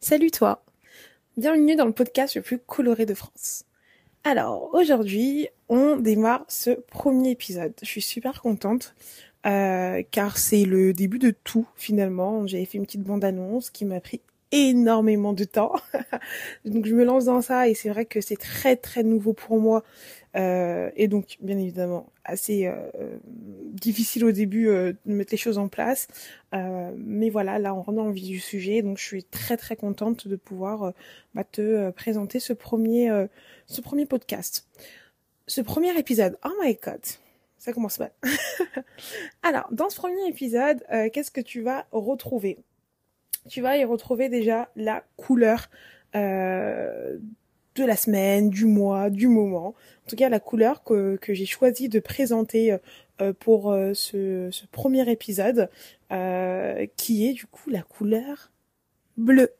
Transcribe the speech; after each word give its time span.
Salut 0.00 0.30
toi 0.30 0.62
Bienvenue 1.36 1.74
dans 1.74 1.86
le 1.86 1.92
podcast 1.92 2.36
le 2.36 2.42
plus 2.42 2.58
coloré 2.58 3.06
de 3.06 3.14
France. 3.14 3.64
Alors 4.24 4.70
aujourd'hui, 4.74 5.48
on 5.68 5.96
démarre 5.96 6.44
ce 6.48 6.70
premier 6.70 7.30
épisode. 7.30 7.72
Je 7.80 7.86
suis 7.86 8.02
super 8.02 8.42
contente 8.42 8.94
euh, 9.46 10.02
car 10.10 10.36
c'est 10.36 10.64
le 10.64 10.92
début 10.92 11.18
de 11.18 11.30
tout 11.30 11.66
finalement. 11.76 12.46
J'avais 12.46 12.66
fait 12.66 12.78
une 12.78 12.84
petite 12.84 13.02
bande-annonce 13.02 13.70
qui 13.70 13.86
m'a 13.86 14.00
pris 14.00 14.20
énormément 14.52 15.32
de 15.32 15.44
temps. 15.44 15.72
donc 16.66 16.86
je 16.86 16.94
me 16.94 17.04
lance 17.04 17.24
dans 17.24 17.40
ça 17.40 17.66
et 17.66 17.74
c'est 17.74 17.88
vrai 17.88 18.04
que 18.04 18.20
c'est 18.20 18.36
très 18.36 18.76
très 18.76 19.02
nouveau 19.02 19.32
pour 19.32 19.58
moi 19.58 19.82
euh, 20.36 20.90
et 20.94 21.08
donc 21.08 21.38
bien 21.40 21.58
évidemment 21.58 22.12
assez 22.26 22.66
euh, 22.66 22.74
difficile 23.72 24.24
au 24.24 24.32
début 24.32 24.68
euh, 24.68 24.92
de 25.06 25.12
mettre 25.12 25.32
les 25.32 25.38
choses 25.38 25.58
en 25.58 25.68
place. 25.68 26.08
Euh, 26.54 26.92
mais 26.96 27.30
voilà, 27.30 27.58
là 27.58 27.74
on 27.74 27.82
rentre 27.82 28.02
le 28.02 28.12
vif 28.12 28.26
du 28.26 28.40
sujet, 28.40 28.82
donc 28.82 28.98
je 28.98 29.04
suis 29.04 29.24
très 29.24 29.56
très 29.56 29.76
contente 29.76 30.28
de 30.28 30.36
pouvoir 30.36 30.92
bah, 31.34 31.44
te 31.44 31.90
présenter 31.90 32.40
ce 32.40 32.52
premier 32.52 33.26
ce 33.66 33.80
premier 33.80 34.06
podcast, 34.06 34.66
ce 35.46 35.60
premier 35.60 35.96
épisode. 35.98 36.38
Oh 36.44 36.52
my 36.62 36.78
god, 36.82 37.00
ça 37.58 37.72
commence 37.72 37.98
mal. 37.98 38.12
Alors 39.42 39.68
dans 39.70 39.88
ce 39.88 39.96
premier 39.96 40.28
épisode, 40.28 40.84
qu'est-ce 41.12 41.30
que 41.30 41.40
tu 41.40 41.62
vas 41.62 41.86
retrouver? 41.92 42.58
Tu 43.48 43.60
vas 43.60 43.76
y 43.76 43.84
retrouver 43.84 44.28
déjà 44.28 44.68
la 44.74 45.04
couleur 45.16 45.68
euh, 46.16 47.18
de 47.76 47.84
la 47.84 47.96
semaine, 47.96 48.50
du 48.50 48.64
mois, 48.64 49.10
du 49.10 49.28
moment. 49.28 49.68
En 49.68 50.08
tout 50.08 50.16
cas, 50.16 50.28
la 50.28 50.40
couleur 50.40 50.82
que, 50.82 51.16
que 51.16 51.34
j'ai 51.34 51.46
choisi 51.46 51.88
de 51.88 52.00
présenter 52.00 52.76
euh, 53.20 53.32
pour 53.32 53.70
euh, 53.70 53.94
ce, 53.94 54.48
ce, 54.50 54.66
premier 54.66 55.10
épisode, 55.10 55.70
euh, 56.12 56.86
qui 56.96 57.26
est 57.26 57.32
du 57.32 57.46
coup 57.46 57.70
la 57.70 57.82
couleur 57.82 58.52
bleue. 59.16 59.52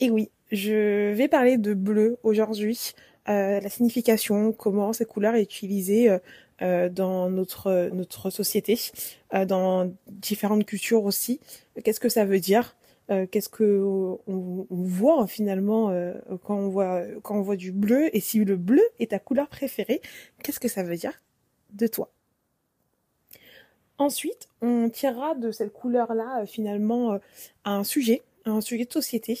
Et 0.00 0.10
oui, 0.10 0.30
je 0.50 1.12
vais 1.12 1.28
parler 1.28 1.58
de 1.58 1.74
bleu 1.74 2.16
aujourd'hui, 2.22 2.94
euh, 3.28 3.60
la 3.60 3.68
signification, 3.68 4.52
comment 4.52 4.92
cette 4.92 5.08
couleur 5.08 5.34
est 5.34 5.42
utilisée 5.42 6.18
euh, 6.62 6.88
dans 6.88 7.30
notre 7.30 7.90
notre 7.92 8.30
société, 8.30 8.78
dans 9.46 9.92
différentes 10.08 10.64
cultures 10.64 11.04
aussi. 11.04 11.40
Qu'est-ce 11.84 12.00
que 12.00 12.08
ça 12.08 12.24
veut 12.24 12.40
dire? 12.40 12.74
Euh, 13.10 13.26
qu'est-ce 13.26 13.50
que 13.50 13.82
on, 14.26 14.66
voit 14.70 15.26
finalement 15.26 15.90
euh, 15.90 16.14
quand 16.42 16.56
on 16.56 17.42
voit 17.42 17.56
du 17.56 17.72
bleu? 17.72 18.14
Et 18.16 18.20
si 18.20 18.42
le 18.44 18.56
bleu 18.56 18.82
est 18.98 19.10
ta 19.10 19.18
couleur 19.18 19.48
préférée, 19.48 20.00
qu'est-ce 20.42 20.60
que 20.60 20.68
ça 20.68 20.82
veut 20.82 20.96
dire 20.96 21.12
de 21.72 21.86
toi? 21.86 22.10
Ensuite, 23.98 24.48
on 24.60 24.88
tirera 24.88 25.34
de 25.34 25.50
cette 25.52 25.72
couleur-là 25.72 26.42
euh, 26.42 26.46
finalement 26.46 27.18
un 27.64 27.84
sujet, 27.84 28.22
un 28.46 28.60
sujet 28.60 28.86
de 28.86 28.92
société. 28.92 29.38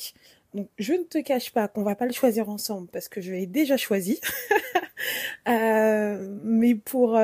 Je 0.78 0.92
ne 0.92 1.02
te 1.02 1.18
cache 1.18 1.50
pas 1.52 1.66
qu'on 1.66 1.82
va 1.82 1.96
pas 1.96 2.06
le 2.06 2.12
choisir 2.12 2.48
ensemble 2.48 2.88
parce 2.88 3.08
que 3.08 3.20
je 3.20 3.32
l'ai 3.32 3.46
déjà 3.46 3.76
choisi. 3.76 4.20
mais 5.46 6.74
pour 6.74 7.18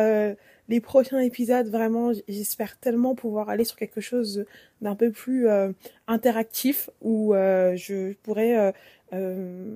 les 0.71 0.81
prochains 0.81 1.19
épisodes, 1.19 1.67
vraiment, 1.67 2.13
j'espère 2.29 2.79
tellement 2.79 3.17
pouvoir 3.17 3.49
aller 3.49 3.65
sur 3.65 3.77
quelque 3.77 4.01
chose 4.01 4.47
d'un 4.81 4.95
peu 4.95 5.11
plus 5.11 5.49
euh, 5.49 5.73
interactif 6.07 6.91
où 7.01 7.35
euh, 7.35 7.75
je 7.75 8.13
pourrais 8.23 8.73
euh, 9.13 9.75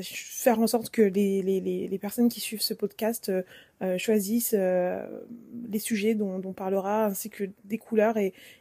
faire 0.00 0.60
en 0.60 0.68
sorte 0.68 0.90
que 0.90 1.02
les, 1.02 1.98
personnes 2.00 2.28
qui 2.28 2.38
suivent 2.38 2.62
ce 2.62 2.74
podcast 2.74 3.32
choisissent 3.98 4.54
les 4.54 5.78
sujets 5.80 6.14
dont, 6.14 6.40
on 6.44 6.52
parlera 6.52 7.06
ainsi 7.06 7.28
que 7.28 7.50
des 7.64 7.78
couleurs 7.78 8.16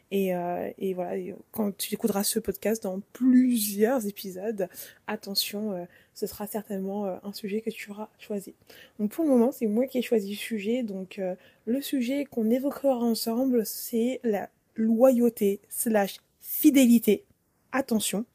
et 0.09 0.93
voilà, 0.95 1.21
quand 1.51 1.77
tu 1.77 1.93
écouteras 1.93 2.23
ce 2.23 2.39
podcast 2.39 2.81
dans 2.81 2.99
plusieurs 3.13 4.07
épisodes, 4.07 4.67
attention, 5.05 5.87
ce 6.15 6.25
sera 6.25 6.47
certainement 6.47 7.05
un 7.23 7.33
sujet 7.33 7.61
que 7.61 7.69
tu 7.69 7.91
auras 7.91 8.09
choisi. 8.17 8.55
Donc 8.97 9.11
pour 9.11 9.23
le 9.23 9.29
moment, 9.29 9.51
c'est 9.51 9.67
moi 9.67 9.85
qui 9.85 9.99
ai 9.99 10.01
choisi 10.01 10.31
le 10.31 10.35
sujet. 10.37 10.81
Donc 10.81 11.21
le 11.65 11.81
sujet 11.81 12.25
qu'on 12.25 12.49
évoquera 12.49 12.95
ensemble, 12.95 13.65
c'est 13.65 14.21
la 14.23 14.49
loyauté 14.75 15.59
slash 15.69 16.17
fidélité. 16.39 17.25
Attention. 17.71 18.25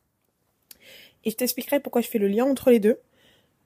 Et 1.24 1.30
je 1.30 1.36
t'expliquerai 1.36 1.80
pourquoi 1.80 2.00
je 2.00 2.08
fais 2.08 2.18
le 2.18 2.28
lien 2.28 2.44
entre 2.44 2.70
les 2.70 2.80
deux. 2.80 2.98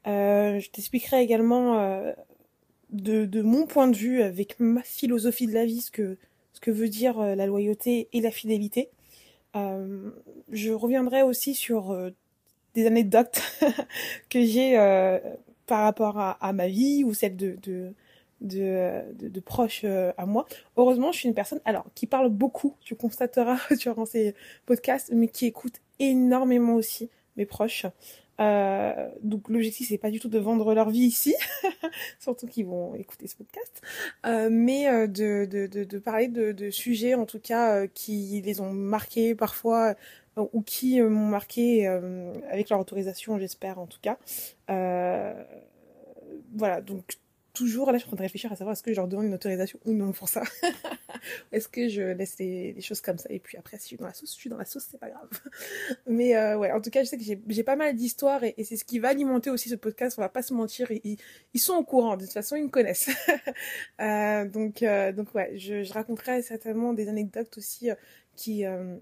Euh, 0.07 0.59
je 0.59 0.71
t'expliquerai 0.71 1.23
également 1.23 1.79
euh, 1.79 2.13
de, 2.91 3.25
de, 3.25 3.43
mon 3.43 3.67
point 3.67 3.89
de 3.89 3.97
vue, 3.97 4.23
avec 4.23 4.59
ma 4.61 4.83
philosophie 4.83 5.47
de 5.47 5.53
la 5.53 5.65
vie, 5.65 5.81
ce 5.81 5.91
que, 5.91 6.19
ce 6.53 6.61
que 6.61 6.71
veut 6.71 6.89
dire 6.89 7.19
euh, 7.21 7.35
la 7.35 7.47
loyauté 7.47 8.09
et 8.13 8.21
la 8.21 8.31
fidélité. 8.31 8.91
Euh, 9.57 10.11
je 10.51 10.73
reviendrai 10.73 11.23
aussi 11.23 11.55
sur 11.55 11.93
euh, 11.93 12.11
des 12.75 12.87
anecdotes 12.87 13.41
que 14.31 14.45
j'ai 14.45 14.77
par 15.67 15.83
rapport 15.83 16.19
à, 16.19 16.53
ma 16.53 16.69
vie 16.69 17.05
ou 17.05 17.15
celle 17.15 17.37
de, 17.37 17.57
de, 17.63 17.95
de, 18.41 19.29
de, 19.29 19.41
proches 19.41 19.83
euh, 19.85 20.13
à 20.19 20.27
moi. 20.27 20.47
Heureusement, 20.77 21.13
je 21.13 21.19
suis 21.19 21.29
une 21.29 21.35
personne 21.35 21.61
alors 21.65 21.87
qui 21.95 22.07
parle 22.07 22.29
beaucoup, 22.29 22.77
tu 22.81 22.95
constateras 22.95 23.59
durant 23.81 24.05
ces 24.05 24.35
podcasts, 24.67 25.11
mais 25.13 25.29
qui 25.29 25.47
écoute 25.47 25.81
énormément 25.99 26.75
aussi 26.75 27.11
mes 27.37 27.47
proches. 27.47 27.87
Euh, 28.41 29.11
donc 29.23 29.49
l'objectif 29.49 29.89
c'est 29.89 29.99
pas 29.99 30.11
du 30.11 30.19
tout 30.19 30.29
de 30.29 30.41
vendre 30.41 30.75
leur 30.75 30.91
vie 30.91 31.05
ici, 31.05 31.37
surtout 32.19 32.49
qu'ils 32.49 32.67
vont 32.67 32.97
écouter 32.97 33.29
ce 33.29 33.37
podcast, 33.37 33.81
euh, 34.27 34.49
mais 34.51 34.89
euh, 34.89 35.07
de, 35.07 35.47
de, 35.49 35.69
de, 35.69 35.85
de, 35.85 35.99
parler 36.01 36.27
de, 36.27 36.51
de, 36.51 36.71
sujets 36.71 37.15
en 37.15 37.27
tout 37.27 37.39
cas 37.39 37.77
euh, 37.77 37.87
qui 37.87 38.43
les 38.45 38.61
ont 38.61 38.73
marqués 38.73 39.37
parfois 39.37 39.95
ou 40.37 40.63
qui 40.63 41.01
m'ont 41.01 41.29
marqué 41.29 41.87
avec 42.51 42.71
leur 42.71 42.81
autorisation 42.81 43.39
j'espère 43.39 43.79
en 43.79 43.87
tout 43.87 44.01
cas. 44.01 44.19
voilà 46.57 46.81
donc 46.81 47.19
toujours, 47.55 47.93
là, 47.93 47.99
je 47.99 48.05
suis 48.05 48.13
en 48.13 48.17
réfléchir 48.17 48.53
à 48.53 48.57
savoir 48.57 48.73
est-ce 48.73 48.83
que 48.83 48.93
je 48.93 48.97
leur 48.97 49.07
demande 49.07 49.27
une 49.27 49.35
autorisation 49.35 49.79
ou 49.87 49.93
non 49.93 50.13
pour 50.13 50.29
ça. 50.29 50.43
est-ce 51.53 51.69
que 51.69 51.89
je 51.89 52.03
laisse 52.03 52.37
les, 52.39 52.79
choses 52.81 53.01
comme 53.01 53.17
ça 53.17 53.29
et 53.31 53.39
puis 53.39 53.57
après, 53.57 53.79
si 53.79 53.85
je 53.85 53.89
suis 53.89 53.97
dans 53.97 54.07
la 54.07 54.13
sauce, 54.13 54.33
je 54.33 54.35
suis 54.41 54.51
dans 54.51 54.59
la 54.59 54.65
sauce, 54.65 54.89
c'est 54.91 54.99
pas 54.99 55.09
grave. 55.09 55.29
Mais 56.07 56.37
euh, 56.37 56.59
ouais, 56.59 56.73
en 56.73 56.81
tout 56.81 56.91
cas, 56.91 57.05
je 57.05 57.09
sais 57.09 57.17
que 57.17 57.23
j'ai 57.23 57.63
pas 57.63 57.77
mal 57.77 57.95
d'histoires 57.95 58.43
et, 58.43 58.55
c'est 58.65 58.77
ce 58.77 58.85
qui 58.85 58.99
va 58.99 59.09
alimenter 59.09 59.51
aussi 59.51 59.69
ce 59.69 59.77
podcast. 59.77 60.19
On 60.19 60.23
va 60.23 60.29
pas 60.29 60.43
se 60.43 60.53
mentir, 60.53 60.91
ils, 60.91 61.19
sont 61.61 61.75
au 61.75 61.85
courant. 61.85 62.17
De 62.17 62.25
toute 62.25 62.33
façon, 62.33 62.57
ils 62.57 62.65
me 62.65 62.69
connaissent. 62.69 63.09
euh, 64.01 64.45
donc, 64.47 64.83
euh, 64.83 65.13
donc 65.13 65.33
ouais, 65.35 65.57
je, 65.57 65.91
raconterai 65.93 66.43
certainement 66.43 66.93
des 66.93 67.09
anecdotes 67.09 67.57
aussi 67.57 67.91
euh, 67.91 67.95
qui 68.35 68.67
euh, 68.67 68.97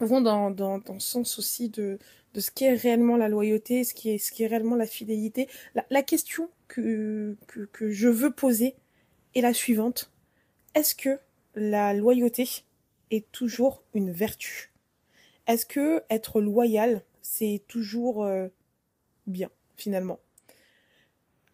vont 0.00 0.20
dans, 0.20 0.50
le 0.50 1.00
sens 1.00 1.38
aussi 1.38 1.68
de 1.68 1.98
de 2.34 2.40
ce 2.40 2.50
qu'est 2.50 2.74
réellement 2.74 3.16
la 3.16 3.28
loyauté, 3.28 3.84
ce 3.84 3.94
qui 3.94 4.10
est, 4.10 4.46
réellement 4.46 4.76
la 4.76 4.86
fidélité. 4.86 5.48
La, 5.90 6.02
question 6.02 6.48
que, 6.68 7.36
que, 7.48 7.60
que 7.72 7.90
je 7.90 8.08
veux 8.08 8.30
poser 8.30 8.76
est 9.34 9.40
la 9.40 9.52
suivante. 9.52 10.12
Est-ce 10.74 10.94
que 10.94 11.18
la 11.54 11.92
loyauté 11.94 12.48
est 13.10 13.30
toujours 13.32 13.82
une 13.94 14.12
vertu? 14.12 14.72
Est-ce 15.46 15.66
que 15.66 16.02
être 16.10 16.40
loyal, 16.40 17.02
c'est 17.22 17.62
toujours 17.66 18.24
euh, 18.24 18.48
bien, 19.26 19.50
finalement? 19.76 20.20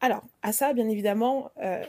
Alors, 0.01 0.23
à 0.43 0.53
ça, 0.53 0.75
bien 0.75 0.89
évidemment, 0.89 1.51
euh, 1.63 1.83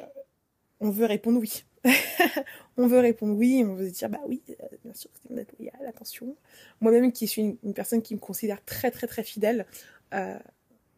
on 0.80 0.90
veut 0.90 1.06
répondre 1.06 1.40
oui. 1.40 1.66
on 2.78 2.88
veut 2.88 3.00
répondre 3.00 3.36
oui, 3.36 3.64
on 3.66 3.76
veut 3.76 3.90
dire 3.90 4.10
bah 4.10 4.22
oui, 4.28 4.42
euh, 4.50 4.68
bien 4.84 4.94
sûr 4.94 5.10
c'est 5.22 5.34
d'être 5.34 5.54
loyal, 5.60 5.76
attention. 5.88 6.36
Moi-même 6.82 7.12
qui 7.12 7.28
suis 7.28 7.58
une, 7.64 7.74
personne 7.74 8.02
qui 8.02 8.16
me 8.16 8.20
considère 8.20 8.64
très 8.66 8.92
très 8.92 9.08
très 9.08 9.24
fidèle, 9.24 9.66
euh, 10.14 10.38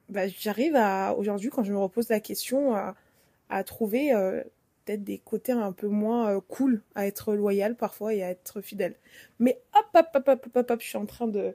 bah, 0.10 0.28
j'arrive 0.28 0.76
à 0.76 1.14
aujourd'hui 1.16 1.50
quand 1.50 1.64
je 1.64 1.72
me 1.72 1.78
repose 1.78 2.10
la 2.10 2.20
question 2.20 2.76
à, 2.76 2.96
à 3.50 3.64
trouver 3.64 4.14
euh, 4.14 4.42
peut-être 4.86 5.04
des 5.04 5.20
côtés 5.20 5.52
un 5.52 5.72
peu 5.72 5.88
moins 5.88 6.36
euh, 6.36 6.40
cool 6.42 6.82
à 6.96 7.06
être 7.06 7.34
loyal 7.36 7.76
parfois 7.76 8.14
et 8.14 8.24
à 8.24 8.30
être 8.30 8.62
fidèle. 8.62 8.96
Mais 9.40 9.62
hop 9.76 9.86
hop 9.94 10.08
hop 10.16 10.28
hop 10.28 10.48
hop 10.56 10.72
hop, 10.72 10.82
je 10.82 10.88
suis 10.88 10.98
en 10.98 11.06
train 11.06 11.28
de 11.28 11.54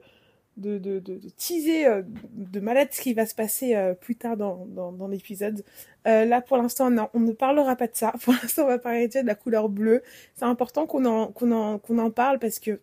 de, 0.57 0.77
de, 0.77 1.29
teaser 1.37 1.85
euh, 1.85 2.01
de 2.31 2.59
malade 2.59 2.89
ce 2.91 3.01
qui 3.01 3.13
va 3.13 3.25
se 3.25 3.35
passer 3.35 3.75
euh, 3.75 3.93
plus 3.93 4.15
tard 4.15 4.37
dans, 4.37 5.07
l'épisode. 5.09 5.63
Euh, 6.07 6.25
là, 6.25 6.41
pour 6.41 6.57
l'instant, 6.57 6.89
on 7.13 7.19
ne 7.19 7.31
parlera 7.31 7.75
pas 7.75 7.87
de 7.87 7.95
ça. 7.95 8.13
Pour 8.23 8.33
l'instant, 8.33 8.63
on 8.63 8.67
va 8.67 8.79
parler 8.79 9.07
de 9.07 9.25
la 9.25 9.35
couleur 9.35 9.69
bleue. 9.69 10.01
C'est 10.35 10.45
important 10.45 10.85
qu'on 10.85 11.05
en, 11.05 11.27
qu'on 11.27 11.51
en, 11.51 11.79
qu'on 11.79 11.97
en 11.97 12.11
parle 12.11 12.39
parce 12.39 12.59
que 12.59 12.79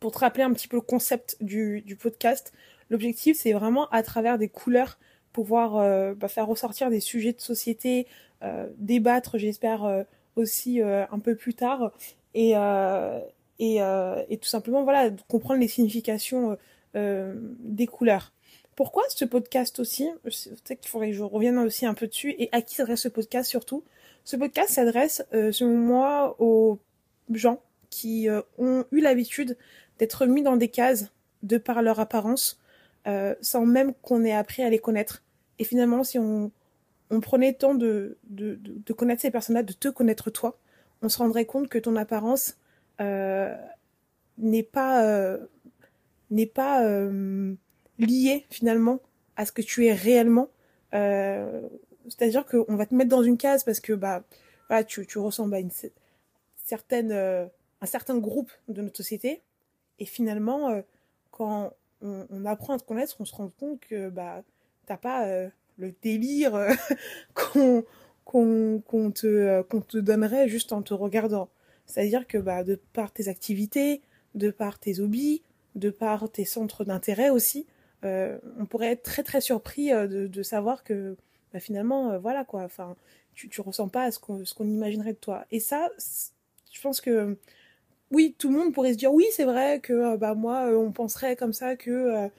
pour 0.00 0.10
te 0.10 0.18
rappeler 0.18 0.42
un 0.42 0.52
petit 0.52 0.66
peu 0.66 0.76
le 0.76 0.82
concept 0.82 1.36
du, 1.40 1.96
podcast, 2.00 2.52
l'objectif, 2.90 3.36
c'est 3.38 3.52
vraiment 3.52 3.88
à 3.90 4.02
travers 4.02 4.36
des 4.36 4.48
couleurs 4.48 4.98
pouvoir 5.32 6.14
bah, 6.16 6.26
faire 6.26 6.48
ressortir 6.48 6.90
des 6.90 6.98
sujets 6.98 7.32
de 7.32 7.40
société, 7.40 8.08
débattre, 8.78 9.38
j'espère, 9.38 10.04
aussi 10.34 10.82
un 10.82 11.18
peu 11.20 11.36
plus 11.36 11.54
tard. 11.54 11.92
Et, 12.34 12.54
et, 13.62 13.80
euh, 13.80 14.24
et 14.28 14.38
tout 14.38 14.48
simplement 14.48 14.82
voilà 14.82 15.10
comprendre 15.28 15.60
les 15.60 15.68
significations 15.68 16.58
euh, 16.96 17.34
des 17.60 17.86
couleurs. 17.86 18.32
Pourquoi 18.74 19.04
ce 19.08 19.24
podcast 19.24 19.78
aussi 19.78 20.10
Peut-être 20.24 20.80
qu'il 20.80 20.90
faudrait 20.90 21.10
que 21.10 21.16
je 21.16 21.22
revienne 21.22 21.58
aussi 21.58 21.86
un 21.86 21.94
peu 21.94 22.08
dessus. 22.08 22.34
Et 22.38 22.48
à 22.50 22.60
qui 22.60 22.74
s'adresse 22.74 23.02
ce 23.02 23.08
podcast 23.08 23.48
surtout? 23.48 23.84
Ce 24.24 24.34
podcast 24.34 24.70
s'adresse, 24.70 25.24
euh, 25.32 25.52
selon 25.52 25.78
moi, 25.78 26.34
aux 26.40 26.80
gens 27.32 27.60
qui 27.88 28.28
euh, 28.28 28.42
ont 28.58 28.84
eu 28.90 29.00
l'habitude 29.00 29.56
d'être 29.98 30.26
mis 30.26 30.42
dans 30.42 30.56
des 30.56 30.68
cases 30.68 31.12
de 31.44 31.56
par 31.56 31.82
leur 31.82 32.00
apparence, 32.00 32.58
sans 33.40 33.64
même 33.64 33.94
qu'on 33.94 34.24
ait 34.24 34.32
appris 34.32 34.62
à 34.62 34.70
les 34.70 34.78
connaître. 34.78 35.22
Et 35.58 35.64
finalement, 35.64 36.02
si 36.02 36.18
on, 36.18 36.50
on 37.10 37.20
prenait 37.20 37.52
le 37.52 37.56
temps 37.56 37.74
de, 37.74 38.16
de, 38.24 38.58
de, 38.60 38.92
connaître 38.92 39.22
ces 39.22 39.30
personnes-là, 39.30 39.62
de 39.62 39.72
te 39.72 39.88
connaître 39.88 40.30
toi, 40.30 40.58
on 41.02 41.08
se 41.08 41.18
rendrait 41.18 41.46
compte 41.46 41.68
que 41.68 41.78
ton 41.78 41.96
apparence 41.96 42.50
euh, 42.50 42.61
n'est 44.38 44.62
pas 44.62 45.04
euh, 45.04 45.38
n'est 46.30 46.46
pas 46.46 46.84
euh, 46.84 47.54
liée 47.98 48.46
finalement 48.50 49.00
à 49.36 49.46
ce 49.46 49.52
que 49.52 49.62
tu 49.62 49.86
es 49.86 49.92
réellement. 49.92 50.48
C'est-à-dire 50.92 52.44
qu'on 52.44 52.76
va 52.76 52.86
te 52.86 52.94
mettre 52.94 53.10
dans 53.10 53.22
une 53.22 53.38
case 53.38 53.64
parce 53.64 53.80
que 53.80 53.92
bah 53.92 54.22
tu, 54.86 55.06
tu 55.06 55.18
ressembles 55.18 55.54
à 55.54 55.60
une 55.60 55.70
certaine 56.64 57.12
un 57.12 57.86
certain 57.86 58.18
groupe 58.18 58.52
de 58.68 58.82
notre 58.82 58.96
société 58.96 59.42
et 59.98 60.04
finalement 60.04 60.82
quand 61.30 61.72
on, 62.02 62.44
apprend 62.44 62.74
à 62.74 62.78
te 62.78 62.84
connaître, 62.84 63.16
on 63.20 63.24
se 63.24 63.34
rend 63.34 63.50
compte 63.58 63.80
que 63.80 64.10
bah 64.10 64.42
t'as 64.86 64.98
pas 64.98 65.50
le 65.78 65.94
délire 66.02 66.54
euh, 66.54 66.72
qu'on 68.24 68.80
qu'on 68.80 69.10
te, 69.10 69.26
euh, 69.26 69.62
qu'on 69.62 69.80
te 69.80 69.98
donnerait 69.98 70.48
juste 70.48 70.72
en 70.72 70.82
te 70.82 70.94
regardant. 70.94 71.50
C'est-à-dire 71.92 72.26
que 72.26 72.38
bah, 72.38 72.64
de 72.64 72.78
par 72.92 73.12
tes 73.12 73.28
activités, 73.28 74.00
de 74.34 74.50
par 74.50 74.78
tes 74.78 75.00
hobbies, 75.00 75.42
de 75.74 75.90
par 75.90 76.30
tes 76.30 76.44
centres 76.44 76.84
d'intérêt 76.84 77.30
aussi, 77.30 77.66
euh, 78.04 78.38
on 78.58 78.66
pourrait 78.66 78.92
être 78.92 79.02
très 79.02 79.22
très 79.22 79.40
surpris 79.40 79.90
de, 79.90 80.26
de 80.26 80.42
savoir 80.42 80.84
que 80.84 81.16
bah, 81.52 81.60
finalement, 81.60 82.18
voilà 82.18 82.44
quoi, 82.44 82.68
tu, 83.34 83.48
tu 83.48 83.60
ressens 83.60 83.88
pas 83.88 84.10
ce 84.10 84.18
qu'on, 84.18 84.42
imaginerait 84.60 85.12
de 85.12 85.18
toi. 85.18 85.44
Et 85.50 85.60
ça, 85.60 85.90
je 86.72 86.80
pense 86.80 87.00
que 87.00 87.36
oui, 88.10 88.34
tout 88.38 88.50
le 88.50 88.58
monde 88.58 88.74
pourrait 88.74 88.92
se 88.92 88.98
dire 88.98 89.12
oui, 89.12 89.26
c'est 89.32 89.44
vrai 89.44 89.80
que 89.80 90.16
bah 90.16 90.34
moi, 90.34 90.68
on 90.76 90.92
penserait 90.92 91.36
comme 91.36 91.52
ça 91.52 91.76
que 91.76 92.30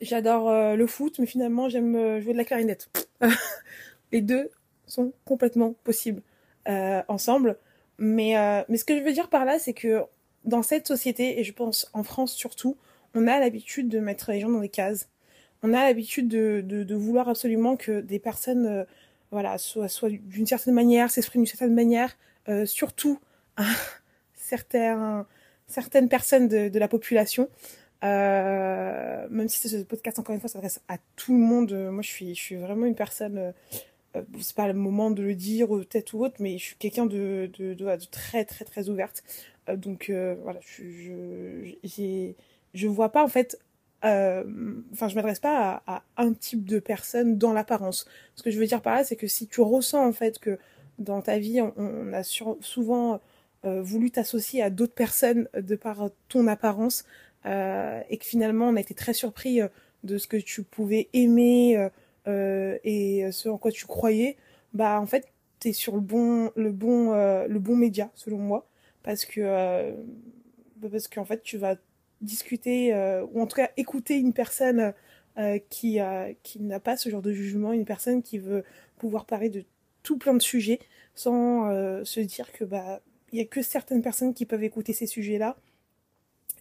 J'adore 0.00 0.48
euh, 0.48 0.76
le 0.76 0.86
foot, 0.86 1.18
mais 1.18 1.26
finalement 1.26 1.68
j'aime 1.68 1.94
euh, 1.96 2.20
jouer 2.20 2.32
de 2.32 2.38
la 2.38 2.44
clarinette. 2.44 2.88
Les 4.12 4.20
deux 4.20 4.50
sont 4.86 5.12
complètement 5.24 5.74
possibles 5.84 6.22
euh, 6.68 7.02
ensemble. 7.08 7.56
Mais, 8.00 8.34
mais 8.68 8.76
ce 8.76 8.84
que 8.84 8.98
je 8.98 9.02
veux 9.02 9.12
dire 9.12 9.28
par 9.28 9.44
là, 9.44 9.58
c'est 9.58 9.74
que 9.74 10.02
dans 10.44 10.62
cette 10.62 10.88
société, 10.88 11.38
et 11.38 11.44
je 11.44 11.52
pense 11.52 11.88
en 11.92 12.02
France 12.02 12.32
surtout, 12.32 12.76
on 13.14 13.26
a 13.26 13.38
l'habitude 13.38 13.88
de 13.88 14.00
mettre 14.00 14.32
les 14.32 14.40
gens 14.40 14.48
dans 14.48 14.60
des 14.60 14.68
cases. 14.68 15.08
On 15.62 15.74
a 15.74 15.84
l'habitude 15.84 16.26
de, 16.26 16.94
vouloir 16.94 17.28
absolument 17.28 17.76
que 17.76 18.00
des 18.00 18.18
personnes 18.18 18.86
voilà, 19.30 19.58
soient, 19.58 19.88
d'une 20.08 20.46
certaine 20.46 20.74
manière, 20.74 21.10
s'expriment 21.10 21.44
d'une 21.44 21.50
certaine 21.50 21.74
manière, 21.74 22.16
surtout 22.64 23.20
certains, 24.34 25.26
certaines 25.66 26.08
personnes 26.08 26.48
de, 26.48 26.78
la 26.78 26.88
population. 26.88 27.48
Euh, 28.02 29.26
même 29.30 29.48
si 29.48 29.68
ce 29.68 29.76
podcast, 29.82 30.18
encore 30.18 30.34
une 30.34 30.40
fois, 30.40 30.48
s'adresse 30.48 30.80
à 30.88 30.96
tout 31.16 31.32
le 31.32 31.38
monde. 31.38 31.72
Euh, 31.72 31.90
moi, 31.90 32.02
je 32.02 32.08
suis, 32.08 32.34
je 32.34 32.40
suis 32.40 32.56
vraiment 32.56 32.86
une 32.86 32.94
personne. 32.94 33.52
Euh, 34.16 34.20
euh, 34.20 34.38
c'est 34.40 34.56
pas 34.56 34.66
le 34.66 34.74
moment 34.74 35.10
de 35.10 35.22
le 35.22 35.34
dire, 35.34 35.68
peut-être 35.68 36.14
ou 36.14 36.24
autre, 36.24 36.36
mais 36.40 36.58
je 36.58 36.64
suis 36.64 36.76
quelqu'un 36.76 37.06
de, 37.06 37.50
de, 37.58 37.74
de, 37.74 37.84
de, 37.84 38.04
très, 38.10 38.44
très, 38.44 38.64
très 38.64 38.88
ouverte. 38.88 39.22
Euh, 39.68 39.76
donc, 39.76 40.12
voilà, 40.42 40.60
je, 40.62 41.74
je, 41.84 42.32
je 42.74 42.86
vois 42.88 43.10
pas, 43.10 43.22
en 43.24 43.28
fait. 43.28 43.58
Enfin, 44.02 45.08
je 45.08 45.14
m'adresse 45.14 45.40
pas 45.40 45.82
à, 45.86 45.96
à, 45.96 46.02
un 46.16 46.32
type 46.32 46.64
de 46.64 46.78
personne 46.78 47.36
dans 47.36 47.52
l'apparence. 47.52 48.06
Ce 48.34 48.42
que 48.42 48.50
je 48.50 48.58
veux 48.58 48.66
dire 48.66 48.80
par 48.82 48.94
là, 48.94 49.04
c'est 49.04 49.16
que 49.16 49.26
si 49.26 49.46
tu 49.46 49.60
ressens, 49.60 50.06
en 50.06 50.12
fait, 50.12 50.38
que 50.38 50.58
dans 50.98 51.20
ta 51.22 51.38
vie, 51.38 51.60
on, 51.76 52.12
a 52.12 52.22
sur, 52.22 52.56
souvent. 52.60 53.20
voulu 53.62 54.10
t'associer 54.10 54.62
à 54.62 54.70
d'autres 54.70 54.94
personnes 54.94 55.48
de 55.54 55.76
par 55.76 56.08
ton 56.28 56.46
apparence, 56.46 57.04
euh, 57.46 58.00
et 58.10 58.18
que 58.18 58.24
finalement 58.26 58.68
on 58.68 58.76
a 58.76 58.80
été 58.80 58.94
très 58.94 59.14
surpris 59.14 59.62
euh, 59.62 59.68
de 60.04 60.18
ce 60.18 60.26
que 60.26 60.36
tu 60.36 60.62
pouvais 60.62 61.08
aimer 61.14 61.76
euh, 61.78 61.88
et 62.84 63.30
ce 63.32 63.48
en 63.48 63.58
quoi 63.58 63.70
tu 63.70 63.86
croyais, 63.86 64.36
bah 64.74 65.00
en 65.00 65.06
fait 65.06 65.26
t'es 65.58 65.72
sur 65.72 65.94
le 65.94 66.00
bon 66.00 66.50
le 66.56 66.72
bon 66.72 67.12
le 67.14 67.58
bon 67.58 67.76
média 67.76 68.10
selon 68.14 68.38
moi. 68.38 68.66
Parce 69.02 69.24
que 69.24 69.94
bah, 70.76 70.88
parce 70.90 71.08
qu'en 71.08 71.24
fait 71.24 71.42
tu 71.42 71.58
vas 71.58 71.76
discuter 72.20 72.94
ou 73.32 73.40
en 73.40 73.46
tout 73.46 73.56
cas 73.56 73.70
écouter 73.76 74.18
une 74.18 74.32
personne 74.32 74.94
qui 75.70 75.98
qui 76.42 76.60
n'a 76.60 76.80
pas 76.80 76.96
ce 76.96 77.08
genre 77.08 77.22
de 77.22 77.32
jugement, 77.32 77.72
une 77.72 77.84
personne 77.84 78.22
qui 78.22 78.38
veut 78.38 78.64
pouvoir 78.98 79.26
parler 79.26 79.48
de 79.50 79.64
tout 80.02 80.18
plein 80.18 80.34
de 80.34 80.42
sujets 80.42 80.80
sans 81.14 81.68
se 82.04 82.20
dire 82.20 82.52
que 82.52 82.64
bah 82.64 83.00
il 83.32 83.38
y 83.38 83.42
a 83.42 83.44
que 83.44 83.62
certaines 83.62 84.02
personnes 84.02 84.34
qui 84.34 84.46
peuvent 84.46 84.64
écouter 84.64 84.92
ces 84.92 85.06
sujets-là. 85.06 85.56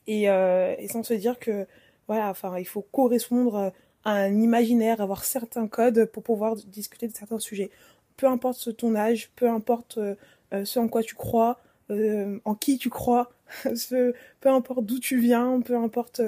Et, 0.08 0.30
euh, 0.30 0.76
et 0.78 0.88
sans 0.88 1.04
se 1.04 1.14
dire 1.14 1.40
que 1.40 1.68
voilà, 2.08 2.30
enfin, 2.30 2.58
il 2.58 2.66
faut 2.66 2.82
correspondre 2.82 3.72
un 4.06 4.40
imaginaire, 4.40 5.02
avoir 5.02 5.24
certains 5.24 5.68
codes 5.68 6.06
pour 6.06 6.24
pouvoir 6.24 6.56
discuter 6.56 7.08
de 7.08 7.16
certains 7.16 7.40
sujets. 7.40 7.70
Peu 8.18 8.28
importe 8.28 8.76
ton 8.76 8.96
âge, 8.96 9.32
peu 9.36 9.50
importe 9.50 9.98
euh, 9.98 10.16
euh, 10.54 10.66
ce 10.66 10.80
en 10.80 10.88
quoi 10.88 11.04
tu 11.04 11.16
crois, 11.16 11.60
euh, 11.90 12.40
en 12.46 12.56
qui 12.56 12.78
tu 12.78 12.90
crois, 12.90 13.32
peu 13.90 14.50
importe 14.50 14.86
d'où 14.86 15.00
tu 15.00 15.20
viens, 15.20 15.62
peu 15.62 15.76
importe, 15.76 16.22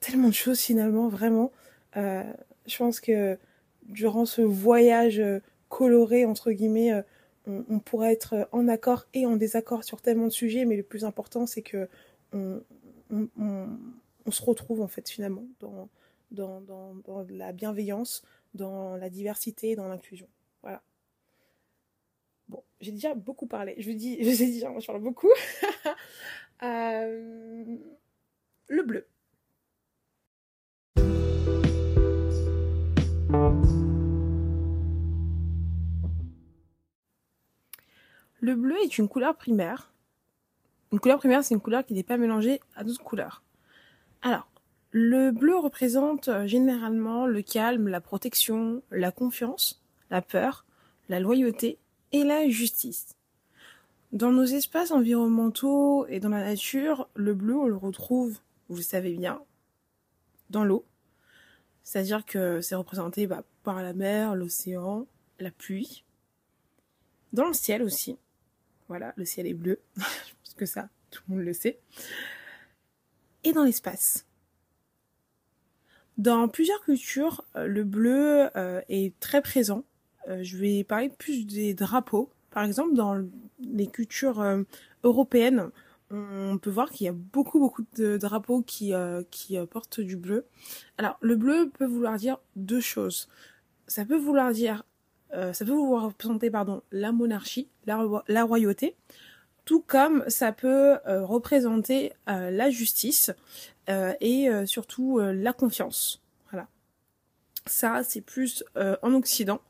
tellement 0.00 0.28
de 0.28 0.34
choses 0.34 0.60
finalement, 0.60 1.08
vraiment. 1.08 1.52
Je 1.94 2.76
pense 2.78 3.00
que 3.00 3.38
durant 3.84 4.26
ce 4.26 4.42
voyage 4.42 5.22
coloré 5.68 6.24
entre 6.24 6.52
guillemets, 6.52 6.92
on, 7.46 7.64
on 7.68 7.78
pourra 7.78 8.12
être 8.12 8.48
en 8.52 8.68
accord 8.68 9.06
et 9.14 9.26
en 9.26 9.36
désaccord 9.36 9.84
sur 9.84 10.00
tellement 10.00 10.26
de 10.26 10.32
sujets, 10.32 10.64
mais 10.64 10.76
le 10.76 10.82
plus 10.82 11.04
important 11.04 11.46
c'est 11.46 11.62
que 11.62 11.88
on, 12.32 14.30
se 14.30 14.42
retrouve 14.42 14.80
en 14.80 14.88
fait 14.88 15.08
finalement 15.08 15.44
dans, 16.34 16.62
la 17.28 17.52
bienveillance, 17.52 18.22
dans 18.54 18.96
la 18.96 19.10
diversité, 19.10 19.76
dans 19.76 19.88
l'inclusion. 19.88 20.28
Voilà. 20.62 20.82
Bon, 22.48 22.62
j'ai 22.80 22.92
déjà 22.92 23.14
beaucoup 23.14 23.46
parlé. 23.46 23.74
Je 23.78 23.90
vous 23.90 23.96
dis, 23.96 24.16
je 24.22 24.28
vous 24.28 24.42
ai 24.42 24.46
dit, 24.46 24.60
je 24.60 24.86
parle 24.86 25.00
beaucoup. 25.00 25.30
Euh, 26.62 27.76
le 28.68 28.82
bleu. 28.84 29.06
Le 38.40 38.54
bleu 38.54 38.76
est 38.82 38.96
une 38.96 39.08
couleur 39.08 39.36
primaire 39.36 39.94
une 40.94 41.00
couleur 41.00 41.18
primaire, 41.18 41.42
c'est 41.42 41.54
une 41.54 41.60
couleur 41.60 41.84
qui 41.84 41.92
n'est 41.92 42.04
pas 42.04 42.16
mélangée 42.16 42.60
à 42.76 42.84
d'autres 42.84 43.02
couleurs. 43.02 43.42
Alors, 44.22 44.46
le 44.96 45.32
bleu 45.32 45.56
représente 45.56 46.28
euh, 46.28 46.46
généralement 46.46 47.26
le 47.26 47.42
calme, 47.42 47.88
la 47.88 48.00
protection, 48.00 48.80
la 48.92 49.10
confiance, 49.10 49.82
la 50.08 50.22
peur, 50.22 50.64
la 51.08 51.18
loyauté 51.18 51.80
et 52.12 52.22
la 52.22 52.48
justice. 52.48 53.16
Dans 54.12 54.30
nos 54.30 54.44
espaces 54.44 54.92
environnementaux 54.92 56.06
et 56.06 56.20
dans 56.20 56.28
la 56.28 56.44
nature, 56.44 57.08
le 57.16 57.34
bleu, 57.34 57.56
on 57.56 57.66
le 57.66 57.74
retrouve, 57.74 58.38
vous 58.68 58.76
le 58.76 58.82
savez 58.82 59.14
bien, 59.14 59.42
dans 60.50 60.62
l'eau. 60.62 60.84
C'est-à-dire 61.82 62.24
que 62.24 62.60
c'est 62.60 62.76
représenté 62.76 63.26
bah, 63.26 63.42
par 63.64 63.82
la 63.82 63.94
mer, 63.94 64.36
l'océan, 64.36 65.08
la 65.40 65.50
pluie. 65.50 66.04
Dans 67.32 67.48
le 67.48 67.52
ciel 67.52 67.82
aussi. 67.82 68.16
Voilà, 68.86 69.12
le 69.16 69.24
ciel 69.24 69.48
est 69.48 69.54
bleu. 69.54 69.80
que 70.56 70.66
ça, 70.66 70.88
tout 71.10 71.24
le 71.28 71.34
monde 71.34 71.44
le 71.44 71.52
sait. 71.52 71.80
Et 73.42 73.52
dans 73.52 73.64
l'espace. 73.64 74.24
Dans 76.16 76.46
plusieurs 76.48 76.80
cultures, 76.82 77.44
euh, 77.56 77.66
le 77.66 77.82
bleu 77.82 78.48
euh, 78.56 78.80
est 78.88 79.18
très 79.18 79.42
présent. 79.42 79.84
Euh, 80.28 80.42
je 80.42 80.56
vais 80.56 80.84
parler 80.84 81.08
plus 81.08 81.44
des 81.44 81.74
drapeaux. 81.74 82.30
Par 82.50 82.64
exemple, 82.64 82.94
dans 82.94 83.20
les 83.60 83.88
cultures 83.88 84.44
européennes, 85.02 85.70
on 86.12 86.56
peut 86.56 86.70
voir 86.70 86.90
qu'il 86.90 87.06
y 87.06 87.08
a 87.08 87.12
beaucoup 87.12 87.58
beaucoup 87.58 87.84
de 87.96 88.16
drapeaux 88.16 88.62
qui 88.62 88.92
qui 89.32 89.56
portent 89.72 89.98
du 89.98 90.16
bleu. 90.16 90.46
Alors 90.96 91.18
le 91.20 91.34
bleu 91.34 91.72
peut 91.76 91.84
vouloir 91.84 92.16
dire 92.16 92.38
deux 92.54 92.80
choses. 92.80 93.28
Ça 93.88 94.04
peut 94.04 94.16
vouloir 94.16 94.52
dire 94.52 94.84
ça 95.32 95.64
peut 95.64 95.72
vouloir 95.72 96.04
représenter 96.04 96.48
pardon 96.48 96.82
la 96.92 97.10
monarchie, 97.10 97.66
la, 97.86 98.44
royauté, 98.44 98.94
tout 99.64 99.82
comme 99.84 100.22
ça 100.28 100.52
peut 100.52 100.98
représenter 101.06 102.12
la 102.28 102.70
justice 102.70 103.32
et 103.88 104.48
surtout 104.66 105.20
la 105.20 105.52
confiance. 105.52 106.22
Voilà. 106.50 106.68
Ça, 107.66 108.02
c'est 108.04 108.20
plus 108.20 108.64
en 109.02 109.14
Occident. 109.14 109.60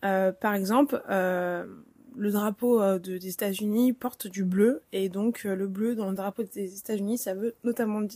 par 0.00 0.54
exemple, 0.54 1.02
le 1.08 2.30
drapeau 2.32 2.80
de, 2.98 3.18
des 3.18 3.28
États-Unis 3.28 3.92
porte 3.92 4.26
du 4.26 4.44
bleu 4.44 4.82
et 4.92 5.08
donc 5.08 5.44
le 5.44 5.66
bleu 5.66 5.94
dans 5.94 6.10
le 6.10 6.16
drapeau 6.16 6.42
des 6.42 6.78
États-Unis, 6.78 7.18
ça 7.18 7.34
veut 7.34 7.54
notamment 7.64 8.06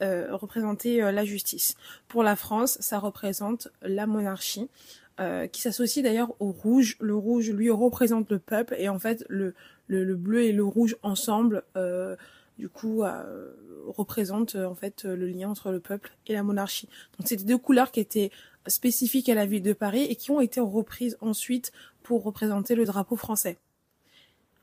représenter 0.00 1.00
la 1.00 1.24
justice. 1.24 1.76
Pour 2.08 2.22
la 2.22 2.36
France, 2.36 2.78
ça 2.80 2.98
représente 2.98 3.68
la 3.82 4.06
monarchie. 4.06 4.68
qui 5.52 5.60
s'associe 5.60 6.02
d'ailleurs 6.04 6.34
au 6.40 6.50
rouge. 6.50 6.96
Le 7.00 7.14
rouge, 7.14 7.50
lui, 7.50 7.70
représente 7.70 8.30
le 8.30 8.38
peuple 8.38 8.74
et 8.78 8.88
en 8.88 8.98
fait, 8.98 9.24
le, 9.28 9.54
le, 9.86 10.04
le, 10.04 10.16
bleu 10.16 10.42
et 10.42 10.52
le 10.52 10.64
rouge 10.64 10.96
ensemble 11.02 11.62
euh, 11.76 12.16
du 12.58 12.68
coup, 12.68 13.02
représente 13.86 14.54
en 14.54 14.74
fait 14.74 15.04
le 15.04 15.26
lien 15.26 15.48
entre 15.48 15.70
le 15.70 15.80
peuple 15.80 16.12
et 16.26 16.32
la 16.32 16.42
monarchie. 16.42 16.88
Donc 17.18 17.28
c'était 17.28 17.44
deux 17.44 17.58
couleurs 17.58 17.90
qui 17.90 18.00
étaient 18.00 18.30
spécifiques 18.66 19.28
à 19.28 19.34
la 19.34 19.46
ville 19.46 19.62
de 19.62 19.72
Paris 19.72 20.04
et 20.04 20.16
qui 20.16 20.30
ont 20.30 20.40
été 20.40 20.60
reprises 20.60 21.16
ensuite 21.20 21.72
pour 22.02 22.22
représenter 22.22 22.74
le 22.74 22.84
drapeau 22.84 23.16
français. 23.16 23.58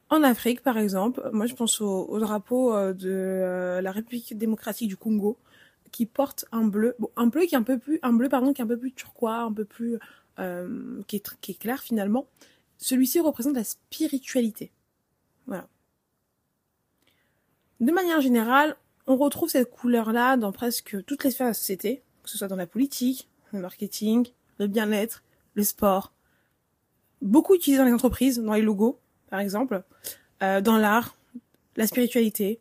En 0.10 0.24
Afrique, 0.24 0.62
par 0.62 0.78
exemple, 0.78 1.30
moi 1.32 1.46
je 1.46 1.56
pense 1.56 1.82
au, 1.82 2.20
drapeau 2.20 2.74
de 2.94 3.80
la 3.82 3.92
République 3.92 4.38
démocratique 4.38 4.88
du 4.88 4.98
Congo, 4.98 5.38
qui 5.92 6.06
porte 6.06 6.46
un 6.52 6.64
bleu, 6.64 6.96
bon, 7.00 7.10
un 7.16 7.28
bleu 7.28 7.46
qui 7.46 7.56
est 7.56 7.58
un 7.58 7.64
peu 7.64 7.78
plus, 7.78 8.00
un 8.02 8.14
bleu 8.14 8.30
pardon 8.30 8.54
qui 8.54 8.62
est 8.62 8.64
un 8.64 8.68
peu 8.68 8.78
plus 8.78 8.94
turquois, 8.94 9.40
un 9.40 9.54
peu 9.54 9.66
plus, 9.66 10.00
euh, 10.40 11.02
qui 11.08 11.22
qui 11.42 11.52
est 11.52 11.60
clair 11.60 11.82
finalement. 11.82 12.28
Celui-ci 12.78 13.20
représente 13.20 13.56
la 13.56 13.64
spiritualité. 13.64 14.72
Voilà. 15.48 15.68
De 17.82 17.92
manière 17.92 18.22
générale, 18.22 18.78
on 19.08 19.18
retrouve 19.18 19.50
cette 19.50 19.72
couleur-là 19.72 20.38
dans 20.38 20.52
presque 20.52 21.04
toutes 21.06 21.24
les 21.24 21.32
sphères 21.32 21.48
de 21.48 21.50
la 21.50 21.56
société, 21.56 22.04
que 22.24 22.30
ce 22.30 22.38
soit 22.38 22.48
dans 22.48 22.56
la 22.56 22.68
politique, 22.68 23.28
le 23.52 23.60
marketing, 23.60 24.28
le 24.60 24.68
bien-être, 24.68 25.24
le 25.56 25.64
sport. 25.64 26.14
Beaucoup 27.24 27.56
utilisé 27.56 27.80
dans 27.80 27.88
les 27.88 27.94
entreprises, 27.94 28.38
dans 28.40 28.54
les 28.54 28.62
logos, 28.62 29.00
par 29.32 29.40
exemple, 29.40 29.84
euh, 30.44 30.62
dans 30.62 30.78
l'art, 30.78 31.18
la 31.76 31.88
spiritualité. 31.88 32.60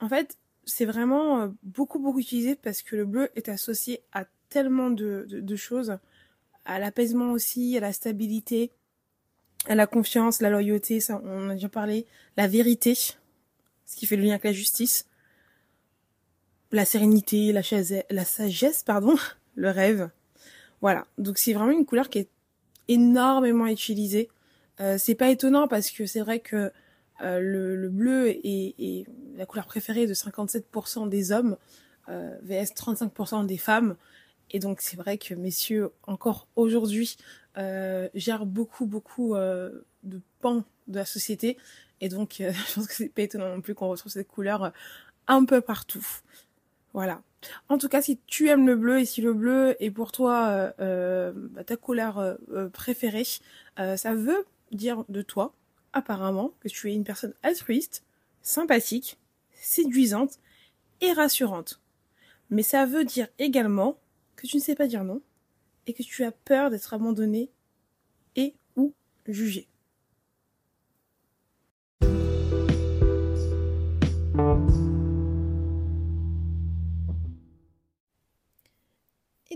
En 0.00 0.08
fait, 0.08 0.38
c'est 0.64 0.84
vraiment 0.84 1.40
euh, 1.40 1.48
beaucoup 1.64 1.98
beaucoup 1.98 2.20
utilisé 2.20 2.54
parce 2.54 2.82
que 2.82 2.94
le 2.94 3.06
bleu 3.06 3.30
est 3.34 3.48
associé 3.48 4.02
à 4.12 4.24
tellement 4.50 4.90
de, 4.90 5.26
de, 5.28 5.56
choses, 5.56 5.98
à 6.64 6.78
l'apaisement 6.78 7.32
aussi, 7.32 7.76
à 7.76 7.80
la 7.80 7.92
stabilité, 7.92 8.70
à 9.66 9.74
la 9.74 9.88
confiance, 9.88 10.40
la 10.40 10.50
loyauté, 10.50 11.00
ça 11.00 11.20
on 11.24 11.50
a 11.50 11.54
déjà 11.54 11.68
parlé, 11.68 12.06
la 12.36 12.46
vérité, 12.46 12.96
ce 13.86 13.96
qui 13.96 14.06
fait 14.06 14.16
le 14.16 14.22
lien 14.22 14.30
avec 14.30 14.44
la 14.44 14.52
justice, 14.52 15.06
la 16.72 16.84
sérénité, 16.84 17.52
la, 17.52 17.62
chaise, 17.62 18.02
la 18.10 18.24
sagesse, 18.24 18.82
pardon, 18.82 19.16
le 19.54 19.70
rêve. 19.70 20.10
Voilà, 20.80 21.06
donc 21.18 21.38
c'est 21.38 21.52
vraiment 21.52 21.72
une 21.72 21.86
couleur 21.86 22.08
qui 22.08 22.18
est 22.18 22.28
énormément 22.88 23.66
utilisée. 23.66 24.28
Euh, 24.80 24.96
c'est 24.98 25.14
pas 25.14 25.30
étonnant 25.30 25.68
parce 25.68 25.90
que 25.90 26.04
c'est 26.04 26.20
vrai 26.20 26.40
que 26.40 26.72
euh, 27.22 27.40
le, 27.40 27.88
bleu 27.88 28.28
est, 28.28 29.06
la 29.36 29.46
couleur 29.46 29.66
préférée 29.66 30.06
de 30.06 30.14
57% 30.14 31.08
des 31.08 31.32
hommes, 31.32 31.56
euh, 32.08 32.36
vs 32.42 32.74
35% 32.74 33.46
des 33.46 33.56
femmes. 33.56 33.96
Et 34.50 34.58
donc 34.58 34.80
c'est 34.80 34.96
vrai 34.96 35.18
que 35.18 35.34
messieurs, 35.34 35.90
encore 36.06 36.48
aujourd'hui, 36.56 37.16
euh, 37.56 38.08
gèrent 38.14 38.46
beaucoup, 38.46 38.86
beaucoup 38.86 39.34
euh, 39.34 39.84
de 40.02 40.20
pans 40.40 40.64
de 40.88 40.96
la 40.96 41.04
société. 41.04 41.56
Et 42.04 42.08
donc 42.10 42.34
je 42.38 42.74
pense 42.74 42.86
que 42.86 42.92
c'est 42.92 43.08
pas 43.08 43.22
étonnant 43.22 43.48
non 43.48 43.62
plus 43.62 43.74
qu'on 43.74 43.88
retrouve 43.88 44.12
cette 44.12 44.28
couleur 44.28 44.72
un 45.26 45.44
peu 45.46 45.62
partout. 45.62 46.06
Voilà. 46.92 47.22
En 47.68 47.78
tout 47.78 47.88
cas, 47.88 48.02
si 48.02 48.18
tu 48.26 48.48
aimes 48.48 48.66
le 48.66 48.76
bleu 48.76 49.00
et 49.00 49.04
si 49.06 49.22
le 49.22 49.32
bleu 49.32 49.74
est 49.80 49.90
pour 49.90 50.12
toi 50.12 50.72
bah, 50.78 51.64
ta 51.64 51.76
couleur 51.76 52.36
préférée, 52.72 53.26
ça 53.76 54.14
veut 54.14 54.46
dire 54.70 55.04
de 55.08 55.22
toi 55.22 55.54
apparemment 55.94 56.52
que 56.60 56.68
tu 56.68 56.90
es 56.90 56.94
une 56.94 57.04
personne 57.04 57.34
altruiste, 57.42 58.04
sympathique, 58.42 59.18
séduisante 59.54 60.38
et 61.00 61.12
rassurante. 61.12 61.80
Mais 62.50 62.62
ça 62.62 62.84
veut 62.84 63.04
dire 63.04 63.28
également 63.38 63.98
que 64.36 64.46
tu 64.46 64.56
ne 64.56 64.62
sais 64.62 64.74
pas 64.74 64.86
dire 64.86 65.04
non 65.04 65.22
et 65.86 65.94
que 65.94 66.02
tu 66.02 66.24
as 66.24 66.32
peur 66.32 66.70
d'être 66.70 66.92
abandonné 66.92 67.50
et 68.36 68.54
ou 68.76 68.92
jugé. 69.26 69.66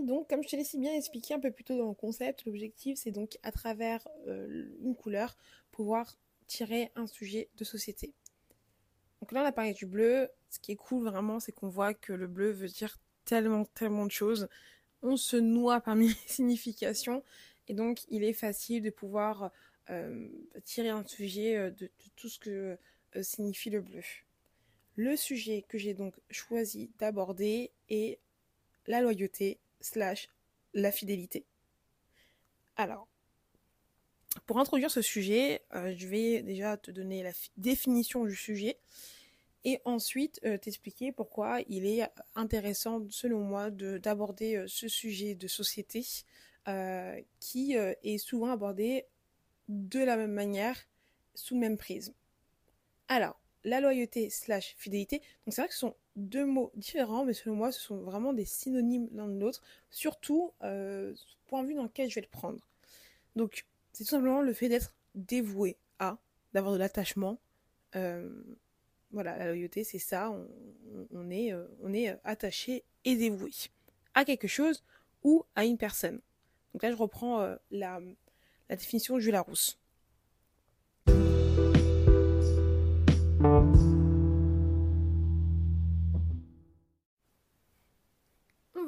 Donc, 0.09 0.27
comme 0.27 0.41
je 0.43 0.49
te 0.49 0.55
l'ai 0.55 0.63
si 0.63 0.79
bien 0.79 0.93
expliqué 0.93 1.35
un 1.35 1.39
peu 1.39 1.51
plus 1.51 1.63
tôt 1.63 1.77
dans 1.77 1.87
le 1.87 1.93
concept, 1.93 2.43
l'objectif 2.45 2.97
c'est 2.97 3.11
donc 3.11 3.37
à 3.43 3.51
travers 3.51 4.07
euh, 4.27 4.65
une 4.81 4.95
couleur 4.95 5.37
pouvoir 5.71 6.17
tirer 6.47 6.91
un 6.95 7.05
sujet 7.05 7.49
de 7.57 7.63
société. 7.63 8.13
Donc 9.21 9.31
là, 9.31 9.43
on 9.43 9.45
a 9.45 9.51
parlé 9.51 9.73
du 9.73 9.85
bleu. 9.85 10.27
Ce 10.49 10.57
qui 10.57 10.71
est 10.71 10.75
cool 10.75 11.05
vraiment, 11.05 11.39
c'est 11.39 11.51
qu'on 11.51 11.69
voit 11.69 11.93
que 11.93 12.11
le 12.11 12.25
bleu 12.25 12.49
veut 12.49 12.67
dire 12.67 12.97
tellement, 13.23 13.65
tellement 13.65 14.07
de 14.07 14.11
choses. 14.11 14.49
On 15.03 15.15
se 15.15 15.37
noie 15.37 15.79
parmi 15.79 16.07
les 16.07 16.15
significations. 16.25 17.23
Et 17.67 17.75
donc, 17.75 17.99
il 18.09 18.23
est 18.23 18.33
facile 18.33 18.81
de 18.81 18.89
pouvoir 18.89 19.51
euh, 19.91 20.27
tirer 20.63 20.89
un 20.89 21.05
sujet 21.05 21.55
euh, 21.55 21.69
de, 21.69 21.91
tout 22.15 22.29
ce 22.29 22.39
que 22.39 22.77
signifie 23.21 23.69
le 23.69 23.81
bleu. 23.81 24.01
Le 24.95 25.15
sujet 25.15 25.63
que 25.67 25.77
j'ai 25.77 25.93
donc 25.93 26.15
choisi 26.31 26.89
d'aborder 26.97 27.71
est 27.89 28.19
la 28.87 29.01
loyauté 29.01 29.59
slash 29.81 30.29
la 30.73 30.91
fidélité. 30.91 31.45
Alors, 32.75 33.07
pour 34.45 34.59
introduire 34.59 34.91
ce 34.91 35.01
sujet, 35.01 35.63
euh, 35.73 35.93
je 35.97 36.07
vais 36.07 36.41
déjà 36.41 36.77
te 36.77 36.91
donner 36.91 37.23
la 37.23 37.31
définition 37.57 38.25
du 38.25 38.35
sujet 38.35 38.77
et 39.65 39.79
ensuite 39.85 40.39
euh, 40.45 40.57
t'expliquer 40.57 41.11
pourquoi 41.11 41.59
il 41.67 41.85
est 41.85 42.07
intéressant, 42.35 43.05
selon 43.09 43.39
moi, 43.39 43.71
d'aborder 43.71 44.55
euh, 44.55 44.65
ce 44.67 44.87
sujet 44.87 45.35
de 45.35 45.47
société 45.47 46.05
qui 47.39 47.73
est 47.73 48.17
souvent 48.19 48.51
abordé 48.51 49.07
de 49.69 49.97
la 49.97 50.15
même 50.17 50.33
manière, 50.33 50.77
sous 51.33 51.55
le 51.55 51.61
même 51.61 51.79
prisme. 51.79 52.13
Alors, 53.07 53.41
la 53.63 53.81
loyauté 53.81 54.29
slash 54.29 54.75
fidélité, 54.77 55.17
donc 55.17 55.55
c'est 55.55 55.61
vrai 55.61 55.67
que 55.67 55.73
ce 55.73 55.79
sont 55.79 55.95
deux 56.19 56.45
mots 56.45 56.71
différents, 56.75 57.25
mais 57.25 57.33
selon 57.33 57.55
moi, 57.55 57.71
ce 57.71 57.79
sont 57.79 58.01
vraiment 58.01 58.33
des 58.33 58.45
synonymes 58.45 59.09
l'un 59.13 59.27
de 59.27 59.39
l'autre, 59.39 59.61
surtout 59.89 60.53
euh, 60.63 61.13
point 61.47 61.63
de 61.63 61.67
vue 61.67 61.75
dans 61.75 61.83
lequel 61.83 62.09
je 62.09 62.15
vais 62.15 62.21
le 62.21 62.27
prendre. 62.27 62.59
Donc, 63.35 63.65
c'est 63.93 64.03
tout 64.03 64.11
simplement 64.11 64.41
le 64.41 64.53
fait 64.53 64.69
d'être 64.69 64.93
dévoué 65.15 65.77
à, 65.99 66.17
d'avoir 66.53 66.73
de 66.73 66.79
l'attachement. 66.79 67.39
Euh, 67.95 68.29
voilà, 69.11 69.37
la 69.37 69.47
loyauté, 69.47 69.83
c'est 69.83 69.99
ça. 69.99 70.31
On, 71.11 71.29
est, 71.29 71.51
euh, 71.51 71.65
on 71.81 71.93
est 71.93 72.17
attaché 72.23 72.83
et 73.05 73.15
dévoué 73.15 73.51
à 74.13 74.25
quelque 74.25 74.47
chose 74.47 74.83
ou 75.23 75.43
à 75.55 75.65
une 75.65 75.77
personne. 75.77 76.19
Donc 76.73 76.83
là, 76.83 76.91
je 76.91 76.95
reprends 76.95 77.41
euh, 77.41 77.55
la, 77.71 77.99
la 78.69 78.75
définition 78.75 79.15
de 79.15 79.19
Jules 79.19 79.33
Larousse. 79.33 79.79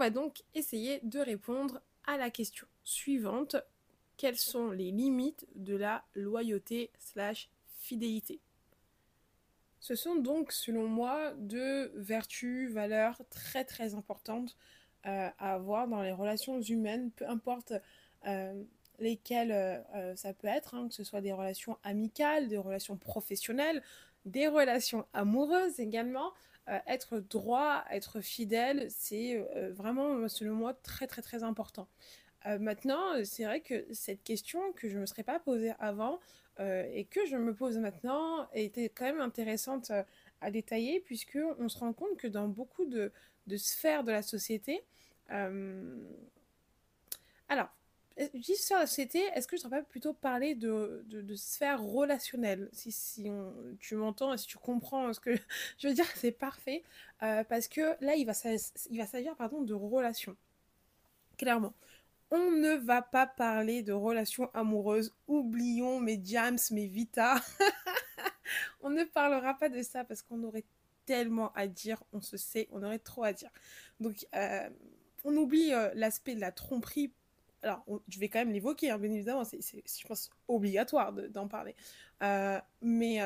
Va 0.01 0.09
donc 0.09 0.41
essayer 0.55 0.99
de 1.03 1.19
répondre 1.19 1.79
à 2.05 2.17
la 2.17 2.31
question 2.31 2.65
suivante 2.83 3.55
quelles 4.17 4.37
sont 4.37 4.71
les 4.71 4.89
limites 4.89 5.45
de 5.53 5.75
la 5.75 6.03
loyauté 6.15 6.89
slash 6.97 7.51
fidélité? 7.77 8.39
Ce 9.79 9.93
sont 9.93 10.15
donc, 10.15 10.53
selon 10.53 10.87
moi, 10.87 11.33
deux 11.37 11.91
vertus, 11.93 12.71
valeurs 12.71 13.21
très 13.29 13.63
très 13.63 13.93
importantes 13.93 14.57
euh, 15.05 15.29
à 15.37 15.53
avoir 15.53 15.87
dans 15.87 16.01
les 16.01 16.11
relations 16.11 16.59
humaines, 16.59 17.11
peu 17.11 17.29
importe 17.29 17.73
euh, 18.25 18.63
lesquelles 18.97 19.51
euh, 19.51 20.15
ça 20.15 20.33
peut 20.33 20.47
être, 20.47 20.73
hein, 20.73 20.87
que 20.87 20.95
ce 20.95 21.03
soit 21.03 21.21
des 21.21 21.31
relations 21.31 21.77
amicales, 21.83 22.47
des 22.47 22.57
relations 22.57 22.97
professionnelles, 22.97 23.83
des 24.25 24.47
relations 24.47 25.05
amoureuses 25.13 25.79
également. 25.79 26.33
Être 26.87 27.19
droit, 27.19 27.83
être 27.91 28.21
fidèle, 28.21 28.87
c'est 28.89 29.37
vraiment, 29.71 30.27
selon 30.29 30.55
moi, 30.55 30.73
très 30.73 31.07
très 31.07 31.21
très 31.21 31.43
important. 31.43 31.87
Euh, 32.45 32.57
maintenant, 32.59 33.23
c'est 33.23 33.43
vrai 33.45 33.61
que 33.61 33.85
cette 33.91 34.23
question 34.23 34.71
que 34.73 34.89
je 34.89 34.95
ne 34.95 35.01
me 35.01 35.05
serais 35.05 35.23
pas 35.23 35.39
posée 35.39 35.73
avant 35.79 36.19
euh, 36.59 36.89
et 36.93 37.05
que 37.05 37.25
je 37.27 37.37
me 37.37 37.53
pose 37.53 37.77
maintenant 37.77 38.49
était 38.53 38.89
quand 38.89 39.05
même 39.05 39.21
intéressante 39.21 39.91
euh, 39.91 40.03
à 40.41 40.49
détailler 40.49 40.99
puisque 41.01 41.37
on 41.59 41.69
se 41.69 41.77
rend 41.77 41.93
compte 41.93 42.17
que 42.17 42.27
dans 42.27 42.47
beaucoup 42.47 42.85
de, 42.85 43.11
sphères 43.57 44.03
de 44.03 44.11
la 44.11 44.21
société, 44.21 44.83
alors, 47.47 47.69
dis 48.35 48.55
sphère 48.55 48.77
de 48.77 48.83
la 48.83 48.87
société, 48.87 49.19
est-ce 49.35 49.47
que 49.47 49.57
je 49.57 49.65
ne 49.65 49.69
pas 49.69 49.81
plutôt 49.81 50.13
parler 50.13 50.55
de, 50.55 51.03
de, 51.07 51.35
sphère 51.35 51.81
relationnelle 51.81 52.69
Si, 52.73 52.91
si 52.91 53.29
tu 53.79 53.95
m'entends 53.95 54.33
et 54.33 54.37
si 54.37 54.47
tu 54.47 54.57
comprends 54.57 55.13
ce 55.13 55.19
que 55.19 55.35
je 55.77 55.87
veux 55.87 55.93
dire, 55.93 56.05
c'est 56.15 56.31
parfait. 56.31 56.83
parce 57.19 57.67
que 57.67 57.95
là, 58.03 58.15
il 58.15 58.25
va, 58.25 58.33
s'agir 58.33 59.35
de 59.37 59.73
relations. 59.73 60.35
Clairement 61.37 61.73
on 62.31 62.49
ne 62.49 62.75
va 62.75 63.01
pas 63.01 63.27
parler 63.27 63.83
de 63.83 63.91
relations 63.91 64.49
amoureuses. 64.53 65.13
Oublions 65.27 65.99
mes 65.99 66.19
Jams, 66.23 66.57
mes 66.71 66.87
Vita. 66.87 67.35
on 68.81 68.89
ne 68.89 69.03
parlera 69.03 69.53
pas 69.53 69.67
de 69.67 69.81
ça 69.81 70.05
parce 70.05 70.21
qu'on 70.21 70.41
aurait 70.43 70.63
tellement 71.05 71.51
à 71.53 71.67
dire, 71.67 72.01
on 72.13 72.21
se 72.21 72.37
sait, 72.37 72.69
on 72.71 72.81
aurait 72.83 72.99
trop 72.99 73.25
à 73.25 73.33
dire. 73.33 73.49
Donc, 73.99 74.25
euh, 74.33 74.69
on 75.25 75.35
oublie 75.35 75.73
euh, 75.73 75.91
l'aspect 75.93 76.35
de 76.35 76.39
la 76.39 76.53
tromperie. 76.53 77.11
Alors, 77.63 77.85
je 78.07 78.19
vais 78.19 78.29
quand 78.29 78.39
même 78.39 78.51
l'évoquer, 78.51 78.89
hein, 78.89 78.97
bien 78.97 79.11
évidemment, 79.11 79.43
c'est, 79.43 79.59
je 79.61 80.07
pense, 80.07 80.29
obligatoire 80.47 81.13
d'en 81.13 81.47
parler. 81.47 81.75
Euh, 82.23 82.59
mais 82.81 83.19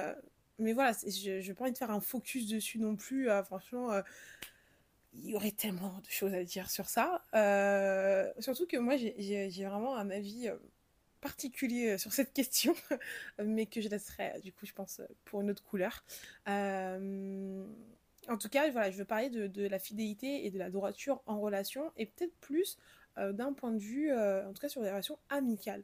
mais 0.58 0.72
voilà, 0.72 0.94
je 0.94 1.46
n'ai 1.46 1.54
pas 1.54 1.66
envie 1.66 1.74
de 1.74 1.78
faire 1.78 1.92
un 1.92 2.00
focus 2.00 2.48
dessus 2.48 2.80
non 2.80 2.96
plus. 2.96 3.30
franchement, 3.46 3.92
il 5.14 5.30
y 5.30 5.36
aurait 5.36 5.52
tellement 5.52 6.00
de 6.00 6.10
choses 6.10 6.34
à 6.34 6.44
dire 6.44 6.70
sur 6.70 6.88
ça. 6.88 7.24
surtout 8.40 8.66
que 8.68 8.78
moi, 8.78 8.96
j'ai 8.98 9.66
vraiment 9.66 9.98
un 9.98 10.10
avis 10.10 10.50
particulier 11.26 11.98
sur 11.98 12.14
cette 12.14 12.34
question, 12.34 12.76
mais 13.44 13.66
que 13.66 13.82
je 13.82 13.90
laisserai, 13.90 14.40
du 14.44 14.54
coup, 14.54 14.66
je 14.66 14.74
pense, 14.74 15.02
pour 15.26 15.42
une 15.42 15.50
autre 15.50 15.64
couleur. 15.64 16.06
en 16.46 18.38
tout 18.40 18.50
cas, 18.50 18.70
voilà, 18.70 18.92
je 18.92 18.98
veux 18.98 19.06
parler 19.06 19.30
de, 19.30 19.48
de, 19.48 19.68
la 19.68 19.80
fidélité 19.80 20.46
et 20.46 20.52
de 20.52 20.60
la 20.60 20.70
droiture 20.70 21.22
en 21.26 21.40
relation, 21.40 21.92
et 21.98 22.06
peut-être 22.06 22.36
plus 22.42 22.78
d'un 23.18 23.54
point 23.54 23.72
de 23.72 23.80
vue, 23.80 24.14
en 24.14 24.52
tout 24.54 24.62
cas 24.62 24.70
sur 24.70 24.82
des 24.82 24.90
relations 24.90 25.18
amicales. 25.30 25.84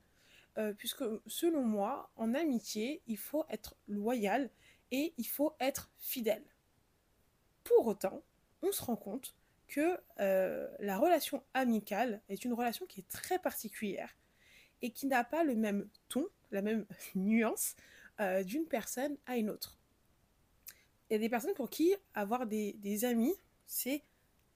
puisque 0.77 1.03
selon 1.27 1.63
moi, 1.63 2.11
en 2.15 2.33
amitié, 2.33 3.01
il 3.07 3.17
faut 3.17 3.45
être 3.49 3.75
loyal 3.87 4.49
et 4.91 5.13
il 5.17 5.27
faut 5.27 5.53
être 5.59 5.89
fidèle. 5.97 6.43
Pour 7.63 7.87
autant, 7.87 8.21
on 8.61 8.71
se 8.71 8.83
rend 8.83 8.95
compte 8.95 9.35
que 9.67 9.97
euh, 10.19 10.67
la 10.79 10.97
relation 10.97 11.43
amicale 11.53 12.21
est 12.29 12.43
une 12.43 12.53
relation 12.53 12.85
qui 12.85 12.99
est 12.99 13.09
très 13.09 13.39
particulière 13.39 14.15
et 14.81 14.91
qui 14.91 15.07
n'a 15.07 15.23
pas 15.23 15.43
le 15.43 15.55
même 15.55 15.87
ton, 16.09 16.27
la 16.51 16.61
même 16.61 16.85
nuance 17.15 17.75
euh, 18.19 18.43
d'une 18.43 18.65
personne 18.65 19.17
à 19.25 19.37
une 19.37 19.49
autre. 19.49 19.77
Il 21.09 21.13
y 21.13 21.15
a 21.15 21.19
des 21.19 21.29
personnes 21.29 21.53
pour 21.53 21.69
qui 21.69 21.95
avoir 22.13 22.45
des, 22.45 23.05
amis, 23.05 23.33
c'est 23.65 24.03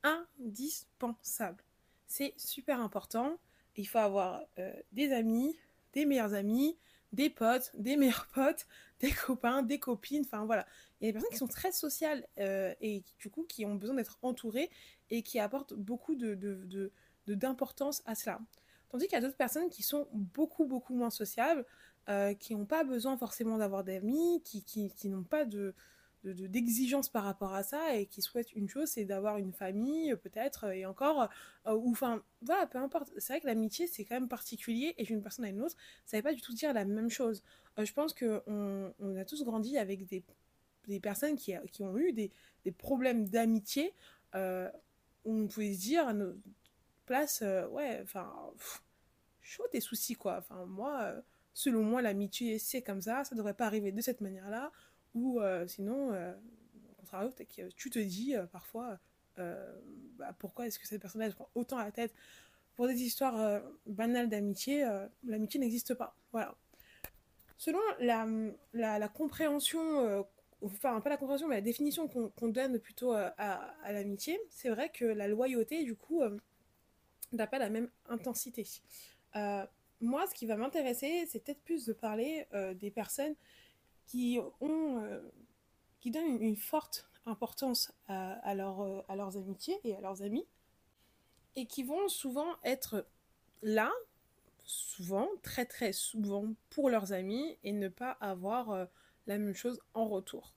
indispensable. 0.03 1.63
C'est 2.07 2.33
super 2.37 2.79
important. 2.79 3.37
Il 3.75 3.87
faut 3.87 3.97
avoir 3.97 4.41
euh, 4.59 4.73
des 4.91 5.11
amis, 5.11 5.55
des 5.93 6.05
meilleurs 6.05 6.33
amis, 6.33 6.77
des 7.11 7.29
potes, 7.29 7.71
des 7.75 7.97
meilleurs 7.97 8.27
potes, 8.27 8.67
des 8.99 9.11
copains, 9.11 9.63
des 9.63 9.79
copines, 9.79 10.23
enfin 10.25 10.45
voilà. 10.45 10.65
Il 10.99 11.05
y 11.05 11.09
a 11.09 11.11
des 11.11 11.13
personnes 11.13 11.31
qui 11.31 11.37
sont 11.37 11.47
très 11.47 11.71
sociales 11.71 12.25
euh, 12.39 12.73
et 12.81 13.03
du 13.19 13.29
coup 13.29 13.43
qui 13.43 13.65
ont 13.65 13.75
besoin 13.75 13.95
d'être 13.95 14.17
entourées 14.21 14.69
et 15.09 15.21
qui 15.21 15.39
apportent 15.39 15.73
beaucoup 15.73 16.15
de, 16.15 16.91
d'importance 17.27 18.01
à 18.05 18.15
cela. 18.15 18.39
Tandis 18.89 19.05
qu'il 19.05 19.15
y 19.15 19.17
a 19.17 19.21
d'autres 19.21 19.35
personnes 19.35 19.69
qui 19.69 19.83
sont 19.83 20.07
beaucoup, 20.13 20.65
beaucoup 20.65 20.93
moins 20.93 21.09
sociables, 21.09 21.65
euh, 22.07 22.33
qui 22.33 22.55
n'ont 22.55 22.65
pas 22.65 22.83
besoin 22.83 23.17
forcément 23.17 23.57
d'avoir 23.57 23.83
d'amis, 23.83 24.41
qui, 24.43 24.63
qui, 24.63 24.89
qui 24.93 25.09
n'ont 25.09 25.23
pas 25.23 25.43
de, 25.43 25.73
d'exigence 26.33 27.09
par 27.09 27.23
rapport 27.23 27.53
à 27.53 27.63
ça 27.63 27.95
et 27.95 28.05
qui 28.05 28.21
souhaitent 28.21 28.53
une 28.53 28.67
chose, 28.67 28.89
c'est 28.89 29.05
d'avoir 29.05 29.37
une 29.37 29.53
famille, 29.53 30.15
peut-être, 30.15 30.71
et 30.71 30.85
encore, 30.85 31.29
euh, 31.67 31.73
ou 31.73 31.91
enfin, 31.91 32.23
voilà, 32.41 32.65
peu 32.67 32.77
importe. 32.77 33.11
C'est 33.17 33.33
vrai 33.33 33.41
que 33.41 33.47
l'amitié, 33.47 33.87
c'est 33.87 34.05
quand 34.05 34.15
même 34.15 34.27
particulier, 34.27 34.95
et 34.97 35.03
d'une 35.03 35.21
personne 35.21 35.45
à 35.45 35.49
une 35.49 35.61
autre, 35.61 35.75
ça 36.05 36.17
ne 36.17 36.21
veut 36.21 36.23
pas 36.23 36.33
du 36.33 36.41
tout 36.41 36.53
dire 36.53 36.73
la 36.73 36.85
même 36.85 37.09
chose. 37.09 37.43
Euh, 37.77 37.85
je 37.85 37.93
pense 37.93 38.13
qu'on 38.13 38.93
on 38.99 39.15
a 39.15 39.25
tous 39.25 39.43
grandi 39.43 39.77
avec 39.77 40.05
des, 40.07 40.23
des 40.87 40.99
personnes 40.99 41.35
qui, 41.35 41.53
qui, 41.71 41.83
ont 41.83 41.97
eu 41.97 42.13
des, 42.13 42.31
des 42.63 42.71
problèmes 42.71 43.27
d'amitié, 43.27 43.93
euh, 44.35 44.69
où 45.25 45.33
on 45.33 45.47
pouvait 45.47 45.73
se 45.73 45.79
dire 45.79 46.07
à 46.07 46.13
notre 46.13 46.39
place, 47.05 47.43
ouais, 47.71 47.99
enfin, 48.03 48.33
chaud 49.41 49.63
tes 49.71 49.81
soucis, 49.81 50.15
quoi. 50.15 50.37
Enfin, 50.39 50.65
moi, 50.65 51.13
selon 51.53 51.83
moi, 51.83 52.01
l'amitié, 52.01 52.59
c'est 52.59 52.81
comme 52.81 53.01
ça, 53.01 53.23
ça 53.23 53.35
ne 53.35 53.37
devrait 53.37 53.53
pas 53.53 53.65
arriver 53.65 53.91
de 53.91 54.01
cette 54.01 54.21
manière-là 54.21 54.71
ou 55.15 55.39
euh, 55.39 55.65
sinon, 55.65 56.13
euh, 56.13 56.33
au 56.91 56.95
contraire, 56.97 57.29
tu 57.75 57.89
te 57.89 57.99
dis 57.99 58.35
euh, 58.35 58.45
parfois 58.45 58.99
bah, 59.37 60.33
pourquoi 60.39 60.65
est-ce 60.67 60.79
que 60.79 60.87
cette 60.87 61.01
personne-là 61.01 61.29
prend 61.31 61.49
autant 61.55 61.77
à 61.77 61.83
la 61.83 61.91
tête 61.91 62.13
pour 62.73 62.87
des 62.87 63.01
histoires 63.03 63.61
banales 63.85 64.29
d'amitié, 64.29 64.85
l'amitié 65.25 65.59
n'existe 65.59 65.93
pas. 65.93 66.15
Voilà. 66.31 66.55
Selon 67.57 67.79
la, 67.99 68.25
la, 68.73 69.07
compréhension, 69.09 70.25
enfin 70.61 71.01
pas 71.01 71.09
la 71.09 71.17
compréhension, 71.17 71.49
mais 71.49 71.55
la 71.55 71.61
définition 71.61 72.07
qu'on 72.07 72.47
donne 72.47 72.79
plutôt 72.79 73.11
à 73.11 73.91
l'amitié, 73.91 74.39
c'est 74.49 74.69
vrai 74.69 74.89
que 74.89 75.03
la 75.03 75.27
loyauté, 75.27 75.83
du 75.83 75.95
coup, 75.97 76.21
n'a 77.33 77.47
pas 77.47 77.59
la 77.59 77.69
même 77.69 77.89
intensité. 78.07 78.65
moi, 79.99 80.27
ce 80.27 80.33
qui 80.33 80.45
va 80.45 80.55
m'intéresser, 80.55 81.25
c'est 81.27 81.43
peut-être 81.43 81.61
plus 81.61 81.85
de 81.85 81.91
parler 81.91 82.47
des 82.75 82.91
personnes 82.91 83.35
qui 84.05 84.39
ont 84.61 85.03
euh, 85.03 85.21
qui 85.99 86.11
donnent 86.11 86.41
une, 86.41 86.55
forte 86.55 87.09
importance 87.25 87.91
à, 88.07 88.33
à, 88.47 88.55
euh, 88.55 89.01
à 89.07 89.15
leurs 89.15 89.37
amitiés 89.37 89.79
et 89.83 89.95
à 89.95 90.01
leurs 90.01 90.21
amis 90.21 90.45
et 91.55 91.65
qui 91.65 91.83
vont 91.83 92.07
souvent 92.07 92.55
être 92.63 93.07
là 93.61 93.91
souvent 94.65 95.27
très 95.41 95.65
très 95.65 95.93
souvent 95.93 96.53
pour 96.69 96.89
leurs 96.89 97.13
amis 97.13 97.57
et 97.63 97.71
ne 97.71 97.87
pas 97.87 98.11
avoir 98.11 98.71
euh, 98.71 98.85
la 99.27 99.37
même 99.37 99.55
chose 99.55 99.79
en 99.93 100.07
retour. 100.07 100.53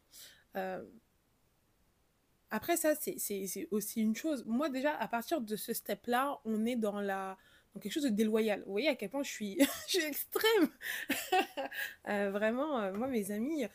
Après 2.51 2.77
ça 2.77 2.95
c'est 2.97 3.69
aussi 3.71 4.01
une 4.01 4.17
chose. 4.17 4.45
Moi 4.47 4.69
déjà 4.71 4.97
à 4.97 5.07
partir 5.07 5.41
de 5.41 5.55
ce 5.55 5.73
step 5.73 6.07
là 6.07 6.41
on 6.45 6.67
est 6.67 6.77
dans 6.77 7.01
la 7.01 7.37
quelque 7.81 7.93
chose 7.93 8.05
de 8.05 8.09
déloyal. 8.09 8.63
Vous 8.65 8.73
voyez 8.73 8.89
à 8.89 8.97
quel 8.97 9.11
point 9.11 9.23
je 9.23 9.31
suis, 9.31 9.59
extrême. 10.07 10.69
Euh, 12.09 12.31
vraiment, 12.31 12.81
euh, 12.81 12.93
moi, 12.95 13.07
mes 13.07 13.31
amis, 13.31 13.67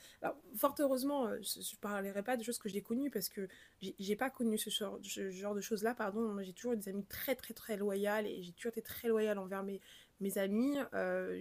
fort 0.55 0.73
heureusement, 0.79 1.27
euh, 1.27 1.39
je 1.41 1.59
ne 1.59 1.79
parlerai 1.81 2.23
pas 2.23 2.35
de 2.35 2.43
choses 2.43 2.57
que 2.57 2.67
j'ai 2.67 2.81
connues 2.81 3.11
parce 3.11 3.29
que 3.29 3.47
j'ai 3.79 4.15
pas 4.15 4.31
connu 4.31 4.57
ce 4.57 4.69
genre, 4.71 4.99
de 4.99 5.61
choses-là, 5.61 5.93
pardon. 5.93 6.41
J'ai 6.41 6.53
toujours 6.53 6.75
des 6.75 6.89
amis 6.89 7.05
très, 7.05 7.35
très, 7.35 7.53
très 7.53 7.77
loyales 7.77 8.25
et 8.25 8.41
j'ai 8.41 8.51
toujours 8.53 8.71
été 8.71 8.81
très 8.81 9.07
loyale 9.07 9.37
envers 9.37 9.61
mes, 9.61 9.81
mes 10.19 10.37
amis. 10.39 10.77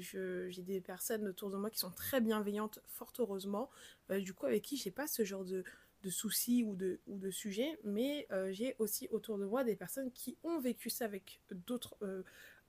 j'ai 0.01 0.63
des 0.63 0.81
personnes 0.83 1.27
autour 1.29 1.51
de 1.51 1.57
moi 1.57 1.71
qui 1.71 1.79
sont 1.79 1.93
très 1.93 2.21
bienveillantes, 2.21 2.81
fort 2.87 3.13
heureusement. 3.19 3.71
du 4.11 4.35
coup, 4.35 4.47
avec 4.47 4.63
qui 4.63 4.77
j'ai 4.77 4.91
pas 4.91 5.07
ce 5.07 5.25
genre 5.25 5.45
de 5.45 5.65
de 6.03 6.11
soucis 6.11 6.65
ou 6.65 6.75
de, 6.75 7.01
ou 7.07 7.19
de 7.19 7.31
sujets, 7.31 7.79
mais 7.85 8.27
j'ai 8.51 8.75
aussi 8.79 9.09
autour 9.11 9.39
de 9.39 9.45
moi 9.45 9.65
des 9.65 9.77
personnes 9.77 10.11
qui 10.11 10.37
ont 10.43 10.59
vécu 10.61 10.91
ça 10.91 11.05
avec 11.05 11.41
d'autres 11.51 11.97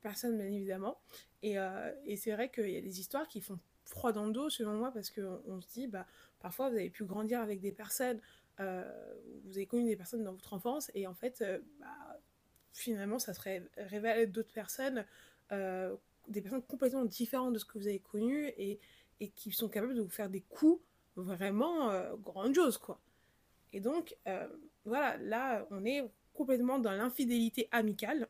personne, 0.04 0.38
bien 0.38 0.46
évidemment. 0.46 1.00
Et, 1.41 1.58
euh, 1.58 1.91
et 2.06 2.17
c'est 2.17 2.32
vrai 2.34 2.52
qu'il 2.52 2.69
y 2.69 2.78
a 2.78 2.82
des 2.82 3.00
histoires 3.00 3.28
qui 3.28 3.41
font 3.41 3.58
froid 3.86 4.12
dans 4.12 4.26
le 4.28 4.32
dos, 4.32 4.50
selon 4.50 4.74
moi, 4.74 4.91
parce 4.91 5.10
qu'on 5.10 5.41
on 5.48 5.62
se 5.62 5.67
dit, 5.69 5.88
bah, 5.88 6.06
parfois, 6.39 6.69
vous 6.69 6.76
avez 6.76 6.91
pu 6.91 7.06
grandir 7.06 7.39
avec 7.39 7.60
des 7.60 7.72
personnes, 7.72 8.22
euh, 8.60 8.84
vous 9.46 9.58
avez 9.58 9.65
connu 9.65 9.86
des 9.86 9.96
personnes 9.96 10.24
dans 10.24 10.34
votre 10.34 10.54
enfance, 10.54 10.91
et 10.93 11.08
en 11.08 11.15
fait, 11.15 11.41
euh, 11.41 11.60
bah, 11.80 12.19
finalement, 12.74 13.17
ça 13.17 13.34
serait 13.34 13.67
révélé 13.78 14.28
d'autres 14.28 14.54
personnes, 14.54 15.06
des 16.28 16.41
personnes 16.41 16.63
complètement 16.63 17.06
différentes 17.06 17.54
de 17.54 17.60
ce 17.60 17.65
que 17.65 17.78
vous 17.78 17.88
avez 17.88 18.00
connu, 18.00 18.48
et, 18.58 18.80
et 19.19 19.30
qui 19.30 19.52
sont 19.52 19.69
capables 19.69 19.93
de 19.93 20.02
vous 20.02 20.10
faire 20.10 20.30
des 20.30 20.41
coups 20.41 20.82
vraiment 21.15 21.91
grandioses, 22.17 22.80
quoi. 22.80 23.00
Et 23.74 23.80
donc, 23.80 24.16
voilà, 24.86 25.18
là, 25.18 25.68
on 25.72 25.84
est 25.86 26.04
complètement 26.34 26.80
dans 26.80 26.92
l'infidélité 26.92 27.68
amicale, 27.72 28.28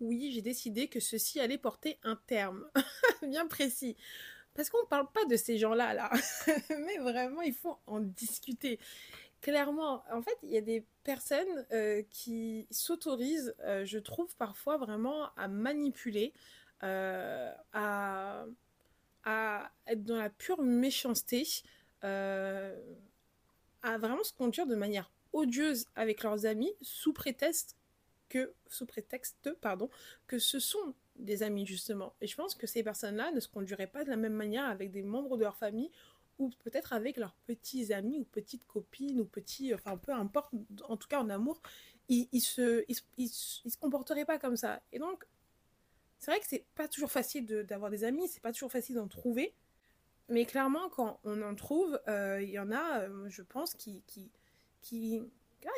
oui, 0.00 0.30
j'ai 0.32 0.42
décidé 0.42 0.88
que 0.88 1.00
ceci 1.00 1.40
allait 1.40 1.58
porter 1.58 1.98
un 2.02 2.16
terme 2.26 2.68
bien 3.22 3.46
précis. 3.46 3.96
Parce 4.54 4.70
qu'on 4.70 4.82
ne 4.82 4.88
parle 4.88 5.10
pas 5.12 5.24
de 5.26 5.36
ces 5.36 5.58
gens-là, 5.58 5.94
là. 5.94 6.10
Mais 6.70 6.98
vraiment, 6.98 7.42
il 7.42 7.54
faut 7.54 7.78
en 7.86 8.00
discuter. 8.00 8.78
Clairement, 9.42 10.02
en 10.10 10.22
fait, 10.22 10.36
il 10.42 10.50
y 10.50 10.56
a 10.56 10.62
des 10.62 10.84
personnes 11.04 11.66
euh, 11.72 12.02
qui 12.10 12.66
s'autorisent, 12.70 13.54
euh, 13.60 13.84
je 13.84 13.98
trouve 13.98 14.34
parfois 14.36 14.78
vraiment 14.78 15.34
à 15.36 15.46
manipuler, 15.46 16.32
euh, 16.82 17.52
à, 17.72 18.44
à, 19.24 19.70
être 19.86 20.04
dans 20.04 20.16
la 20.16 20.30
pure 20.30 20.62
méchanceté, 20.62 21.46
à 23.86 23.98
vraiment 23.98 24.24
se 24.24 24.32
conduire 24.32 24.66
de 24.66 24.74
manière 24.74 25.10
odieuse 25.32 25.86
avec 25.94 26.22
leurs 26.22 26.44
amis 26.44 26.72
sous 26.82 27.12
prétexte 27.12 27.76
que, 28.28 28.52
sous 28.68 28.86
prétexte, 28.86 29.54
pardon, 29.60 29.88
que 30.26 30.38
ce 30.38 30.58
sont 30.58 30.94
des 31.14 31.42
amis 31.44 31.64
justement. 31.64 32.14
Et 32.20 32.26
je 32.26 32.34
pense 32.34 32.54
que 32.54 32.66
ces 32.66 32.82
personnes-là 32.82 33.30
ne 33.30 33.40
se 33.40 33.48
conduiraient 33.48 33.86
pas 33.86 34.04
de 34.04 34.10
la 34.10 34.16
même 34.16 34.34
manière 34.34 34.64
avec 34.64 34.90
des 34.90 35.02
membres 35.02 35.36
de 35.36 35.44
leur 35.44 35.56
famille 35.56 35.90
ou 36.38 36.50
peut-être 36.64 36.92
avec 36.92 37.16
leurs 37.16 37.34
petits 37.46 37.92
amis 37.92 38.18
ou 38.18 38.24
petites 38.24 38.66
copines 38.66 39.20
ou 39.20 39.24
petits, 39.24 39.72
enfin 39.72 39.96
peu 39.96 40.12
importe, 40.12 40.52
en 40.88 40.96
tout 40.96 41.08
cas 41.08 41.20
en 41.20 41.30
amour, 41.30 41.62
ils, 42.08 42.40
se, 42.40 42.84
ils, 43.16 43.28
se 43.28 43.76
comporteraient 43.78 44.24
pas 44.24 44.38
comme 44.38 44.56
ça. 44.56 44.82
Et 44.92 44.98
donc, 44.98 45.24
c'est 46.18 46.30
vrai 46.32 46.40
que 46.40 46.46
c'est 46.46 46.66
pas 46.74 46.88
toujours 46.88 47.10
facile 47.10 47.46
d'avoir 47.46 47.90
des 47.90 48.04
amis, 48.04 48.28
c'est 48.28 48.42
pas 48.42 48.52
toujours 48.52 48.70
facile 48.70 48.96
d'en 48.96 49.08
trouver, 49.08 49.54
mais 50.28 50.44
clairement, 50.44 50.88
quand 50.88 51.20
on 51.24 51.40
en 51.42 51.54
trouve, 51.54 52.00
euh, 52.08 52.42
il 52.42 52.50
y 52.50 52.58
en 52.58 52.72
a, 52.72 53.02
euh, 53.02 53.28
je 53.28 53.42
pense, 53.42 53.74
qui, 53.74 54.02
qui, 54.06 54.30
qui, 54.82 55.22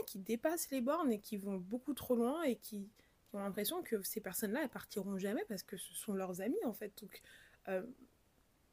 qui 0.07 0.19
dépassent 0.19 0.71
les 0.71 0.81
bornes 0.81 1.13
et 1.13 1.21
qui 1.21 1.37
vont 1.37 1.59
beaucoup 1.59 1.93
trop 1.95 2.17
loin 2.17 2.43
et 2.43 2.57
qui, 2.57 2.91
ont 3.35 3.41
l'impression 3.41 3.83
que 3.83 4.03
ces 4.03 4.23
personnes-là, 4.23 4.63
elles 4.63 4.71
partiront 4.71 5.19
jamais 5.19 5.45
parce 5.49 5.63
que 5.63 5.77
ce 5.77 5.93
sont 5.93 6.15
leurs 6.15 6.41
amis, 6.41 6.65
en 6.65 6.73
fait. 6.73 6.99
Donc, 7.03 7.21
euh, 7.69 7.83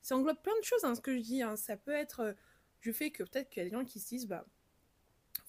ça 0.01 0.15
englobe 0.15 0.41
plein 0.41 0.57
de 0.57 0.63
choses, 0.63 0.85
hein, 0.85 0.95
ce 0.95 1.01
que 1.01 1.17
je 1.17 1.21
dis. 1.21 1.41
Hein. 1.41 1.57
Ça 1.57 1.75
peut 1.75 1.91
être 1.91 2.33
du 2.81 2.93
fait 2.93 3.11
que 3.11 3.23
peut-être 3.23 3.49
qu'il 3.49 3.61
y 3.63 3.65
a 3.65 3.69
des 3.69 3.75
gens 3.75 3.83
qui 3.83 3.99
se 3.99 4.07
disent, 4.07 4.27
bah, 4.27 4.45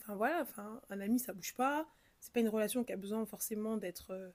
enfin 0.00 0.16
voilà, 0.16 0.42
enfin, 0.42 0.82
un 0.90 1.00
ami, 1.00 1.20
ça 1.20 1.32
bouge 1.32 1.54
pas. 1.54 1.86
C'est 2.18 2.32
pas 2.32 2.40
une 2.40 2.48
relation 2.48 2.82
qui 2.82 2.92
a 2.92 2.96
besoin 2.96 3.24
forcément 3.26 3.76
d'être 3.76 4.32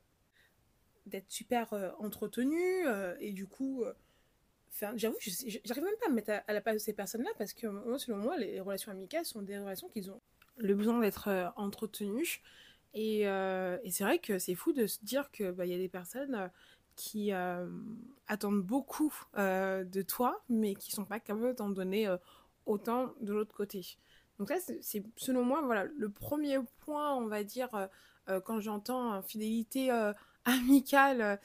d'être 1.05 1.29
super 1.29 1.73
entretenue. 1.99 2.85
et 3.19 3.33
du 3.33 3.47
coup, 3.47 3.83
J'avoue, 4.95 5.17
j'arrive 5.19 5.83
même 5.83 5.95
pas 5.99 6.07
à 6.07 6.09
me 6.09 6.15
mettre 6.15 6.31
à, 6.47 6.53
la 6.53 6.61
place 6.61 6.75
de 6.75 6.79
ces 6.79 6.93
personnes-là 6.93 7.29
parce 7.37 7.53
que, 7.53 7.67
selon 7.97 8.17
moi, 8.17 8.37
les 8.37 8.59
relations 8.61 8.91
amicales 8.91 9.25
sont 9.25 9.41
des 9.41 9.57
relations 9.57 9.89
qui 9.89 10.09
ont 10.09 10.21
le 10.57 10.75
besoin 10.75 10.99
d'être 10.99 11.27
euh, 11.27 11.49
entretenues. 11.55 12.41
Et, 12.93 13.27
euh, 13.27 13.77
et 13.83 13.91
c'est 13.91 14.03
vrai 14.03 14.19
que 14.19 14.39
c'est 14.39 14.55
fou 14.55 14.73
de 14.73 14.85
se 14.87 14.99
dire 15.03 15.31
qu'il 15.31 15.51
bah, 15.51 15.65
y 15.65 15.73
a 15.73 15.77
des 15.77 15.89
personnes 15.89 16.35
euh, 16.35 16.47
qui 16.95 17.31
attendent 17.31 18.61
beaucoup 18.61 19.13
de 19.35 20.01
toi, 20.03 20.43
mais 20.49 20.75
qui 20.75 20.91
sont 20.91 21.05
pas 21.05 21.19
capables 21.19 21.55
d'en 21.55 21.69
donner 21.69 22.13
autant 22.67 23.15
de 23.21 23.33
l'autre 23.33 23.55
côté. 23.55 23.97
Donc 24.37 24.51
là, 24.51 24.57
c'est 24.81 25.03
selon 25.15 25.43
moi, 25.43 25.61
voilà, 25.61 25.85
le 25.85 26.09
premier 26.09 26.59
point, 26.79 27.15
on 27.15 27.25
va 27.25 27.43
dire, 27.43 27.89
quand 28.45 28.59
j'entends 28.59 29.19
fidélité 29.23 29.89
amicale 30.45 31.39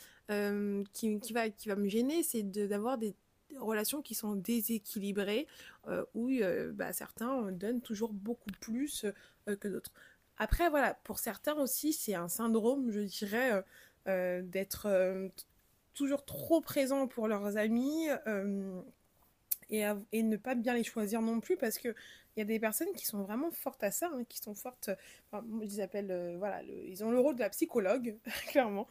qui, 0.93 1.21
qui, 1.21 1.33
va, 1.33 1.77
me 1.77 1.89
gêner, 1.89 2.23
c'est 2.23 2.43
d'avoir 2.43 2.99
des 2.99 3.15
relations 3.59 4.03
qui 4.03 4.15
sont 4.15 4.35
déséquilibrées, 4.37 5.47
euh, 5.89 6.05
où 6.15 6.31
euh, 6.31 6.73
bah, 6.73 6.93
certains 6.93 7.53
donnent 7.53 7.81
toujours 7.81 8.13
beaucoup 8.13 8.51
plus 8.61 9.05
euh, 9.49 9.57
que 9.57 9.69
d'autres. 9.69 9.93
Après, 10.39 10.69
voilà, 10.69 10.95
pour 11.05 11.19
certains 11.19 11.55
aussi, 11.55 11.93
c'est 11.93 12.15
un 12.15 12.29
syndrome, 12.29 12.91
je 12.91 13.01
dirais, 13.01 13.65
d'être 14.05 14.87
toujours 15.95 16.25
trop 16.27 16.61
présent 16.61 17.09
pour 17.09 17.27
leurs 17.27 17.57
amis 17.57 18.07
et, 19.71 19.83
ne 20.23 20.37
pas 20.37 20.55
bien 20.55 20.75
les 20.75 20.85
choisir 20.85 21.23
non 21.23 21.41
plus 21.41 21.57
parce 21.57 21.79
que 21.79 21.95
il 22.37 22.41
y 22.41 22.43
a 22.43 22.45
des 22.45 22.61
personnes 22.61 22.93
qui 22.95 23.07
sont 23.07 23.23
vraiment 23.23 23.51
fortes 23.51 23.83
à 23.83 23.91
ça, 23.91 24.11
hein, 24.13 24.25
qui 24.29 24.39
sont 24.39 24.55
fortes. 24.55 24.91
Ils 25.63 25.81
appellent, 25.81 26.37
voilà, 26.39 26.63
ils 26.63 27.03
ont 27.03 27.11
le 27.11 27.19
rôle 27.19 27.35
de 27.35 27.41
la 27.41 27.51
psychologue, 27.51 28.17
clairement. 28.49 28.87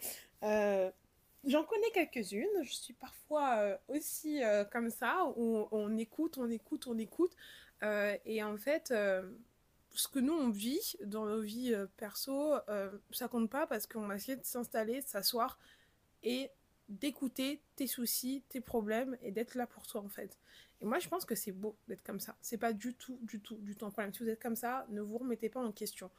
J'en 1.46 1.64
connais 1.64 1.92
quelques-unes. 1.92 2.64
Je 2.64 2.74
suis 2.74 2.94
parfois 2.94 3.58
euh, 3.58 3.78
aussi 3.88 4.44
euh, 4.44 4.66
comme 4.66 4.90
ça, 4.90 5.32
où 5.36 5.68
on 5.72 5.96
écoute, 5.98 6.38
on 6.38 6.50
écoute, 6.50 6.88
on 6.88 6.98
écoute. 6.98 7.36
Euh, 7.84 8.18
et 8.26 8.44
en 8.44 8.58
fait, 8.58 8.94
ce 9.92 10.08
que 10.08 10.20
nous, 10.20 10.34
on 10.34 10.50
vit 10.50 10.96
dans 11.04 11.26
nos 11.26 11.42
vies 11.42 11.76
perso, 11.98 12.56
ça 13.12 13.28
compte 13.28 13.50
pas 13.50 13.68
parce 13.68 13.86
qu'on 13.86 14.10
a 14.10 14.16
essayé 14.16 14.38
de 14.38 14.46
s'installer, 14.46 15.02
de 15.02 15.08
s'asseoir 15.08 15.60
et 16.24 16.50
d'écouter 16.90 17.62
tes 17.76 17.88
soucis, 17.88 18.44
tes 18.50 18.62
problèmes 18.62 19.18
et 19.22 19.32
d'être 19.32 19.56
là 19.56 19.68
pour 19.68 19.86
toi, 19.86 20.02
en 20.02 20.10
fait. 20.10 20.38
Et 20.82 20.86
moi, 20.86 21.00
je 21.00 21.08
pense 21.08 21.26
que 21.26 21.36
c'est 21.36 21.52
beau 21.52 21.78
d'être 21.88 22.04
comme 22.04 22.20
ça. 22.20 22.36
C'est 22.42 22.58
pas 22.58 22.74
du 22.74 22.94
tout, 22.96 23.20
du 23.22 23.40
tout, 23.40 23.58
du 23.58 23.76
tout 23.76 23.86
un 23.86 23.90
problème. 23.90 24.14
Si 24.14 24.24
vous 24.24 24.30
êtes 24.30 24.42
comme 24.42 24.56
ça, 24.56 24.86
ne 24.90 25.02
vous 25.02 25.18
remettez 25.18 25.50
pas 25.50 25.62
en 25.62 25.72
question. 25.72 26.12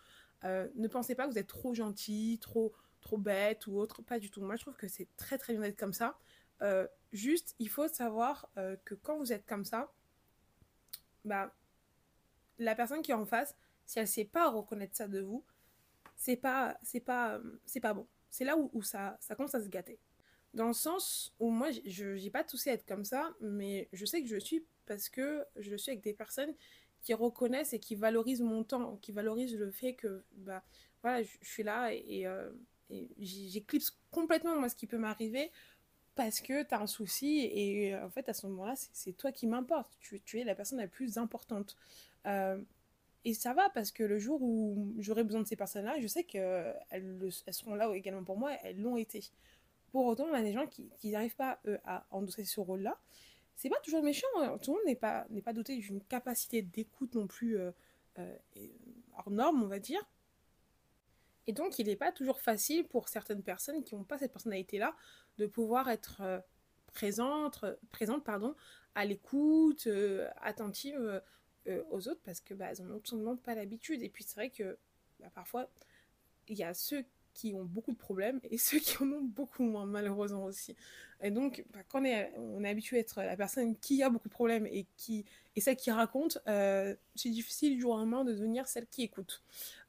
ne 0.44 0.88
pensez 0.88 1.14
pas 1.14 1.26
que 1.26 1.32
vous 1.32 1.38
êtes 1.38 1.46
trop 1.46 1.74
gentil, 1.74 2.38
trop 2.40 2.72
trop 3.06 3.18
bête 3.18 3.66
ou 3.66 3.78
autre, 3.78 4.02
pas 4.02 4.18
du 4.18 4.30
tout. 4.30 4.42
Moi, 4.42 4.56
je 4.56 4.62
trouve 4.62 4.76
que 4.76 4.88
c'est 4.88 5.08
très 5.16 5.38
très 5.38 5.52
bien 5.52 5.62
d'être 5.62 5.78
comme 5.78 5.92
ça. 5.92 6.18
Euh, 6.62 6.86
juste, 7.12 7.54
il 7.58 7.68
faut 7.68 7.88
savoir 7.88 8.48
euh, 8.58 8.76
que 8.84 8.94
quand 8.94 9.18
vous 9.18 9.32
êtes 9.32 9.46
comme 9.46 9.64
ça, 9.64 9.92
bah, 11.24 11.54
la 12.58 12.74
personne 12.74 13.02
qui 13.02 13.12
est 13.12 13.14
en 13.14 13.26
face, 13.26 13.54
si 13.86 13.98
elle 13.98 14.08
sait 14.08 14.24
pas 14.24 14.50
reconnaître 14.50 14.96
ça 14.96 15.06
de 15.08 15.20
vous, 15.20 15.44
c'est 16.16 16.36
pas, 16.36 16.76
c'est 16.82 17.00
pas, 17.00 17.40
c'est 17.64 17.80
pas 17.80 17.94
bon. 17.94 18.06
C'est 18.30 18.44
là 18.44 18.56
où, 18.56 18.82
ça 18.82 19.18
commence 19.36 19.54
à 19.54 19.62
se 19.62 19.68
gâter. 19.68 19.98
Dans 20.56 20.68
le 20.68 20.72
sens 20.72 21.34
où 21.38 21.50
moi, 21.50 21.68
je 21.84 22.18
n'ai 22.18 22.30
pas 22.30 22.42
toussé 22.42 22.70
à 22.70 22.72
être 22.72 22.86
comme 22.86 23.04
ça, 23.04 23.30
mais 23.42 23.90
je 23.92 24.06
sais 24.06 24.22
que 24.22 24.26
je 24.26 24.38
suis 24.38 24.64
parce 24.86 25.10
que 25.10 25.44
je 25.56 25.76
suis 25.76 25.90
avec 25.90 26.02
des 26.02 26.14
personnes 26.14 26.54
qui 27.02 27.12
reconnaissent 27.12 27.74
et 27.74 27.78
qui 27.78 27.94
valorisent 27.94 28.40
mon 28.40 28.64
temps, 28.64 28.96
qui 29.02 29.12
valorisent 29.12 29.54
le 29.54 29.70
fait 29.70 29.92
que, 29.92 30.24
bah, 30.38 30.64
voilà, 31.02 31.22
je, 31.22 31.28
suis 31.42 31.62
là 31.62 31.92
et, 31.92 32.26
euh, 32.26 32.50
j'éclipse 33.18 33.98
complètement 34.10 34.58
moi 34.58 34.70
ce 34.70 34.76
qui 34.76 34.86
peut 34.86 34.96
m'arriver 34.96 35.50
parce 36.14 36.40
que 36.40 36.62
tu 36.62 36.74
as 36.74 36.80
un 36.80 36.86
souci 36.86 37.40
et 37.52 37.94
en 37.94 38.08
fait 38.08 38.26
à 38.30 38.32
ce 38.32 38.46
moment-là 38.46 38.74
c'est 38.76 39.12
toi 39.12 39.32
qui 39.32 39.46
m'importe. 39.46 39.92
Tu, 40.00 40.22
tu, 40.22 40.40
es 40.40 40.44
la 40.44 40.54
personne 40.54 40.78
la 40.78 40.88
plus 40.88 41.18
importante. 41.18 41.76
Euh, 42.24 42.58
et 43.26 43.34
ça 43.34 43.52
va 43.52 43.68
parce 43.70 43.92
que 43.92 44.04
le 44.04 44.18
jour 44.18 44.40
où 44.40 44.94
j'aurai 44.98 45.22
besoin 45.22 45.42
de 45.42 45.46
ces 45.46 45.56
personnes-là 45.56 46.00
je 46.00 46.06
sais 46.06 46.24
qu'elles 46.24 46.80
elles 46.90 47.54
seront 47.54 47.74
là 47.74 47.94
également 47.94 48.24
pour 48.24 48.38
moi 48.38 48.52
elles 48.62 48.80
l'ont 48.80 48.96
été 48.96 49.20
pour 49.96 50.06
autant 50.06 50.28
y 50.28 50.35
a 50.35 50.42
des 50.42 50.52
gens 50.52 50.66
qui 50.66 51.11
n'arrivent 51.11 51.37
pas 51.37 51.61
eux, 51.66 51.78
à 51.85 52.06
endosser 52.11 52.44
ce 52.44 52.61
rôle-là 52.61 52.98
c'est 53.54 53.70
pas 53.70 53.80
toujours 53.82 54.02
méchant 54.02 54.26
hein. 54.37 54.59
tout 54.59 54.72
le 54.72 54.76
monde 54.76 54.87
n'est 54.87 54.94
pas, 54.96 55.26
pas 55.44 55.52
doté 55.52 55.76
d'une 55.76 56.02
capacité 56.02 56.62
d'écoute 56.62 57.14
non 57.14 57.26
plus 57.26 57.59
euh, 57.59 57.70
hors 59.16 59.30
norme 59.30 59.62
on 59.62 59.68
va 59.68 59.78
dire 59.78 60.06
et 61.46 61.52
donc, 61.52 61.78
il 61.78 61.87
n'est 61.87 61.96
pas 61.96 62.12
toujours 62.12 62.40
facile 62.40 62.87
pour 62.87 63.09
certaines 63.09 63.42
personnes 63.42 63.85
qui 63.85 63.94
n'ont 63.94 64.04
pas 64.04 64.18
cette 64.18 64.32
personnalité-là 64.32 64.96
de 65.38 65.46
pouvoir 65.46 65.88
être 65.88 66.20
euh, 66.20 66.40
présente, 66.92 67.64
présente 67.92 68.24
pardon, 68.24 68.54
à 68.94 69.04
l'écoute, 69.04 69.87
euh, 69.87 70.28
attentive 70.38 71.22
euh, 71.68 71.82
aux 71.90 72.09
autres 72.09 72.20
parce 72.24 72.40
que 72.40 72.54
bah, 72.54 72.68
elles 72.70 72.85
n'ont 72.85 72.98
tout 72.98 73.11
simplement 73.11 73.37
pas 73.37 73.54
l'habitude. 73.54 74.02
Et 74.02 74.09
puis, 74.09 74.24
c'est 74.24 74.35
vrai 74.35 74.50
que 74.50 74.76
bah, 75.20 75.30
parfois, 75.35 75.70
il 76.48 76.56
y 76.56 76.64
a 76.64 76.74
ceux 76.74 77.04
qui 77.37 77.55
ont 77.55 77.64
beaucoup 77.64 77.92
de 77.92 77.99
problèmes 77.99 78.40
et 78.51 78.59
ceux 78.59 78.79
qui 78.79 78.96
en 79.03 79.12
ont 79.12 79.22
beaucoup 79.22 79.62
moins, 79.62 79.87
malheureusement 79.87 80.44
aussi. 80.44 80.75
Et 81.22 81.31
donc, 81.31 81.64
bah, 81.72 81.81
quand 81.88 82.03
on 82.03 82.64
est, 82.64 82.68
habitué 82.68 82.96
à 82.96 83.01
être 83.01 83.22
la 83.22 83.37
personne 83.37 83.77
qui 83.77 84.03
a 84.03 84.11
beaucoup 84.11 84.29
de 84.29 84.35
problèmes 84.35 84.66
et, 84.66 84.87
qui, 84.96 85.25
et 85.55 85.61
celle 85.61 85.77
qui 85.77 85.90
raconte, 85.90 86.38
euh, 86.46 86.94
c'est 87.14 87.31
difficile 87.31 87.75
du 87.75 87.81
jour 87.81 87.92
au 87.92 87.99
lendemain 87.99 88.25
de 88.25 88.33
devenir 88.33 88.66
celle 88.68 88.87
qui 88.87 89.03
écoute. 89.03 89.42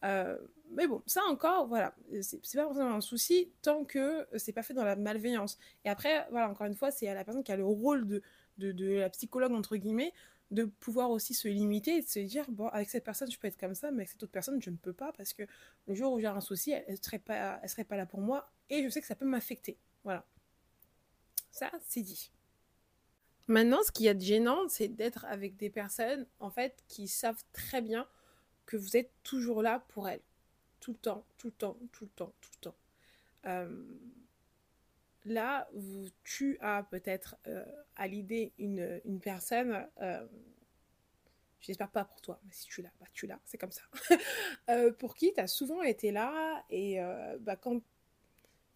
Euh, 0.04 0.38
mais 0.72 0.88
bon, 0.88 1.02
ça 1.06 1.22
encore, 1.30 1.68
voilà, 1.68 1.96
c'est 2.22 2.42
pas 2.56 2.64
forcément 2.64 2.94
un 2.94 3.02
souci 3.02 3.50
tant 3.62 3.84
que 3.84 4.28
c'est 4.38 4.54
pas 4.54 4.64
fait 4.64 4.74
dans 4.74 4.86
la 4.86 4.96
malveillance. 4.96 5.58
Et 5.86 5.90
après, 5.90 6.28
voilà, 6.32 6.50
encore 6.50 6.68
une 6.68 6.76
fois, 6.76 6.92
c'est 6.92 7.08
à 7.08 7.14
la 7.14 7.24
personne 7.24 7.44
qui 7.44 7.52
a 7.52 7.58
le 7.58 7.66
rôle 7.66 8.08
de, 8.08 8.22
de 8.58 8.94
la 8.94 9.10
psychologue, 9.10 9.54
entre 9.54 9.76
guillemets, 9.76 10.14
de 10.52 10.64
pouvoir 10.64 11.10
aussi 11.10 11.34
se 11.34 11.48
limiter 11.48 11.98
et 11.98 12.02
de 12.02 12.08
se 12.08 12.20
dire 12.20 12.50
bon 12.50 12.68
avec 12.70 12.90
cette 12.90 13.04
personne 13.04 13.30
je 13.30 13.38
peux 13.38 13.48
être 13.48 13.60
comme 13.60 13.76
ça 13.76 13.92
mais 13.92 13.98
avec 13.98 14.10
cette 14.10 14.24
autre 14.24 14.32
personne 14.32 14.62
je 14.62 14.70
ne 14.70 14.78
peux 14.78 14.94
pas 14.94 15.12
parce 15.12 15.34
que 15.34 15.44
le 15.88 15.94
jour 15.94 16.14
où 16.14 16.20
j'ai 16.20 16.28
un 16.28 16.42
souci 16.42 16.72
elle, 16.72 16.86
ne 16.90 16.96
serait 16.96 17.20
pas 17.20 17.60
elle 17.62 17.70
serait 17.70 17.84
pas 17.84 17.98
là 17.98 18.06
pour 18.06 18.22
moi 18.22 18.50
et 18.70 18.84
je 18.84 18.90
sais 18.90 19.02
que 19.02 19.08
ça 19.08 19.16
peut 19.16 19.26
m'affecter. 19.26 19.78
Voilà. 20.04 20.26
Ça 21.52 21.72
c'est 21.88 22.02
dit. 22.02 22.32
Maintenant 23.48 23.84
ce 23.84 23.92
qui 23.92 24.08
est 24.08 24.20
gênant 24.20 24.70
c'est 24.70 24.88
d'être 24.88 25.26
avec 25.26 25.58
des 25.58 25.70
personnes 25.70 26.26
en 26.40 26.50
fait 26.50 26.84
qui 26.88 27.08
savent 27.08 27.44
très 27.52 27.82
bien 27.82 28.08
que 28.66 28.78
vous 28.78 28.96
êtes 28.96 29.12
toujours 29.24 29.62
là 29.62 29.86
pour 29.90 30.08
elles. 30.08 30.24
Tout 30.80 30.92
le 30.94 30.98
temps 30.98 31.26
tout 31.38 31.48
le 31.48 31.54
temps 31.54 31.78
tout 31.92 32.06
le 32.06 32.12
temps 32.12 32.34
tout 32.40 32.52
le 32.56 32.62
temps. 32.62 32.76
Euh, 33.48 33.84
là, 35.28 35.68
tu 36.24 36.58
as 36.62 36.84
peut-être 36.84 37.36
euh, 37.48 37.66
à 37.96 38.08
l'idée 38.08 38.54
une, 38.58 39.02
une, 39.06 39.20
personne, 39.20 39.88
euh, 40.02 40.26
j'espère 41.60 41.92
pas 41.92 42.06
pour 42.06 42.22
toi, 42.22 42.40
mais 42.46 42.52
si 42.54 42.68
tu 42.68 42.82
l'as, 42.82 42.92
bah, 43.00 43.08
tu 43.14 43.28
l'as, 43.28 43.40
c'est 43.46 43.58
comme 43.58 43.72
ça, 43.72 43.84
euh, 44.70 44.92
pour 44.92 45.16
qui 45.16 45.34
tu 45.34 45.40
as 45.40 45.48
souvent 45.48 45.82
été 45.82 46.12
là 46.12 46.64
et 46.70 47.00
bah, 47.40 47.56
quand 47.56 47.82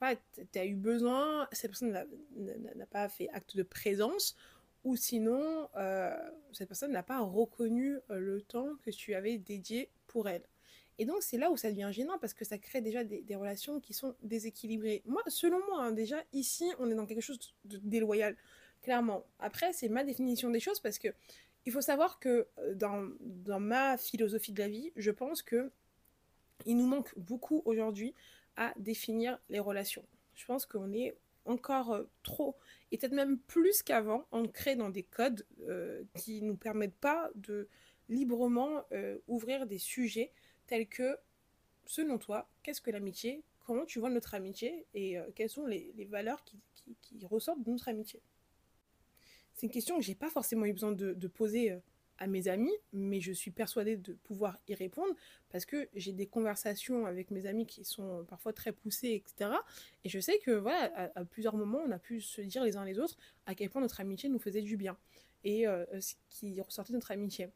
tu 0.01 0.59
as 0.59 0.65
eu 0.65 0.75
besoin, 0.75 1.47
cette 1.51 1.71
personne 1.71 2.07
n'a 2.75 2.85
pas 2.87 3.07
fait 3.07 3.29
acte 3.29 3.55
de 3.55 3.63
présence 3.63 4.35
ou 4.83 4.95
sinon 4.95 5.69
cette 6.53 6.67
personne 6.67 6.91
n'a 6.91 7.03
pas 7.03 7.19
reconnu 7.19 7.99
le 8.09 8.41
temps 8.41 8.75
que 8.83 8.89
tu 8.89 9.13
avais 9.13 9.37
dédié 9.37 9.89
pour 10.07 10.27
elle? 10.27 10.43
Et 11.01 11.05
donc, 11.05 11.23
c'est 11.23 11.39
là 11.39 11.49
où 11.49 11.57
ça 11.57 11.71
devient 11.71 11.89
gênant 11.91 12.19
parce 12.19 12.35
que 12.35 12.45
ça 12.45 12.59
crée 12.59 12.79
déjà 12.79 13.03
des, 13.03 13.35
relations 13.35 13.79
qui 13.79 13.91
sont 13.91 14.15
déséquilibrées. 14.21 15.01
Moi, 15.07 15.23
selon 15.29 15.57
moi, 15.65 15.85
hein, 15.85 15.91
déjà, 15.91 16.23
ici, 16.31 16.71
on 16.77 16.91
est 16.91 16.93
dans 16.93 17.07
quelque 17.07 17.23
chose 17.23 17.39
de 17.65 17.79
déloyal, 17.79 18.37
clairement. 18.83 19.25
Après, 19.39 19.73
c'est 19.73 19.89
ma 19.89 20.03
définition 20.03 20.51
des 20.51 20.59
choses 20.59 20.79
parce 20.79 20.99
que 20.99 21.07
il 21.65 21.71
faut 21.71 21.81
savoir 21.81 22.19
que 22.19 22.47
euh, 22.59 22.75
dans, 22.75 23.09
dans 23.19 23.59
ma 23.59 23.97
philosophie 23.97 24.51
de 24.51 24.59
la 24.59 24.67
vie, 24.67 24.91
je 24.95 25.09
pense 25.09 25.41
que 25.41 25.71
il 26.67 26.77
nous 26.77 26.85
manque 26.85 27.17
beaucoup 27.17 27.63
aujourd'hui 27.65 28.13
à 28.55 28.71
définir 28.77 29.39
les 29.49 29.59
relations. 29.59 30.05
Je 30.35 30.45
pense 30.45 30.67
qu'on 30.67 30.93
est 30.93 31.17
encore 31.45 31.93
euh, 31.93 32.03
trop, 32.21 32.55
et 32.91 32.99
peut-être 32.99 33.13
même 33.13 33.39
plus 33.39 33.81
qu'avant, 33.81 34.27
ancré 34.29 34.75
dans 34.75 34.91
des 34.91 35.01
codes 35.01 35.47
euh, 35.67 36.03
qui 36.13 36.43
ne 36.43 36.49
nous 36.49 36.57
permettent 36.57 36.93
pas 36.93 37.31
de 37.33 37.67
librement 38.07 38.83
ouvrir 39.27 39.65
des 39.65 39.77
sujets 39.77 40.33
tels 40.71 40.87
que, 40.87 41.17
selon 41.85 42.17
toi, 42.17 42.49
qu'est-ce 42.63 42.79
que 42.79 42.91
l'amitié 42.91 43.43
Comment 43.65 43.85
tu 43.85 43.99
vois 43.99 44.09
notre 44.09 44.35
amitié 44.35 44.85
Et 44.93 45.17
euh, 45.17 45.29
quelles 45.35 45.49
sont 45.49 45.65
les, 45.65 46.07
valeurs 46.09 46.45
qui, 46.45 47.25
ressortent 47.25 47.61
de 47.61 47.71
notre 47.71 47.89
amitié? 47.89 48.21
C'est 49.53 49.65
une 49.65 49.71
question 49.71 49.97
que 49.97 50.01
j'ai 50.01 50.15
pas 50.15 50.29
forcément 50.29 50.65
eu 50.65 50.71
besoin 50.71 50.93
de, 50.93 51.27
poser 51.27 51.71
euh, 51.71 51.79
à 52.19 52.27
mes 52.27 52.47
amis, 52.47 52.71
mais 52.93 53.19
je 53.19 53.33
suis 53.33 53.51
persuadée 53.51 53.97
de 53.97 54.13
pouvoir 54.13 54.57
y 54.69 54.73
répondre 54.73 55.13
parce 55.49 55.65
que 55.65 55.89
j'ai 55.93 56.13
des 56.13 56.27
conversations 56.27 57.05
avec 57.05 57.31
mes 57.31 57.47
amis 57.47 57.65
qui 57.65 57.83
sont 57.83 58.23
parfois 58.29 58.53
très 58.53 58.71
poussées, 58.71 59.21
etc. 59.21 59.51
Et 60.05 60.09
je 60.09 60.21
sais 60.21 60.39
que 60.39 60.51
voilà, 60.51 61.11
à, 61.15 61.25
plusieurs 61.25 61.57
moments, 61.57 61.81
on 61.85 61.91
a 61.91 61.99
pu 61.99 62.21
se 62.21 62.39
dire 62.39 62.63
les 62.63 62.77
uns 62.77 62.85
les 62.85 62.97
autres 62.97 63.17
à 63.45 63.55
quel 63.55 63.69
point 63.69 63.81
notre 63.81 63.99
amitié 63.99 64.29
nous 64.29 64.39
faisait 64.39 64.61
du 64.61 64.77
bien 64.77 64.97
et 65.43 65.67
euh, 65.67 65.83
ce 65.99 66.13
qui 66.29 66.61
ressortait 66.61 66.93
de 66.93 66.97
notre 66.97 67.11
amitié. 67.11 67.49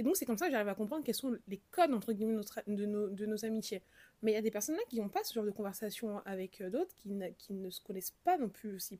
Et 0.00 0.02
donc, 0.02 0.16
c'est 0.16 0.24
comme 0.24 0.38
ça 0.38 0.46
que 0.46 0.52
j'arrive 0.52 0.66
à 0.66 0.74
comprendre 0.74 1.04
quels 1.04 1.14
sont 1.14 1.36
les 1.46 1.60
codes, 1.70 1.92
entre 1.92 2.14
guillemets, 2.14 2.40
de, 2.66 2.86
nos, 2.86 3.44
amitiés. 3.44 3.82
Mais 4.22 4.32
il 4.32 4.34
y 4.34 4.38
a 4.38 4.40
des 4.40 4.50
personnes 4.50 4.76
là 4.76 4.82
qui 4.88 4.98
n'ont 4.98 5.10
pas 5.10 5.22
ce 5.24 5.34
genre 5.34 5.44
de 5.44 5.50
conversation 5.50 6.22
avec 6.24 6.62
euh, 6.62 6.70
d'autres, 6.70 6.94
qui, 6.96 7.10
ne 7.52 7.68
se 7.68 7.82
connaissent 7.82 8.16
pas 8.24 8.38
non 8.38 8.48
plus 8.48 8.74
aussi 8.74 8.98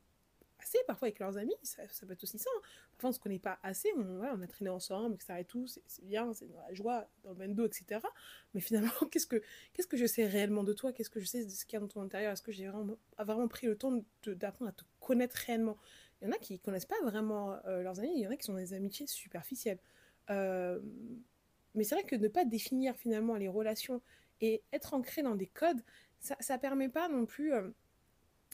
assez 0.59 0.77
parfois 0.87 1.07
avec 1.07 1.19
leurs 1.19 1.39
amis, 1.39 1.55
ça, 1.63 1.85
peut 2.07 2.13
être 2.13 2.23
aussi 2.23 2.39
ça. 2.39 2.51
Hein. 2.55 2.61
Parfois 2.93 3.09
on 3.09 3.13
se 3.15 3.19
connaît 3.19 3.39
pas 3.39 3.59
assez, 3.63 3.91
on, 3.97 4.23
a 4.23 4.47
traîné 4.47 4.69
ensemble, 4.69 5.15
etc. 5.15 5.37
et 5.39 5.45
tout, 5.47 5.67
c'est 5.67 6.05
bien, 6.05 6.35
c'est 6.35 6.49
dans 6.49 6.61
la 6.61 6.75
joie, 6.75 7.09
dans 7.25 7.31
le 7.31 7.37
bendo, 7.37 7.65
etc. 7.65 8.03
Mais 8.53 8.61
finalement, 8.61 8.93
qu'est-ce 9.11 9.27
que, 9.27 9.97
je 9.97 10.05
sais 10.05 10.27
réellement 10.27 10.65
de 10.65 10.75
toi? 10.75 10.93
Qu'est-ce 10.93 11.09
que 11.09 11.19
je 11.19 11.25
sais 11.25 11.47
de 11.47 11.49
ce 11.49 11.65
qu'il 11.65 11.75
y 11.75 11.77
a 11.79 11.81
dans 11.81 11.89
ton 11.89 12.03
intérieur? 12.03 12.31
Est-ce 12.33 12.43
que 12.43 12.53
j'ai 12.53 12.69
vraiment, 12.69 13.49
pris 13.49 13.69
le 13.69 13.79
temps 13.79 14.05
d'apprendre 14.27 14.69
à 14.69 14.73
te 14.73 14.85
connaître 15.01 15.37
réellement? 15.47 15.79
Il 16.21 16.27
y 16.27 16.31
en 16.31 16.35
a 16.35 16.37
qui 16.37 16.59
connaissent 16.59 16.85
pas 16.85 17.01
vraiment 17.03 17.57
euh, 17.65 17.83
leurs 17.83 18.01
amis, 18.01 18.13
il 18.15 18.21
y 18.21 18.27
en 18.27 18.31
a 18.31 18.37
qui 18.37 18.45
sont 18.45 18.53
des 18.53 18.75
amitiés 18.75 19.07
superficielles. 19.07 19.79
Euh, 20.29 20.79
mais 21.75 21.85
c'est 21.85 21.95
vrai 21.95 22.05
que 22.05 22.17
ne 22.17 22.29
pas 22.29 22.45
définir 22.45 22.97
finalement 22.97 23.37
les 23.37 23.49
relations 23.49 24.03
et 24.41 24.63
être 24.73 24.95
ancré 24.95 25.23
dans 25.23 25.35
des 25.35 25.47
codes, 25.47 25.81
ça, 26.21 26.37
ça 26.41 26.59
permet 26.59 26.89
pas 26.89 27.09
non 27.09 27.27
plus 27.27 27.53
euh, 27.53 27.69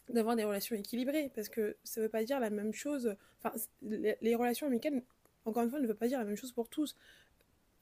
d'avoir 0.09 0.37
des 0.37 0.45
relations 0.45 0.77
équilibrées 0.77 1.31
parce 1.35 1.49
que 1.49 1.77
ça 1.85 2.01
veut 2.01 2.09
pas 2.09 2.25
dire 2.25 2.41
la 2.41 2.51
même 2.51 2.73
chose. 2.73 3.17
Enfin, 3.39 3.57
les, 3.83 4.35
relations 4.35 4.67
amicales, 4.67 5.03
encore 5.45 5.63
une 5.63 5.71
fois, 5.71 5.81
ne 5.81 5.87
veut 5.87 5.95
pas 5.95 6.09
dire 6.09 6.19
la 6.19 6.25
même 6.25 6.37
chose 6.37 6.53
pour 6.53 6.69
tous. 6.69 6.97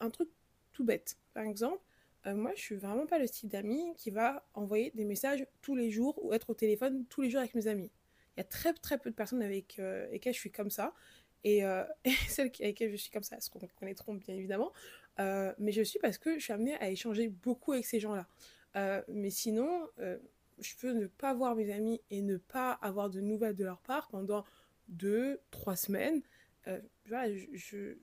Un 0.01 0.11
truc 0.11 0.29
tout 0.73 0.85
bête, 0.85 1.16
par 1.35 1.44
exemple, 1.44 1.81
euh, 2.27 2.35
moi 2.35 2.53
je 2.57 2.61
suis 2.61 2.75
vraiment 2.75 3.07
pas 3.07 3.18
le 3.18 3.27
style 3.27 3.49
d'ami 3.49 3.94
qui 3.97 4.11
va 4.11 4.44
envoyer 4.55 4.90
des 4.94 5.05
messages 5.05 5.47
tous 5.62 5.77
les 5.77 5.90
jours 5.90 6.18
ou 6.25 6.33
être 6.33 6.51
au 6.51 6.55
téléphone 6.55 7.05
tous 7.09 7.23
les 7.23 7.31
jours 7.31 7.40
avec 7.40 7.55
mes 7.55 7.68
amis. 7.68 7.90
Il 8.37 8.40
y 8.40 8.42
a 8.42 8.44
très 8.44 8.73
très 8.73 8.99
peu 8.99 9.11
de 9.11 9.14
personnes 9.14 9.42
avec 9.42 9.77
lesquelles 10.11 10.35
je 10.35 10.40
suis 10.40 10.51
comme 10.51 10.70
ça. 10.70 10.92
Et, 11.44 11.64
euh, 11.64 11.85
et 12.04 12.11
celles 12.28 12.46
avec 12.46 12.59
lesquelles 12.59 12.90
je 12.90 12.96
suis 12.96 13.11
comme 13.11 13.22
ça, 13.22 13.40
se 13.40 13.50
connaîtront 13.50 14.14
bien 14.14 14.35
évidemment. 14.35 14.72
mais 15.18 15.72
je 15.72 15.83
suis 15.83 15.98
parce 15.98 16.18
que 16.18 16.38
je 16.38 16.44
suis 16.44 16.52
amenée 16.52 16.74
à 16.76 16.90
échanger 16.90 17.28
beaucoup 17.28 17.72
avec 17.72 17.87
ces 17.87 18.00
gens-là. 18.00 18.26
mais 19.09 19.30
sinon, 19.30 19.88
je 20.59 20.74
peux 20.76 20.92
ne 20.92 21.07
pas 21.07 21.35
voir 21.35 21.54
mes 21.54 21.72
amis 21.72 22.00
et 22.11 22.22
ne 22.22 22.37
pas 22.37 22.72
avoir 22.72 23.11
de 23.11 23.20
nouvelles 23.20 23.57
de 23.57 23.64
leur 23.64 23.80
part 23.80 24.09
pendant 24.09 24.44
deux, 24.88 25.40
trois 25.50 25.76
semaines. 25.76 26.22
Euh, 26.68 26.80
je, 27.52 27.96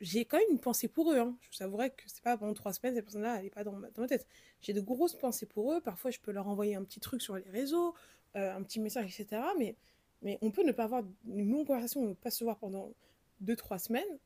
j'ai 0.00 0.24
quand 0.24 0.38
même 0.38 0.46
une 0.50 0.60
pensée 0.60 0.88
pour 0.88 1.12
eux. 1.12 1.18
Hein. 1.18 1.36
Je 1.40 1.58
vous 1.58 1.64
avouerai 1.64 1.90
que 1.90 2.02
c'est 2.06 2.22
pas 2.22 2.36
pendant 2.36 2.54
trois 2.54 2.72
semaines, 2.72 2.94
cette 2.94 3.04
personne-là, 3.04 3.36
elle 3.36 3.44
n'est 3.44 3.50
pas 3.50 3.64
dans 3.64 3.72
ma, 3.72 3.88
tête. 4.06 4.26
J'ai 4.60 4.72
de 4.72 4.80
grosses 4.80 5.14
pensées 5.14 5.46
pour 5.46 5.72
eux. 5.72 5.80
Parfois, 5.80 6.10
je 6.10 6.18
peux 6.20 6.32
leur 6.32 6.48
envoyer 6.48 6.74
un 6.74 6.84
petit 6.84 7.00
truc 7.00 7.20
sur 7.22 7.36
les 7.36 7.50
réseaux, 7.50 7.94
euh, 8.36 8.54
un 8.54 8.62
petit 8.62 8.80
message, 8.80 9.06
etc. 9.06 9.42
Mais, 9.58 9.76
mais 10.22 10.38
on 10.42 10.50
peut 10.50 10.64
ne 10.64 10.72
pas 10.72 10.84
avoir 10.84 11.02
une 11.26 11.50
longue 11.50 11.66
conversation, 11.66 12.06
ne 12.06 12.14
pas 12.14 12.30
se 12.30 12.44
voir 12.44 12.58
pendant 12.58 12.92
deux, 13.40 13.56
trois 13.56 13.78
semaines. 13.78 14.18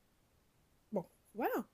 Bon, 0.92 1.04
voilà. 1.34 1.66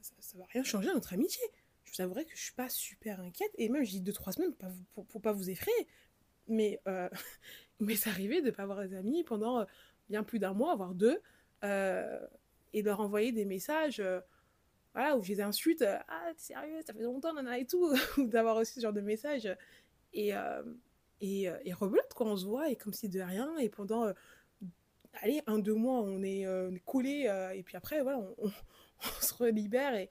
Ça, 0.00 0.34
ne 0.34 0.40
va 0.40 0.46
rien 0.46 0.64
changer 0.64 0.90
à 0.90 0.94
notre 0.94 1.12
amitié 1.12 1.42
je 1.88 1.96
vous 1.96 2.02
avouerai 2.02 2.24
que 2.24 2.36
je 2.36 2.42
suis 2.42 2.52
pas 2.52 2.68
super 2.68 3.20
inquiète. 3.20 3.50
Et 3.56 3.68
même, 3.68 3.84
je 3.84 3.90
dis 3.90 4.00
deux, 4.00 4.12
trois 4.12 4.32
semaines 4.32 4.52
pour, 4.54 4.68
pour, 4.94 5.06
pour 5.06 5.22
pas 5.22 5.32
vous 5.32 5.50
effrayer. 5.50 5.86
Mais, 6.46 6.80
euh, 6.86 7.08
mais 7.80 7.96
c'est 7.96 8.10
arrivé 8.10 8.40
de 8.40 8.46
ne 8.46 8.50
pas 8.50 8.62
avoir 8.62 8.82
des 8.82 8.94
amis 8.94 9.24
pendant 9.24 9.60
euh, 9.60 9.64
bien 10.08 10.22
plus 10.22 10.38
d'un 10.38 10.52
mois, 10.52 10.74
voire 10.76 10.94
deux, 10.94 11.20
euh, 11.64 12.18
et 12.72 12.82
de 12.82 12.86
leur 12.88 13.00
envoyer 13.00 13.32
des 13.32 13.44
messages 13.44 14.02
voilà, 14.94 15.16
où 15.16 15.22
je 15.22 15.28
les 15.32 15.40
insulte 15.40 15.82
Ah, 15.82 16.30
t'es 16.34 16.42
sérieux, 16.42 16.80
ça 16.86 16.92
fait 16.92 17.02
longtemps, 17.02 17.32
nana 17.32 17.58
et 17.58 17.66
tout, 17.66 17.94
ou 18.18 18.26
d'avoir 18.26 18.56
aussi 18.56 18.74
ce 18.74 18.80
genre 18.80 18.92
de 18.92 19.00
messages. 19.00 19.48
Et, 20.12 20.32
et, 21.20 21.48
et 21.64 21.72
rebelote, 21.72 22.12
quand 22.14 22.26
on 22.26 22.36
se 22.36 22.46
voit, 22.46 22.70
et 22.70 22.76
comme 22.76 22.92
si 22.92 23.08
de 23.08 23.20
rien, 23.20 23.56
et 23.58 23.68
pendant, 23.68 24.12
allez, 25.14 25.42
un, 25.46 25.58
deux 25.58 25.74
mois, 25.74 26.00
on 26.00 26.22
est, 26.22 26.46
collés, 26.84 27.30
et 27.54 27.62
puis 27.62 27.76
après, 27.76 28.02
voilà, 28.02 28.20
on, 28.38 28.50
se 29.20 29.34
relibère, 29.34 29.94
et, 29.94 30.10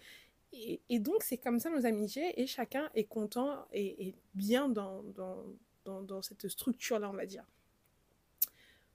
et, 0.89 0.99
donc, 0.99 1.23
c'est 1.23 1.37
comme 1.37 1.59
ça 1.59 1.69
nos 1.69 1.85
amitiés, 1.85 2.39
et 2.41 2.47
chacun 2.47 2.89
est 2.95 3.03
content 3.05 3.65
et, 3.73 4.15
bien 4.33 4.69
dans, 4.69 5.03
dans, 5.03 5.43
dans, 5.85 6.01
dans 6.01 6.21
cette 6.21 6.47
structure-là, 6.47 7.09
on 7.09 7.15
va 7.15 7.25
dire. 7.25 7.45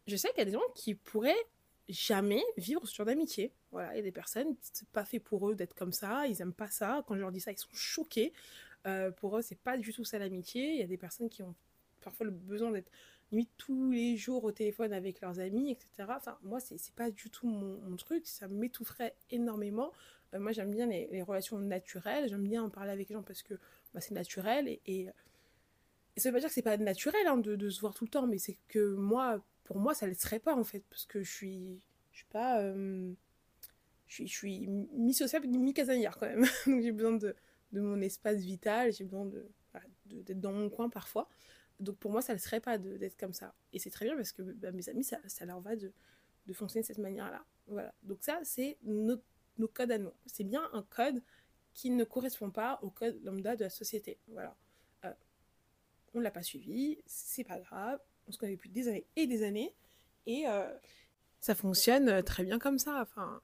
Je 0.07 0.17
sais 0.17 0.29
qu'il 0.31 0.39
y 0.39 0.43
a 0.43 0.47
des 0.47 0.53
gens 0.53 0.61
qui 0.75 0.95
pourraient 0.95 1.47
jamais 1.89 2.43
vivre 2.57 2.87
sur 2.87 3.05
d'amitié. 3.05 3.53
Voilà, 3.71 3.95
il 3.95 3.97
y 3.97 4.01
a 4.01 4.03
des 4.03 4.13
personnes, 4.13 4.57
c'est 4.61 4.89
pas 4.89 5.05
fait 5.05 5.19
pour 5.19 5.49
eux 5.49 5.55
d'être 5.55 5.75
comme 5.75 5.93
ça, 5.93 6.27
ils 6.27 6.41
aiment 6.41 6.53
pas 6.53 6.71
ça. 6.71 7.05
Quand 7.07 7.15
je 7.15 7.21
leur 7.21 7.33
dis 7.33 7.41
ça, 7.41 7.53
ils 7.53 7.59
sont 7.59 7.73
choqués. 7.73 8.33
Euh, 8.87 9.11
pour 9.13 9.39
eux, 9.39 9.43
c'est 9.43 9.59
pas 9.59 9.77
du 9.77 9.93
tout 9.93 10.05
ça 10.05 10.19
l'amitié. 10.19 10.73
Il 10.73 10.81
y 10.81 10.83
a 10.83 10.87
des 10.87 10.97
personnes 10.97 11.29
qui 11.29 11.43
ont 11.43 11.55
parfois 12.03 12.27
le 12.27 12.33
besoin 12.33 12.71
d'être 12.71 12.91
nuit 13.33 13.49
tous 13.57 13.91
les 13.91 14.17
jours 14.17 14.45
au 14.45 14.53
téléphone 14.53 14.93
avec 14.93 15.21
leurs 15.21 15.41
amis, 15.41 15.71
etc. 15.71 16.09
Enfin, 16.09 16.39
moi, 16.43 16.61
c'est 16.61 16.95
pas 16.95 17.11
du 17.11 17.31
tout 17.31 17.47
mon, 17.47 17.97
truc. 17.97 18.27
Ça 18.27 18.49
m'étoufferait 18.49 19.15
énormément. 19.31 19.93
Euh, 20.35 20.41
moi, 20.41 20.53
j'aime 20.53 20.71
bien 20.71 20.87
les, 20.87 21.23
relations 21.23 21.59
naturelles. 21.59 22.29
J'aime 22.29 22.45
bien 22.45 22.63
en 22.63 22.71
parler 22.71 22.93
avec 22.93 23.09
les 23.09 23.15
gens 23.15 23.23
parce 23.23 23.43
que 23.43 23.55
bah, 23.95 24.01
c'est 24.01 24.15
naturel. 24.15 24.69
Et, 24.69 24.81
et, 24.87 25.09
ça 26.17 26.29
veut 26.29 26.35
pas 26.35 26.41
dire 26.41 26.49
que 26.49 26.55
c'est 26.55 26.63
pas 26.63 26.77
naturel 26.77 27.27
hein, 27.27 27.39
de, 27.39 27.57
de, 27.57 27.71
se 27.71 27.81
voir 27.81 27.95
tout 27.95 28.05
le 28.05 28.11
temps, 28.11 28.27
mais 28.27 28.39
c'est 28.39 28.59
que 28.69 28.95
moi, 28.95 29.43
pour 29.65 29.79
moi, 29.79 29.95
ça 29.95 30.07
ne 30.07 30.11
le 30.11 30.17
serait 30.17 30.41
pas 30.41 30.55
en 30.55 30.65
fait. 30.65 30.85
Parce 30.91 31.07
que 31.07 31.23
je 31.23 31.31
suis, 31.31 31.81
je 32.13 32.19
suis 32.19 32.27
pas. 32.27 32.61
Euh, 32.61 33.13
je 34.09 34.15
suis, 34.15 34.27
je 34.29 34.37
suis 34.37 34.67
mi-sociable, 34.67 35.47
mi-casanière 35.47 36.19
quand 36.19 36.27
même. 36.27 36.45
Donc 36.67 36.83
j'ai 36.83 36.93
besoin 36.93 37.13
de, 37.13 37.35
de, 37.73 37.81
mon 37.81 38.01
espace 38.03 38.41
vital. 38.41 38.93
J'ai 38.93 39.05
besoin 39.05 39.25
de, 39.25 39.47
d'être 40.05 40.41
dans 40.41 40.53
mon 40.53 40.69
coin 40.69 40.91
parfois. 40.91 41.29
Donc 41.81 41.97
pour 41.97 42.11
moi, 42.11 42.23
ça 42.23 42.33
ne 42.35 42.39
serait 42.39 42.61
pas 42.61 42.79
d'être 42.79 43.19
comme 43.19 43.33
ça. 43.33 43.55
Et 43.73 43.79
c'est 43.79 43.91
très 43.91 44.05
bien 44.05 44.17
parce 44.17 44.33
que 44.33 44.43
bah, 44.43 44.73
mes 44.73 44.89
amis, 44.89 45.05
ça, 45.05 45.19
leur 45.45 45.61
va 45.61 45.77
de, 45.77 45.93
fonctionner 46.53 46.83
de 46.83 46.87
cette 46.87 46.99
manière-là. 46.99 47.45
Voilà. 47.67 47.95
Donc 48.03 48.19
ça, 48.23 48.41
c'est 48.45 48.79
nos 48.83 49.69
codes 49.69 49.93
à 49.93 49.99
nous. 49.99 50.13
C'est 50.27 50.45
bien 50.45 50.69
un 50.73 50.83
code 50.83 51.23
qui 51.75 51.91
ne 51.91 52.05
correspond 52.05 52.51
pas 52.51 52.79
au 52.83 52.91
code 52.91 53.19
lambda 53.25 53.57
de 53.57 53.65
la 53.65 53.71
société. 53.71 54.19
Voilà. 54.29 54.57
Euh, 55.05 55.13
on 56.15 56.19
ne 56.19 56.25
l'a 56.25 56.31
pas 56.31 56.43
suivi, 56.43 56.99
c'est 57.07 57.45
pas 57.45 57.59
grave, 57.59 58.01
on 58.27 58.33
se 58.33 58.39
connaît 58.39 58.55
depuis 58.55 58.71
des 58.71 58.89
années 58.89 59.07
et 59.17 59.27
des 59.27 59.43
années, 59.43 59.75
et 60.27 60.47
euh, 60.47 60.71
ça 61.41 61.55
fonctionne 61.55 62.23
très 62.23 62.45
bien 62.45 62.59
comme 62.59 62.79
ça. 62.79 63.01
Enfin, 63.01 63.41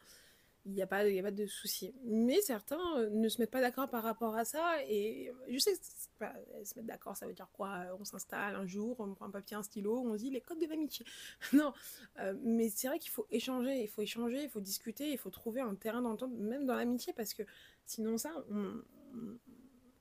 il 0.69 0.75
n'y 0.75 0.83
a, 0.83 0.87
pas, 0.87 0.99
a 0.99 1.23
pas 1.23 1.31
de 1.31 1.47
souci. 1.47 1.95
Mais 2.05 2.41
certains 2.43 2.99
euh, 2.99 3.09
ne 3.11 3.29
se 3.29 3.41
mettent 3.41 3.51
pas 3.51 3.61
d'accord 3.61 3.89
par 3.89 4.03
rapport 4.03 4.37
à 4.37 4.45
ça. 4.45 4.77
Et 4.87 5.33
je 5.49 5.59
sais, 5.59 5.73
pas, 6.19 6.35
se 6.63 6.75
mettre 6.75 6.87
d'accord, 6.87 7.17
ça 7.17 7.27
veut 7.27 7.33
dire 7.33 7.49
quoi 7.53 7.87
euh, 7.87 7.97
On 7.99 8.05
s'installe 8.05 8.55
un 8.55 8.67
jour, 8.67 8.97
on 9.01 9.15
prend 9.15 9.27
un 9.27 9.31
papier, 9.31 9.57
un 9.57 9.63
stylo, 9.63 9.99
on 9.99 10.15
dit 10.15 10.31
les 10.31 10.43
codes 10.43 10.61
de 10.61 10.67
l'amitié. 10.67 11.07
non, 11.55 11.73
euh, 12.21 12.35
mais 12.43 12.69
c'est 12.69 12.89
vrai 12.89 12.99
qu'il 12.99 13.11
faut 13.11 13.27
échanger, 13.31 13.83
il 13.83 13.89
faut 13.89 14.03
échanger, 14.03 14.43
il 14.45 14.51
faut 14.51 14.61
discuter, 14.61 15.11
il 15.11 15.19
faut 15.19 15.31
trouver 15.31 15.63
un 15.63 15.75
terrain 15.75 16.03
d'entente, 16.03 16.33
même 16.33 16.67
dans 16.67 16.75
l'amitié, 16.75 17.15
parce 17.15 17.33
que 17.33 17.43
sinon 17.87 18.19
ça, 18.19 18.31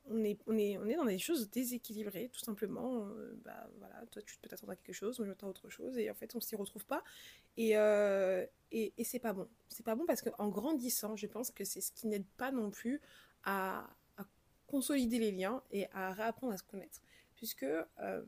on 0.09 0.23
est, 0.23 0.39
on, 0.47 0.57
est, 0.57 0.77
on 0.77 0.85
est 0.87 0.95
dans 0.95 1.05
des 1.05 1.17
choses 1.17 1.49
déséquilibrées, 1.49 2.29
tout 2.31 2.39
simplement. 2.39 3.07
Euh, 3.07 3.33
bah, 3.43 3.69
voilà, 3.79 4.05
toi, 4.11 4.21
tu 4.21 4.37
peux 4.37 4.49
t'attendre 4.49 4.73
à 4.73 4.75
quelque 4.75 4.93
chose, 4.93 5.19
moi, 5.19 5.25
je 5.25 5.31
m'attends 5.31 5.47
à 5.47 5.49
autre 5.51 5.69
chose, 5.69 5.97
et 5.97 6.09
en 6.09 6.13
fait, 6.13 6.35
on 6.35 6.39
s'y 6.39 6.55
retrouve 6.55 6.85
pas. 6.85 7.03
Et, 7.57 7.77
euh, 7.77 8.45
et, 8.71 8.93
c'est 9.03 9.19
pas 9.19 9.33
bon. 9.33 9.47
C'est 9.69 9.85
pas 9.85 9.95
bon 9.95 10.05
parce 10.05 10.21
qu'en 10.21 10.49
grandissant, 10.49 11.15
je 11.15 11.27
pense 11.27 11.51
que 11.51 11.63
c'est 11.63 11.81
ce 11.81 11.91
qui 11.91 12.07
n'aide 12.07 12.25
pas 12.37 12.51
non 12.51 12.69
plus 12.69 13.01
à, 13.43 13.89
consolider 14.67 15.17
les 15.17 15.31
liens 15.31 15.63
et 15.71 15.87
à 15.93 16.11
réapprendre 16.11 16.53
à 16.53 16.57
se 16.57 16.63
connaître. 16.63 17.01
Puisque, 17.35 17.63
euh, 17.63 18.23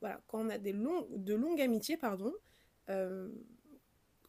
voilà, 0.00 0.20
quand 0.26 0.44
on 0.44 0.50
a 0.50 0.58
des 0.58 0.74
de 0.74 1.34
longues 1.34 1.62
amitiés, 1.62 1.96
pardon, 1.96 2.32
euh, 2.90 3.30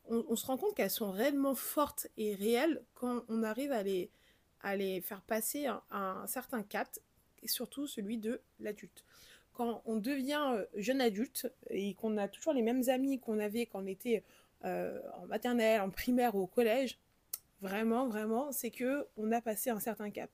on, 0.07 0.35
se 0.35 0.45
rend 0.45 0.57
compte 0.57 0.75
qu'elles 0.75 0.89
sont 0.89 1.11
réellement 1.11 1.55
fortes 1.55 2.07
et 2.15 2.35
réelles 2.35 2.83
quand 2.93 3.25
on 3.27 3.43
arrive 3.43 3.71
à 3.71 3.83
les 3.83 4.11
à 4.65 4.75
les 4.75 4.99
faire 4.99 5.21
passer 5.21 5.67
un, 5.67 5.81
un 5.91 6.25
certain 6.25 6.63
cap, 6.63 6.89
et 7.43 7.47
surtout 7.47 7.85
celui 7.85 8.17
de 8.17 8.41
l'adulte. 8.59 9.05
Quand 9.53 9.83
on 9.85 9.97
devient 9.97 10.43
euh, 10.53 10.65
jeune 10.75 10.99
adulte 10.99 11.47
et 11.69 11.93
qu'on 11.93 12.17
a 12.17 12.27
toujours 12.27 12.51
les 12.51 12.63
mêmes 12.63 12.89
amis 12.89 13.19
qu'on 13.19 13.39
avait 13.39 13.67
quand 13.67 13.83
on 13.83 13.85
était 13.85 14.23
euh, 14.65 14.99
en 15.13 15.27
maternelle, 15.27 15.81
en 15.81 15.91
primaire 15.91 16.35
ou 16.35 16.41
au 16.41 16.47
collège, 16.47 16.99
vraiment, 17.61 18.07
vraiment, 18.07 18.51
c'est 18.51 18.71
que 18.71 19.07
on 19.17 19.31
a 19.31 19.39
passé 19.39 19.69
un 19.69 19.79
certain 19.79 20.09
cap. 20.09 20.31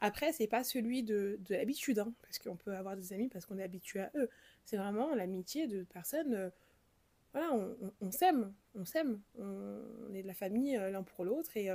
Après, 0.00 0.32
c'est 0.32 0.46
pas 0.46 0.64
celui 0.64 1.02
de, 1.02 1.38
de 1.40 1.54
l'habitude, 1.54 1.98
hein, 1.98 2.12
parce 2.22 2.38
qu'on 2.38 2.56
peut 2.56 2.74
avoir 2.74 2.96
des 2.96 3.12
amis 3.12 3.28
parce 3.28 3.44
qu'on 3.44 3.58
est 3.58 3.62
habitué 3.62 4.00
à 4.00 4.10
eux. 4.14 4.30
C'est 4.64 4.78
vraiment 4.78 5.14
l'amitié 5.14 5.66
de 5.66 5.84
personnes. 5.84 6.34
Euh, 6.34 6.50
voilà, 7.32 7.52
on, 8.00 8.10
s'aime, 8.10 8.54
on 8.74 8.86
s'aime, 8.86 9.20
on, 9.38 10.14
est 10.14 10.22
de 10.22 10.26
la 10.26 10.32
famille 10.32 10.74
l'un 10.74 11.02
pour 11.02 11.22
l'autre 11.22 11.54
et 11.58 11.68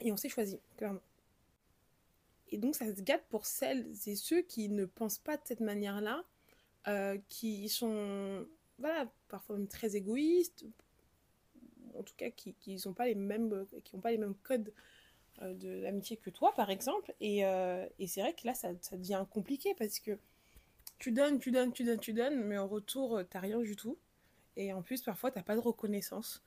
et 0.00 0.12
on 0.12 0.16
s'est 0.16 0.28
choisi, 0.28 0.60
clairement. 0.76 1.02
Et 2.50 2.58
donc 2.58 2.74
ça 2.74 2.94
se 2.94 3.00
gâte 3.02 3.24
pour 3.30 3.46
celles 3.46 3.86
et 4.06 4.16
ceux 4.16 4.42
qui 4.42 4.68
ne 4.68 4.84
pensent 4.84 5.18
pas 5.18 5.36
de 5.36 5.42
cette 5.44 5.60
manière-là, 5.60 6.24
euh, 6.86 7.18
qui 7.28 7.68
sont, 7.68 8.46
voilà, 8.78 9.10
parfois 9.28 9.56
même 9.56 9.68
très 9.68 9.96
égoïstes, 9.96 10.64
en 11.98 12.02
tout 12.02 12.14
cas 12.16 12.30
qui 12.30 12.54
n'ont 12.86 12.92
pas 12.92 13.06
les 13.06 13.14
mêmes, 13.14 13.66
qui 13.84 13.96
pas 13.98 14.10
les 14.10 14.18
mêmes 14.18 14.36
codes 14.42 14.72
euh, 15.42 15.52
de 15.54 15.68
l'amitié 15.82 16.16
que 16.16 16.30
toi, 16.30 16.52
par 16.54 16.70
exemple. 16.70 17.12
Et, 17.20 17.44
euh, 17.44 17.86
et 17.98 18.06
c'est 18.06 18.20
vrai 18.20 18.34
que 18.34 18.46
là, 18.46 18.54
ça, 18.54 18.70
ça, 18.80 18.96
devient 18.96 19.24
compliqué 19.30 19.74
parce 19.76 19.98
que 19.98 20.16
tu 20.98 21.10
donnes, 21.10 21.40
tu 21.40 21.50
donnes, 21.50 21.72
tu 21.72 21.82
donnes, 21.82 21.98
tu 21.98 22.12
donnes, 22.12 22.44
mais 22.44 22.56
en 22.56 22.68
retour, 22.68 23.20
t'as 23.30 23.40
rien 23.40 23.58
du 23.60 23.74
tout. 23.74 23.98
Et 24.56 24.72
en 24.72 24.82
plus, 24.82 25.02
parfois, 25.02 25.32
t'as 25.32 25.42
pas 25.42 25.56
de 25.56 25.60
reconnaissance. 25.60 26.43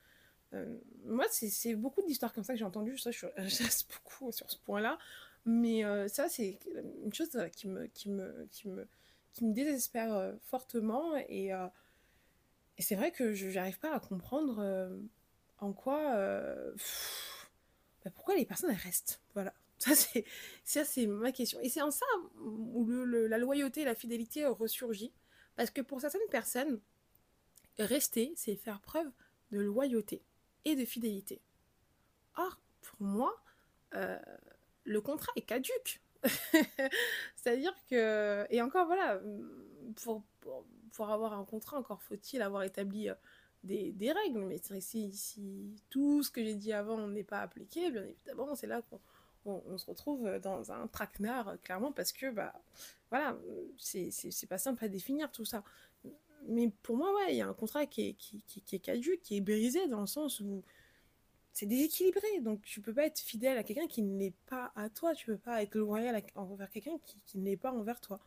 Euh, 0.53 0.77
moi, 1.05 1.25
c'est 1.29 1.75
beaucoup 1.75 2.01
d'histoires 2.01 2.33
comme 2.33 2.43
ça 2.43 2.53
que 2.53 2.59
j'ai 2.59 2.65
entendues. 2.65 2.97
Ça, 2.97 3.11
je 3.11 3.27
reste 3.37 3.89
beaucoup 4.09 4.31
sur 4.31 4.49
ce 4.49 4.57
point-là. 4.59 4.97
Mais 5.45 5.85
euh, 5.85 6.07
ça, 6.07 6.27
c'est 6.27 6.59
une 7.03 7.13
chose 7.13 7.29
qui 7.55 7.67
me, 7.67 7.87
qui 7.87 8.09
me, 8.09 8.47
qui 8.51 8.67
me, 8.67 8.87
qui 9.37 9.45
me 9.45 9.53
désespère 9.53 10.13
euh, 10.13 10.33
fortement. 10.41 11.15
Et, 11.29 11.51
c'est 12.79 12.95
vrai 12.95 13.11
que 13.11 13.33
je 13.33 13.47
n'arrive 13.47 13.79
pas 13.79 13.93
à 13.93 13.99
comprendre 13.99 14.59
euh, 14.59 14.97
en 15.59 15.73
quoi. 15.73 16.15
Euh, 16.15 16.73
bah, 18.03 18.11
pourquoi 18.13 18.35
les 18.35 18.45
personnes 18.45 18.71
restent. 18.71 19.21
Voilà. 19.33 19.53
Ça, 19.77 20.83
c'est, 20.83 21.05
ma 21.05 21.31
question. 21.31 21.59
Et 21.61 21.69
c'est 21.69 21.81
en 21.81 21.91
ça 21.91 22.05
où 22.39 22.87
la 22.87 23.37
loyauté 23.37 23.81
et 23.81 23.85
la 23.85 23.93
fidélité 23.93 24.45
ressurgit. 24.47 25.13
Parce 25.55 25.69
que 25.69 25.81
pour 25.81 26.01
certaines 26.01 26.27
personnes, 26.31 26.79
rester, 27.77 28.33
c'est 28.35 28.55
faire 28.55 28.81
preuve 28.81 29.07
de 29.51 29.59
loyauté 29.59 30.23
et 30.65 30.75
de 30.75 30.85
fidélité. 30.85 31.41
Or, 32.35 32.59
pour 32.81 33.01
moi, 33.07 33.35
euh, 33.95 34.17
le 34.83 35.01
contrat 35.01 35.31
est 35.35 35.41
caduque. 35.41 36.01
C'est-à-dire 37.35 37.73
que. 37.89 38.45
Et 38.49 38.61
encore, 38.61 38.85
voilà, 38.85 39.21
pour, 40.03 40.23
pour, 40.91 41.09
avoir 41.09 41.33
un 41.33 41.45
contrat, 41.45 41.77
encore 41.77 42.01
faut-il 42.01 42.41
avoir 42.41 42.63
établi 42.63 43.09
euh, 43.09 43.15
des, 43.63 43.91
des, 43.91 44.11
règles. 44.11 44.45
Mais 44.45 44.59
si, 44.79 45.11
si 45.11 45.75
tout 45.89 46.23
ce 46.23 46.31
que 46.31 46.43
j'ai 46.43 46.55
dit 46.55 46.73
avant 46.73 47.07
n'est 47.07 47.23
pas 47.23 47.41
appliqué, 47.41 47.91
bien 47.91 48.03
évidemment, 48.03 48.55
c'est 48.55 48.67
là 48.67 48.81
qu'on 48.81 48.99
on, 49.45 49.77
se 49.77 49.85
retrouve 49.85 50.39
dans 50.39 50.71
un 50.71 50.87
traquenard, 50.87 51.57
clairement, 51.63 51.91
parce 51.91 52.11
que, 52.11 52.31
bah, 52.31 52.53
voilà, 53.09 53.37
c'est 53.77 54.11
pas 54.49 54.57
simple 54.57 54.83
à 54.83 54.87
définir 54.87 55.31
tout 55.31 55.45
ça. 55.45 55.63
Mais 56.47 56.71
pour 56.83 56.97
moi, 56.97 57.13
ouais, 57.15 57.33
il 57.33 57.37
y 57.37 57.41
a 57.41 57.47
un 57.47 57.53
contrat 57.53 57.85
qui 57.85 58.09
est, 58.09 58.13
qui, 58.13 58.63
est 58.71 58.79
caduque, 58.79 59.21
qui 59.21 59.37
est 59.37 59.41
brisé 59.41 59.87
dans 59.87 60.01
le 60.01 60.07
sens 60.07 60.39
où 60.39 60.63
c'est 61.51 61.65
déséquilibré. 61.65 62.39
Donc 62.41 62.61
tu 62.61 62.81
peux 62.81 62.93
pas 62.93 63.05
être 63.05 63.19
fidèle 63.19 63.57
à 63.57 63.63
quelqu'un 63.63 63.87
qui 63.87 64.01
n'est 64.01 64.33
pas 64.47 64.71
à 64.75 64.89
toi. 64.89 65.13
Tu 65.13 65.25
peux 65.25 65.37
pas 65.37 65.61
être 65.61 65.75
loyal 65.75 66.23
envers 66.35 66.69
quelqu'un 66.69 66.97
qui, 67.05 67.19
qui 67.25 67.37
n'est 67.39 67.57
pas 67.57 67.71
envers 67.71 67.99
toi. 67.99 68.19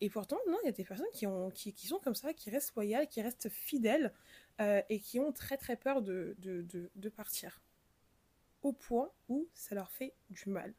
Et 0.00 0.10
pourtant, 0.10 0.38
non, 0.46 0.58
il 0.62 0.66
y 0.66 0.68
a 0.68 0.72
des 0.72 0.84
personnes 0.84 1.10
qui, 1.12 1.26
ont, 1.26 1.50
qui, 1.50 1.74
sont 1.86 1.98
comme 1.98 2.14
ça, 2.14 2.32
qui 2.32 2.50
restent 2.50 2.74
loyales, 2.76 3.08
qui 3.08 3.20
restent 3.20 3.48
fidèles 3.48 4.12
euh, 4.60 4.80
et 4.88 5.00
qui 5.00 5.18
ont 5.18 5.32
très 5.32 5.56
très 5.56 5.76
peur 5.76 6.02
de, 6.02 6.36
partir. 7.16 7.60
Au 8.62 8.72
point 8.72 9.10
où 9.28 9.48
ça 9.54 9.74
leur 9.74 9.90
fait 9.90 10.14
du 10.30 10.48
mal. 10.50 10.72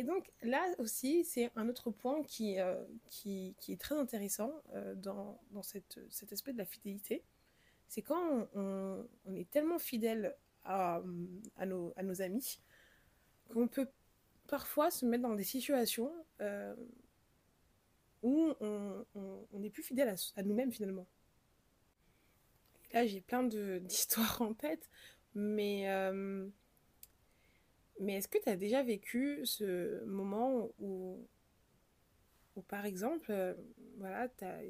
Et 0.00 0.02
donc 0.02 0.32
là 0.40 0.66
aussi, 0.78 1.26
c'est 1.26 1.50
un 1.56 1.68
autre 1.68 1.90
point 1.90 2.22
qui, 2.22 2.58
euh, 2.58 2.82
qui, 3.10 3.54
qui, 3.60 3.72
est 3.72 3.76
très 3.78 3.94
intéressant 3.94 4.50
euh, 4.72 4.94
dans, 4.94 5.38
dans 5.50 5.62
cet 5.62 6.32
aspect 6.32 6.54
de 6.54 6.56
la 6.56 6.64
fidélité. 6.64 7.22
C'est 7.86 8.00
quand 8.00 8.48
on, 8.54 9.06
on, 9.26 9.34
est 9.34 9.50
tellement 9.50 9.78
fidèle 9.78 10.34
à, 10.64 11.02
nos, 11.66 11.92
à 11.96 12.02
nos, 12.02 12.22
amis, 12.22 12.62
qu'on 13.50 13.68
peut 13.68 13.88
parfois 14.48 14.90
se 14.90 15.04
mettre 15.04 15.24
dans 15.24 15.34
des 15.34 15.44
situations 15.44 16.10
euh, 16.40 16.74
où 18.22 18.54
on, 18.58 19.04
n'est 19.52 19.68
plus 19.68 19.82
fidèle 19.82 20.16
à, 20.34 20.42
nous-mêmes 20.42 20.72
finalement. 20.72 21.06
là, 22.94 23.06
j'ai 23.06 23.20
plein 23.20 23.42
d'histoires 23.82 24.40
en 24.40 24.54
tête, 24.54 24.88
mais, 25.34 25.84
mais 28.00 28.14
est-ce 28.14 28.28
que 28.28 28.38
tu 28.38 28.48
as 28.48 28.56
déjà 28.56 28.82
vécu 28.82 29.40
ce 29.44 30.04
moment 30.04 30.70
où 30.80 31.24
par 32.62 32.84
exemple, 32.84 33.30
euh, 33.30 33.54
voilà, 33.98 34.28
tu 34.28 34.44
as 34.44 34.60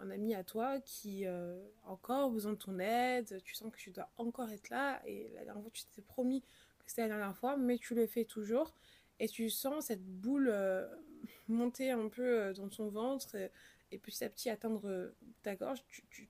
un 0.00 0.10
ami 0.10 0.34
à 0.34 0.44
toi 0.44 0.80
qui 0.80 1.26
euh, 1.26 1.60
encore 1.84 2.30
besoin 2.30 2.52
de 2.52 2.58
ton 2.58 2.78
aide, 2.78 3.40
tu 3.44 3.54
sens 3.54 3.72
que 3.72 3.78
tu 3.78 3.90
dois 3.90 4.08
encore 4.16 4.50
être 4.50 4.68
là, 4.70 5.02
et 5.06 5.30
la 5.34 5.44
dernière 5.44 5.62
fois 5.62 5.70
tu 5.72 5.84
t'es 5.86 6.02
promis 6.02 6.42
que 6.42 6.46
c'était 6.90 7.02
la 7.02 7.08
dernière 7.08 7.36
fois, 7.36 7.56
mais 7.56 7.78
tu 7.78 7.94
le 7.94 8.06
fais 8.06 8.24
toujours, 8.24 8.74
et 9.18 9.28
tu 9.28 9.50
sens 9.50 9.86
cette 9.86 10.04
boule 10.04 10.48
euh, 10.50 10.86
monter 11.48 11.90
un 11.90 12.08
peu 12.08 12.52
dans 12.54 12.68
ton 12.68 12.88
ventre, 12.88 13.36
et, 13.90 13.98
petit 13.98 14.24
à 14.24 14.28
petit 14.28 14.50
atteindre 14.50 15.12
ta 15.42 15.56
gorge, 15.56 15.82
tu, 15.88 16.02
tu, 16.10 16.28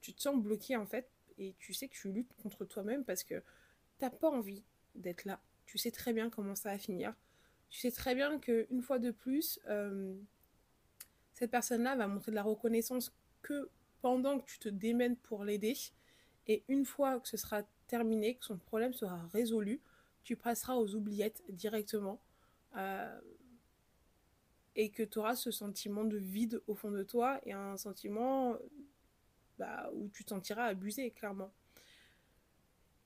tu, 0.00 0.12
te 0.12 0.20
sens 0.20 0.36
bloqué 0.36 0.76
en 0.76 0.86
fait, 0.86 1.08
et 1.38 1.54
tu 1.58 1.72
sais 1.72 1.88
que 1.88 1.94
tu 1.94 2.12
luttes 2.12 2.34
contre 2.42 2.64
toi-même 2.64 3.04
parce 3.04 3.24
que 3.24 3.42
t'as 3.98 4.10
pas 4.10 4.30
envie 4.30 4.62
d'être 4.94 5.24
là. 5.24 5.40
Tu 5.66 5.78
sais 5.78 5.90
très 5.90 6.12
bien 6.12 6.30
comment 6.30 6.54
ça 6.54 6.70
va 6.70 6.78
finir 6.78 7.14
tu 7.74 7.80
sais 7.80 7.90
très 7.90 8.14
bien 8.14 8.38
qu'une 8.38 8.82
fois 8.82 9.00
de 9.00 9.10
plus, 9.10 9.58
euh, 9.66 10.14
cette 11.32 11.50
personne-là 11.50 11.96
va 11.96 12.06
montrer 12.06 12.30
de 12.30 12.36
la 12.36 12.44
reconnaissance 12.44 13.12
que 13.42 13.68
pendant 14.00 14.38
que 14.38 14.44
tu 14.44 14.60
te 14.60 14.68
démènes 14.68 15.16
pour 15.16 15.44
l'aider. 15.44 15.74
Et 16.46 16.62
une 16.68 16.84
fois 16.84 17.18
que 17.18 17.26
ce 17.26 17.36
sera 17.36 17.64
terminé, 17.88 18.36
que 18.36 18.44
son 18.44 18.58
problème 18.58 18.92
sera 18.92 19.26
résolu, 19.32 19.80
tu 20.22 20.36
passeras 20.36 20.76
aux 20.76 20.94
oubliettes 20.94 21.42
directement. 21.48 22.20
Euh, 22.76 23.20
et 24.76 24.90
que 24.90 25.02
tu 25.02 25.18
auras 25.18 25.34
ce 25.34 25.50
sentiment 25.50 26.04
de 26.04 26.16
vide 26.16 26.62
au 26.68 26.76
fond 26.76 26.92
de 26.92 27.02
toi 27.02 27.40
et 27.44 27.52
un 27.52 27.76
sentiment 27.76 28.56
bah, 29.58 29.90
où 29.94 30.08
tu 30.10 30.22
te 30.22 30.30
sentiras 30.30 30.66
abusé, 30.66 31.10
clairement. 31.10 31.52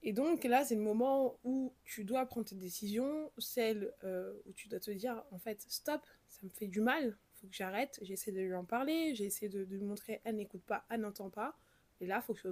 Et 0.03 0.13
donc 0.13 0.45
là, 0.45 0.65
c'est 0.65 0.77
le 0.77 0.81
moment 0.81 1.39
où 1.43 1.75
tu 1.85 2.05
dois 2.05 2.25
prendre 2.27 2.47
tes 2.47 2.55
décisions, 2.55 3.33
celle 3.39 3.93
euh, 4.05 4.33
où 4.47 4.53
tu 4.53 4.69
dois 4.69 4.79
te 4.79 4.91
dire, 4.91 5.25
en 5.33 5.39
fait, 5.39 5.65
stop, 5.69 6.03
ça 6.29 6.41
me 6.45 6.51
fait 6.51 6.69
du 6.69 6.81
mal, 6.81 7.19
faut 7.35 7.49
que 7.49 7.55
j'arrête, 7.55 7.99
j'essaie 8.03 8.33
de 8.33 8.41
lui 8.41 8.55
en 8.55 8.65
parler, 8.65 9.15
j'essaie 9.15 9.49
de, 9.49 9.65
de, 9.65 9.77
lui 9.77 9.85
montrer, 9.85 10.21
elle 10.25 10.37
n'écoute 10.37 10.63
pas, 10.63 10.85
elle 10.89 11.01
n'entend 11.01 11.31
pas. 11.31 11.59
Et 12.01 12.07
là, 12.07 12.21
faut 12.21 12.33
que 12.33 12.41
je, 12.41 12.49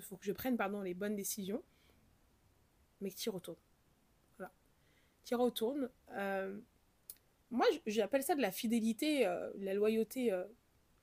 faut 0.00 0.16
que 0.16 0.24
je 0.24 0.32
prenne 0.32 0.56
pardon, 0.56 0.82
les 0.82 0.94
bonnes 0.94 1.16
décisions, 1.16 1.64
mais 3.00 3.10
que 3.10 3.16
tu 3.16 3.28
retournes. 3.28 3.58
Voilà. 4.38 4.52
Tu 5.24 5.34
retournes. 5.34 5.90
Euh, 6.12 6.56
moi, 7.50 7.66
j'appelle 7.86 8.22
ça 8.22 8.36
de 8.36 8.42
la 8.42 8.52
fidélité, 8.52 9.26
euh, 9.26 9.50
la 9.56 9.74
loyauté 9.74 10.32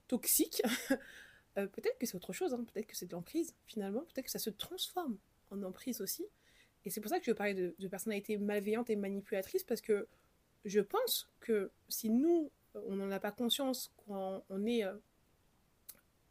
toxique. 0.08 0.62
Peut-être 1.54 1.98
que 1.98 2.06
c'est 2.06 2.14
autre 2.14 2.32
chose, 2.32 2.54
hein. 2.54 2.64
peut-être 2.72 2.86
que 2.86 2.96
c'est 2.96 3.04
de 3.04 3.12
l'emprise, 3.12 3.54
finalement, 3.66 4.00
peut-être 4.00 4.24
que 4.24 4.30
ça 4.30 4.38
se 4.38 4.48
transforme 4.48 5.18
en 5.52 5.62
emprise 5.62 6.00
aussi. 6.00 6.26
Et 6.84 6.90
c'est 6.90 7.00
pour 7.00 7.10
ça 7.10 7.18
que 7.20 7.24
je 7.24 7.32
parlais 7.32 7.54
de, 7.54 7.74
de 7.78 7.88
personnalité 7.88 8.36
malveillante 8.38 8.90
et 8.90 8.96
manipulatrice, 8.96 9.62
parce 9.62 9.80
que 9.80 10.08
je 10.64 10.80
pense 10.80 11.30
que 11.40 11.70
si 11.88 12.10
nous, 12.10 12.50
on 12.74 12.96
n'en 12.96 13.10
a 13.10 13.20
pas 13.20 13.32
conscience 13.32 13.92
quand 14.06 14.44
on 14.48 14.66
est... 14.66 14.84
Euh, 14.84 14.94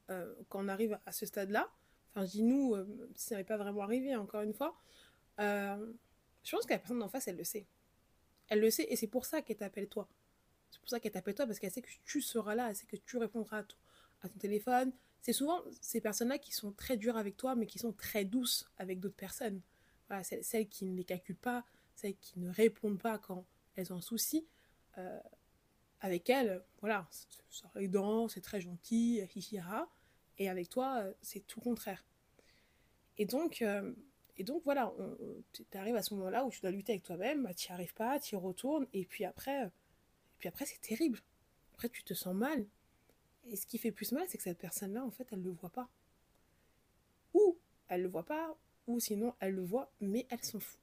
euh, 0.09 0.33
arrive 0.67 0.99
à 1.05 1.11
ce 1.11 1.25
stade-là, 1.25 1.71
enfin 2.09 2.25
je 2.25 2.31
dis 2.31 2.43
nous, 2.43 2.75
euh, 2.75 2.85
si 3.15 3.29
ça 3.29 3.37
n'est 3.37 3.43
pas 3.45 3.57
vraiment 3.57 3.81
arrivé, 3.81 4.15
encore 4.15 4.41
une 4.41 4.53
fois, 4.53 4.75
euh, 5.39 5.93
je 6.43 6.55
pense 6.55 6.65
que 6.65 6.73
la 6.73 6.79
personne 6.79 6.99
d'en 6.99 7.07
face, 7.07 7.27
elle 7.27 7.37
le 7.37 7.43
sait. 7.43 7.65
Elle 8.49 8.59
le 8.59 8.69
sait, 8.69 8.85
et 8.89 8.95
c'est 8.95 9.07
pour 9.07 9.25
ça 9.25 9.41
qu'elle 9.41 9.57
t'appelle 9.57 9.87
toi. 9.87 10.09
C'est 10.69 10.79
pour 10.79 10.89
ça 10.89 10.99
qu'elle 10.99 11.13
t'appelle 11.13 11.35
toi, 11.35 11.45
parce 11.45 11.59
qu'elle 11.59 11.71
sait 11.71 11.81
que 11.81 11.89
tu 12.05 12.21
seras 12.21 12.55
là, 12.55 12.69
elle 12.69 12.75
sait 12.75 12.85
que 12.85 12.97
tu 12.97 13.17
répondras 13.17 13.63
à 14.21 14.29
ton 14.29 14.37
téléphone, 14.37 14.91
c'est 15.21 15.33
souvent 15.33 15.61
ces 15.81 16.01
personnes-là 16.01 16.37
qui 16.37 16.51
sont 16.51 16.71
très 16.71 16.97
dures 16.97 17.17
avec 17.17 17.37
toi, 17.37 17.55
mais 17.55 17.67
qui 17.67 17.79
sont 17.79 17.93
très 17.93 18.25
douces 18.25 18.69
avec 18.77 18.99
d'autres 18.99 19.15
personnes. 19.15 19.61
Voilà, 20.07 20.23
celles 20.23 20.67
qui 20.67 20.85
ne 20.85 20.95
les 20.95 21.03
calculent 21.03 21.35
pas, 21.35 21.63
celles 21.95 22.17
qui 22.17 22.39
ne 22.39 22.49
répondent 22.49 22.99
pas 22.99 23.17
quand 23.17 23.45
elles 23.75 23.93
ont 23.93 23.97
un 23.97 24.01
souci. 24.01 24.45
Euh, 24.97 25.19
avec 26.01 26.29
elles, 26.29 26.63
voilà, 26.79 27.07
c'est 27.11 27.27
aidant, 27.75 28.27
c'est 28.27 28.41
très 28.41 28.59
gentil, 28.59 29.21
hihiha. 29.35 29.87
Et 30.39 30.49
avec 30.49 30.69
toi, 30.69 31.03
c'est 31.21 31.45
tout 31.45 31.61
contraire. 31.61 32.03
Et 33.17 33.25
donc, 33.25 33.61
euh, 33.61 33.93
et 34.37 34.43
donc 34.43 34.63
voilà, 34.63 34.91
tu 35.53 35.63
arrives 35.77 35.95
à 35.95 36.01
ce 36.01 36.15
moment-là 36.15 36.45
où 36.45 36.49
tu 36.49 36.61
dois 36.61 36.71
lutter 36.71 36.93
avec 36.93 37.03
toi-même, 37.03 37.43
bah, 37.43 37.53
tu 37.53 37.69
n'y 37.69 37.73
arrives 37.75 37.93
pas, 37.93 38.19
tu 38.19 38.33
y 38.33 38.37
retournes, 38.37 38.87
et 38.93 39.05
puis 39.05 39.23
après, 39.23 39.65
et 39.65 39.69
puis 40.39 40.49
après 40.49 40.65
c'est 40.65 40.81
terrible. 40.81 41.19
Après, 41.73 41.89
tu 41.89 42.03
te 42.03 42.13
sens 42.13 42.33
mal, 42.33 42.65
et 43.49 43.55
ce 43.55 43.65
qui 43.65 43.77
fait 43.77 43.91
plus 43.91 44.11
mal, 44.11 44.25
c'est 44.27 44.37
que 44.37 44.43
cette 44.43 44.59
personne-là, 44.59 45.03
en 45.03 45.11
fait, 45.11 45.27
elle 45.31 45.39
ne 45.39 45.45
le 45.45 45.51
voit 45.51 45.69
pas. 45.69 45.89
Ou 47.33 47.57
elle 47.87 48.01
ne 48.01 48.05
le 48.05 48.11
voit 48.11 48.25
pas, 48.25 48.55
ou 48.87 48.99
sinon 48.99 49.33
elle 49.39 49.53
le 49.53 49.63
voit, 49.63 49.91
mais 49.99 50.27
elle 50.29 50.43
s'en 50.43 50.59
fout. 50.59 50.79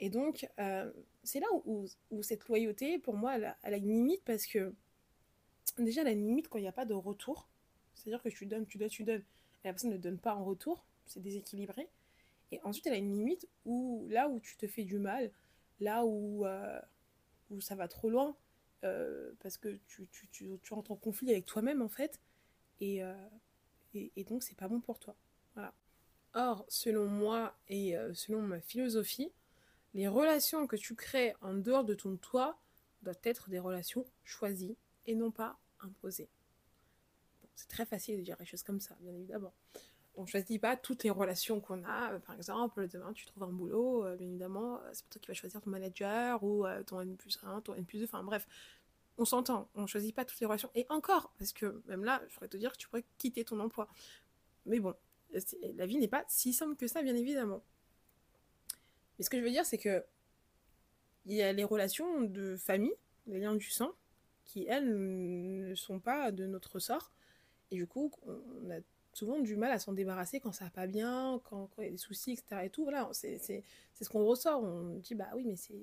Et 0.00 0.10
donc, 0.10 0.48
euh, 0.60 0.92
c'est 1.24 1.40
là 1.40 1.46
où, 1.64 1.86
où, 2.10 2.22
cette 2.22 2.46
loyauté, 2.46 2.98
pour 2.98 3.16
moi, 3.16 3.36
elle 3.36 3.74
a, 3.74 3.76
une 3.76 3.88
limite 3.88 4.22
parce 4.24 4.46
que, 4.46 4.74
déjà, 5.78 6.02
elle 6.02 6.08
a 6.08 6.12
une 6.12 6.26
limite 6.26 6.48
quand 6.48 6.58
il 6.58 6.62
n'y 6.62 6.68
a 6.68 6.72
pas 6.72 6.84
de 6.84 6.94
retour. 6.94 7.48
C'est-à-dire 7.94 8.22
que 8.22 8.28
tu 8.28 8.46
donnes, 8.46 8.66
tu 8.66 8.78
donnes, 8.78 8.88
tu 8.88 9.02
donnes, 9.02 9.24
et 9.64 9.68
la 9.68 9.72
personne 9.72 9.90
ne 9.90 9.96
donne 9.96 10.18
pas 10.18 10.36
en 10.36 10.44
retour, 10.44 10.84
c'est 11.06 11.20
déséquilibré. 11.20 11.88
Et 12.52 12.60
ensuite, 12.62 12.86
elle 12.86 12.92
a 12.92 12.96
une 12.96 13.12
limite 13.12 13.48
où, 13.64 14.06
là 14.08 14.28
où 14.28 14.38
tu 14.38 14.56
te 14.56 14.68
fais 14.68 14.84
du 14.84 14.98
mal, 14.98 15.32
là 15.80 16.04
où, 16.04 16.46
euh, 16.46 16.80
où 17.50 17.60
ça 17.60 17.74
va 17.74 17.88
trop 17.88 18.08
loin, 18.08 18.36
euh, 18.84 19.32
parce 19.40 19.56
que 19.56 19.78
tu, 19.86 20.06
tu, 20.08 20.28
tu, 20.30 20.74
rentres 20.74 20.92
en 20.92 20.96
conflit 20.96 21.30
avec 21.30 21.46
toi-même 21.46 21.82
en 21.82 21.88
fait, 21.88 22.20
et, 22.80 23.02
euh, 23.02 23.14
et, 23.94 24.12
et, 24.16 24.24
donc 24.24 24.42
c'est 24.42 24.56
pas 24.56 24.68
bon 24.68 24.80
pour 24.80 24.98
toi. 24.98 25.16
Or, 26.34 26.64
selon 26.68 27.06
moi 27.06 27.56
et 27.68 27.96
euh, 27.96 28.12
selon 28.14 28.42
ma 28.42 28.60
philosophie, 28.60 29.32
les 29.94 30.06
relations 30.06 30.66
que 30.66 30.76
tu 30.76 30.94
crées 30.94 31.34
en 31.40 31.54
dehors 31.54 31.84
de 31.84 31.94
ton 31.94 32.16
toit 32.16 32.60
doivent 33.02 33.18
être 33.24 33.48
des 33.48 33.58
relations 33.58 34.04
choisies 34.24 34.76
et 35.06 35.14
non 35.14 35.30
pas 35.30 35.58
imposées. 35.80 36.28
C'est 37.54 37.68
très 37.68 37.86
facile 37.86 38.18
de 38.18 38.22
dire 38.22 38.36
les 38.38 38.46
choses 38.46 38.62
comme 38.62 38.80
ça, 38.80 38.96
bien 39.00 39.14
évidemment. 39.14 39.52
On 40.18 40.22
ne 40.22 40.26
choisit 40.26 40.60
pas 40.60 40.76
toutes 40.76 41.04
les 41.04 41.10
relations 41.10 41.60
qu'on 41.60 41.84
a. 41.84 42.18
Par 42.20 42.34
exemple, 42.34 42.88
demain 42.88 43.12
tu 43.12 43.24
trouves 43.24 43.44
un 43.44 43.52
boulot, 43.52 44.04
bien 44.16 44.26
évidemment, 44.26 44.80
c'est 44.92 45.04
pas 45.04 45.10
toi 45.12 45.20
qui 45.20 45.28
vas 45.28 45.34
choisir 45.34 45.60
ton 45.60 45.70
manager 45.70 46.42
ou 46.42 46.66
ton 46.86 47.00
N 47.00 47.16
plus 47.16 47.38
1, 47.42 47.60
ton 47.60 47.74
N 47.74 47.84
plus 47.84 47.98
2, 48.00 48.04
enfin 48.04 48.24
bref, 48.24 48.46
on 49.18 49.24
s'entend, 49.24 49.68
on 49.74 49.86
choisit 49.86 50.14
pas 50.14 50.24
toutes 50.24 50.40
les 50.40 50.46
relations. 50.46 50.70
Et 50.74 50.86
encore, 50.88 51.32
parce 51.38 51.52
que 51.52 51.82
même 51.86 52.04
là, 52.04 52.22
je 52.28 52.34
pourrais 52.34 52.48
te 52.48 52.56
dire 52.56 52.72
que 52.72 52.78
tu 52.78 52.88
pourrais 52.88 53.04
quitter 53.18 53.44
ton 53.44 53.60
emploi. 53.60 53.88
Mais 54.66 54.80
bon, 54.80 54.94
la 55.74 55.86
vie 55.86 55.98
n'est 55.98 56.08
pas 56.08 56.24
si 56.28 56.52
simple 56.52 56.76
que 56.76 56.86
ça, 56.86 57.02
bien 57.02 57.16
évidemment. 57.16 57.62
Mais 59.18 59.24
ce 59.24 59.30
que 59.30 59.38
je 59.38 59.44
veux 59.44 59.50
dire, 59.50 59.66
c'est 59.66 59.78
que 59.78 60.04
il 61.26 61.34
y 61.34 61.42
a 61.42 61.52
les 61.52 61.64
relations 61.64 62.22
de 62.22 62.56
famille, 62.56 62.94
les 63.26 63.40
liens 63.40 63.54
du 63.54 63.68
sang, 63.70 63.92
qui, 64.44 64.66
elles, 64.66 64.88
ne 64.88 65.74
sont 65.74 66.00
pas 66.00 66.32
de 66.32 66.46
notre 66.46 66.78
sort. 66.78 67.12
Et 67.70 67.76
du 67.76 67.86
coup, 67.86 68.10
on 68.26 68.70
a 68.70 68.78
souvent 69.18 69.40
du 69.40 69.56
mal 69.56 69.72
à 69.72 69.78
s'en 69.78 69.92
débarrasser 69.92 70.40
quand 70.40 70.52
ça 70.52 70.64
va 70.64 70.70
pas 70.70 70.86
bien, 70.86 71.40
quand, 71.44 71.68
il 71.78 71.84
y 71.84 71.86
a 71.88 71.90
des 71.90 71.96
soucis, 71.96 72.32
etc. 72.32 72.62
Et 72.64 72.70
tout, 72.70 72.84
voilà, 72.84 73.08
c'est 73.12 73.38
ce 73.38 74.08
qu'on 74.08 74.24
ressort. 74.24 74.62
On 74.62 74.98
dit, 74.98 75.14
bah 75.14 75.28
oui, 75.34 75.44
mais 75.44 75.56
c'est 75.56 75.74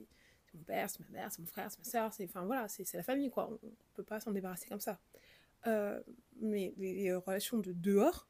mon 0.54 0.64
père, 0.64 0.90
c'est 0.90 1.02
ma 1.02 1.10
mère, 1.10 1.32
c'est 1.32 1.40
mon 1.40 1.48
frère, 1.48 1.70
c'est 1.70 1.80
ma 1.80 1.84
soeur, 1.84 2.14
c'est 2.14 2.26
voilà, 2.34 2.68
la 2.94 3.04
famille 3.04 3.30
quoi. 3.30 3.50
On, 3.52 3.70
peut 3.94 4.04
pas 4.04 4.20
s'en 4.20 4.32
débarrasser 4.32 4.68
comme 4.68 4.80
ça. 4.80 5.00
Euh, 5.68 6.02
mais 6.40 6.74
les, 6.78 7.14
relations 7.14 7.58
de 7.58 7.72
dehors, 7.72 8.28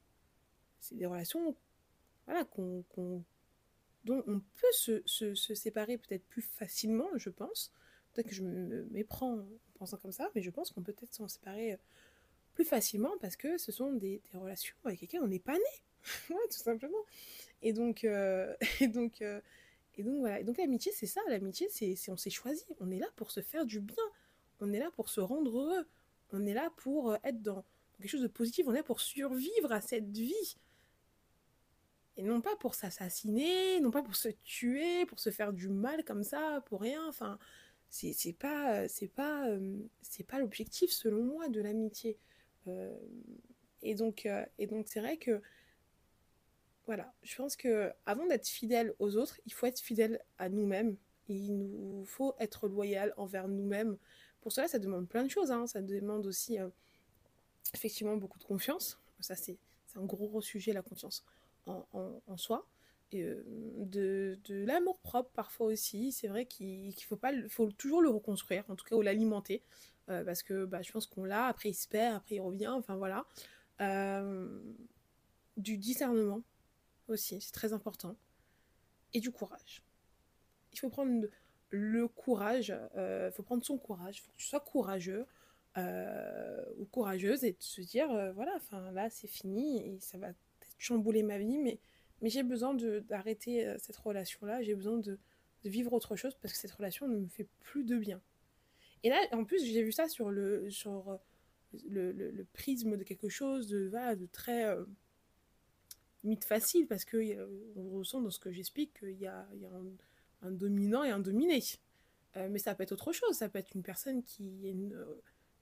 c'est 0.79 0.95
des 0.95 1.05
relations 1.05 1.55
voilà 2.25 2.43
qu'on 2.45 2.83
dont 4.05 4.23
on 4.27 4.39
peut 4.39 4.71
se, 4.71 5.01
se, 5.05 5.33
se 5.33 5.55
séparer 5.55 5.97
peut-être 5.97 6.25
plus 6.27 6.43
facilement, 6.43 7.07
je 7.15 7.29
pense. 7.29 7.71
Peut-être 8.13 8.27
que 8.27 8.35
je 8.35 8.43
me 8.43 8.85
méprends 8.91 9.39
en 9.39 9.47
pensant 9.79 9.97
comme 9.97 10.11
ça, 10.11 10.29
mais 10.35 10.41
je 10.41 10.51
pense 10.51 10.71
qu'on 10.71 10.83
peut 10.83 10.93
peut-être 10.93 11.15
s'en 11.15 11.27
séparer 11.27 11.73
euh, 11.73 11.77
plus 12.55 12.65
facilement 12.65 13.11
parce 13.21 13.35
que 13.35 13.57
ce 13.57 13.71
sont 13.71 13.93
des, 13.93 14.21
relations 14.33 14.75
avec 14.83 15.01
lesquelles 15.01 15.21
on 15.21 15.27
n'est 15.27 15.39
pas 15.39 15.53
né. 15.53 16.03
tout 16.27 16.57
simplement. 16.57 16.97
Et 17.61 17.73
donc, 17.73 18.03
euh, 18.03 18.55
et 18.79 18.87
donc 18.87 19.21
et 19.97 20.03
donc 20.03 20.19
voilà. 20.19 20.43
donc 20.43 20.57
l'amitié, 20.57 20.91
c'est 20.93 21.07
ça. 21.07 21.21
L'amitié, 21.29 21.67
c'est, 21.69 21.95
on 22.09 22.17
s'est 22.17 22.29
choisi. 22.29 22.65
On 22.79 22.91
est 22.91 22.99
là 22.99 23.07
pour 23.15 23.31
se 23.31 23.41
faire 23.41 23.65
du 23.65 23.79
bien. 23.79 24.03
On 24.59 24.73
est 24.73 24.79
là 24.79 24.91
pour 24.91 25.09
se 25.09 25.21
rendre 25.21 25.57
heureux. 25.57 25.87
On 26.31 26.45
est 26.45 26.53
là 26.53 26.71
pour 26.77 27.11
euh, 27.11 27.17
être 27.23 27.41
dans 27.41 27.63
quelque 27.97 28.09
chose 28.09 28.21
de 28.21 28.27
positif. 28.27 28.67
On 28.67 28.73
est 28.73 28.77
là 28.77 28.83
pour 28.83 28.99
survivre 28.99 29.71
à 29.71 29.81
cette 29.81 30.09
vie. 30.09 30.57
Et 32.17 32.23
non 32.23 32.41
pas 32.41 32.55
pour 32.55 32.75
s'assassiner, 32.75 33.79
non 33.81 33.91
pas 33.91 34.01
pour 34.01 34.15
se 34.15 34.29
tuer, 34.43 35.05
pour 35.05 35.19
se 35.19 35.31
faire 35.31 35.51
du 35.51 35.67
mal 35.67 36.03
comme 36.05 36.23
ça, 36.23 36.61
pour 36.65 36.81
rien. 36.81 37.05
Enfin, 37.07 37.37
c'est, 37.89 38.33
pas, 38.33 38.85
pas, 39.15 39.47
euh, 39.49 39.77
c'est 40.01 40.23
pas 40.23 40.39
l'objectif 40.39 40.91
selon 40.91 41.23
moi 41.23 41.49
de 41.49 41.61
l'amitié. 41.61 42.17
Euh, 42.67 42.95
et 43.81 43.95
donc, 43.95 44.27
et 44.57 44.67
donc 44.67 44.87
c'est 44.87 44.99
vrai 44.99 45.17
que 45.17 45.41
voilà, 46.85 47.11
je 47.23 47.35
pense 47.35 47.55
que 47.55 47.91
avant 48.05 48.25
d'être 48.27 48.47
fidèle 48.47 48.93
aux 48.99 49.15
autres, 49.17 49.39
il 49.45 49.53
faut 49.53 49.65
être 49.65 49.79
fidèle 49.79 50.23
à 50.37 50.49
nous-mêmes. 50.49 50.97
Il 51.27 51.57
nous 51.57 52.05
faut 52.05 52.35
être 52.39 52.67
loyal 52.67 53.13
envers 53.17 53.47
nous-mêmes. 53.47 53.97
Pour 54.41 54.51
cela, 54.51 54.67
ça 54.67 54.77
demande 54.77 55.07
plein 55.07 55.23
de 55.23 55.29
choses. 55.29 55.51
Hein. 55.51 55.65
Ça 55.65 55.81
demande 55.81 56.27
aussi 56.27 56.59
euh, 56.59 56.69
effectivement 57.73 58.15
beaucoup 58.17 58.37
de 58.37 58.43
confiance. 58.43 58.99
Ça, 59.19 59.35
c'est 59.35 59.57
un 59.95 60.05
gros 60.05 60.41
sujet, 60.41 60.73
la 60.73 60.83
confiance 60.83 61.25
en, 61.65 62.37
soi. 62.37 62.67
Euh, 62.67 62.74
de, 63.11 64.37
l'amour 64.49 64.99
propre 64.99 65.29
parfois 65.31 65.67
aussi. 65.67 66.11
C'est 66.11 66.27
vrai 66.27 66.45
qu'il 66.45 66.93
faut, 67.03 67.17
pas, 67.17 67.31
faut 67.49 67.71
toujours 67.71 68.01
le 68.01 68.09
reconstruire, 68.09 68.63
en 68.69 68.75
tout 68.75 68.85
cas, 68.85 68.95
ou 68.95 69.01
l'alimenter. 69.01 69.61
Euh, 70.09 70.23
parce 70.23 70.43
que 70.43 70.65
bah, 70.65 70.83
je 70.83 70.91
pense 70.91 71.07
qu'on 71.07 71.23
l'a, 71.23 71.47
après 71.47 71.69
il 71.69 71.73
se 71.73 71.87
perd, 71.87 72.15
après 72.15 72.35
il 72.35 72.39
revient, 72.39 72.67
enfin 72.67 72.95
voilà. 72.95 73.25
du 75.57 75.77
discernement 75.77 76.41
aussi, 77.07 77.41
c'est 77.41 77.51
très 77.51 77.73
important. 77.73 78.15
Et 79.13 79.19
du 79.19 79.31
courage. 79.31 79.81
Il 80.73 80.79
faut 80.79 80.89
prendre 80.89 81.27
le 81.69 82.07
courage, 82.07 82.69
il 82.69 82.99
euh, 82.99 83.31
faut 83.31 83.43
prendre 83.43 83.63
son 83.63 83.77
courage, 83.77 84.21
faut 84.21 84.31
que 84.31 84.37
tu 84.37 84.45
sois 84.45 84.59
courageux 84.59 85.25
euh, 85.77 86.63
ou 86.77 86.85
courageuse 86.85 87.43
et 87.43 87.51
de 87.51 87.61
se 87.61 87.81
dire, 87.81 88.09
euh, 88.11 88.31
voilà, 88.31 88.53
enfin 88.55 88.91
là 88.91 89.09
c'est 89.09 89.27
fini 89.27 89.85
et 89.85 89.99
ça 89.99 90.17
va 90.17 90.27
peut-être 90.27 90.75
chambouler 90.77 91.23
ma 91.23 91.37
vie, 91.37 91.57
mais, 91.57 91.79
mais 92.21 92.29
j'ai 92.29 92.43
besoin 92.43 92.73
d'arrêter 92.73 93.73
cette 93.77 93.97
relation-là, 93.97 94.61
j'ai 94.61 94.75
besoin 94.75 94.97
de, 94.97 95.19
vivre 95.63 95.93
autre 95.93 96.15
chose 96.15 96.35
parce 96.41 96.53
que 96.53 96.59
cette 96.59 96.73
relation 96.73 97.07
ne 97.07 97.17
me 97.17 97.27
fait 97.27 97.47
plus 97.59 97.83
de 97.83 97.97
bien. 97.97 98.21
Et 99.01 99.09
là, 99.09 99.17
en 99.31 99.45
plus, 99.45 99.65
j'ai 99.65 99.81
vu 99.81 99.91
ça 99.91 100.07
sur 100.07 100.29
le, 100.29 100.69
sur 100.69 101.19
le, 101.87 102.11
le, 102.11 102.45
prisme 102.53 102.97
de 102.97 103.03
quelque 103.03 103.29
chose 103.29 103.67
de, 103.67 103.87
voilà, 103.87 104.15
de 104.15 104.27
très 104.27 104.75
mythe 106.25 106.45
facile 106.45 106.87
parce 106.87 107.05
que 107.05 107.17
euh, 107.17 107.47
ressent 107.75 108.21
dans 108.21 108.31
ce 108.31 108.39
que 108.39 108.51
j'explique 108.51 108.99
qu'il 108.99 109.17
y 109.17 109.27
a, 109.27 109.47
y 109.55 109.65
a 109.65 109.71
un, 110.41 110.51
dominant 110.51 111.03
et 111.03 111.09
un 111.09 111.19
dominé. 111.19 111.63
Euh, 112.35 112.49
mais 112.51 112.59
ça 112.59 112.75
peut 112.75 112.83
être 112.83 112.91
autre 112.91 113.13
chose. 113.13 113.35
Ça 113.35 113.47
peut 113.47 113.59
être 113.59 113.73
une 113.75 113.83
personne 113.83 114.23
qui 114.23 114.67
est 114.67 114.71
une, 114.71 114.93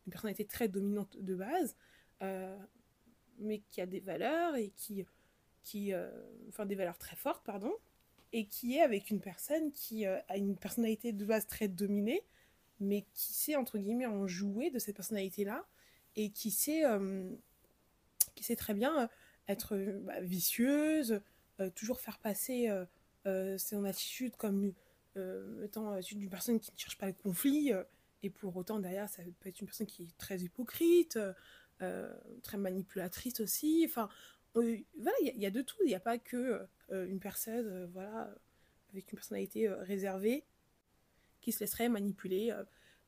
une 0.06 0.12
personnalité 0.12 0.46
très 0.46 0.68
dominante 0.68 1.18
de 1.18 1.36
base, 1.36 1.76
euh, 2.22 2.58
mais 3.38 3.62
qui 3.70 3.82
a 3.82 3.86
des 3.86 4.00
valeurs 4.00 4.56
et 4.56 4.72
qui, 4.76 5.06
qui 5.64 5.94
enfin 6.50 6.66
des 6.66 6.76
valeurs 6.76 6.98
très 6.98 7.16
fortes, 7.16 7.46
pardon, 7.46 7.74
et 8.32 8.46
qui 8.46 8.78
est 8.78 8.82
avec 8.82 9.10
une 9.10 9.22
personne 9.22 9.72
qui 9.72 10.06
a 10.06 10.38
une 10.38 10.56
personnalité 10.58 11.12
de 11.12 11.26
base 11.26 11.48
très 11.48 11.68
dominée, 11.68 12.24
mais 12.80 13.06
qui 13.14 13.34
sait 13.34 13.56
entre 13.56 13.78
guillemets 13.78 14.06
en 14.06 14.28
jouer 14.28 14.70
de 14.70 14.80
cette 14.80 14.96
personnalité-là 14.96 15.66
et 16.16 16.30
qui 16.30 16.52
sait, 16.52 16.84
qui 18.36 18.44
sait 18.44 18.56
très 18.56 18.74
bien 18.74 19.10
être 19.48 19.78
bah, 20.04 20.20
vicieuse, 20.22 21.22
euh, 21.60 21.70
toujours 21.70 22.00
faire 22.00 22.18
passer 22.20 22.70
euh, 22.70 22.86
euh, 23.26 23.58
son 23.58 23.84
attitude 23.86 24.36
comme 24.36 24.74
étant 25.64 26.00
une 26.00 26.28
personne 26.28 26.60
qui 26.60 26.72
ne 26.72 26.78
cherche 26.78 26.98
pas 26.98 27.06
le 27.06 27.14
conflit, 27.14 27.72
et 28.24 28.32
pour 28.32 28.58
autant 28.58 28.80
derrière 28.80 29.08
ça 29.08 29.22
peut 29.40 29.50
être 29.50 29.62
une 29.62 29.68
personne 29.68 29.86
qui 29.86 30.06
est 30.06 30.18
très 30.18 30.40
hypocrite, 30.40 31.20
très 32.42 32.58
manipulatrice 32.58 33.40
aussi. 33.40 33.86
Enfin, 33.88 34.10
voilà, 34.54 35.18
il 35.22 35.42
y, 35.42 35.46
a 35.46 35.52
de 35.52 35.62
tout. 35.62 35.78
Il 35.84 35.88
n'y 35.88 35.96
a 35.96 36.00
pas 36.00 36.18
que 36.18 36.62
une 36.92 37.20
personne, 37.20 37.90
voilà, 37.94 38.34
avec 38.92 39.12
une 39.12 39.18
personnalité 39.18 39.68
réservée, 39.70 40.46
qui 41.42 41.52
se 41.52 41.60
laisserait 41.60 41.90
manipuler 41.90 42.56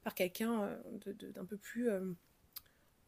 par 0.04 0.16
quelqu'un 0.16 0.80
d'un 1.06 1.46
peu 1.46 1.58
plus 1.58 1.90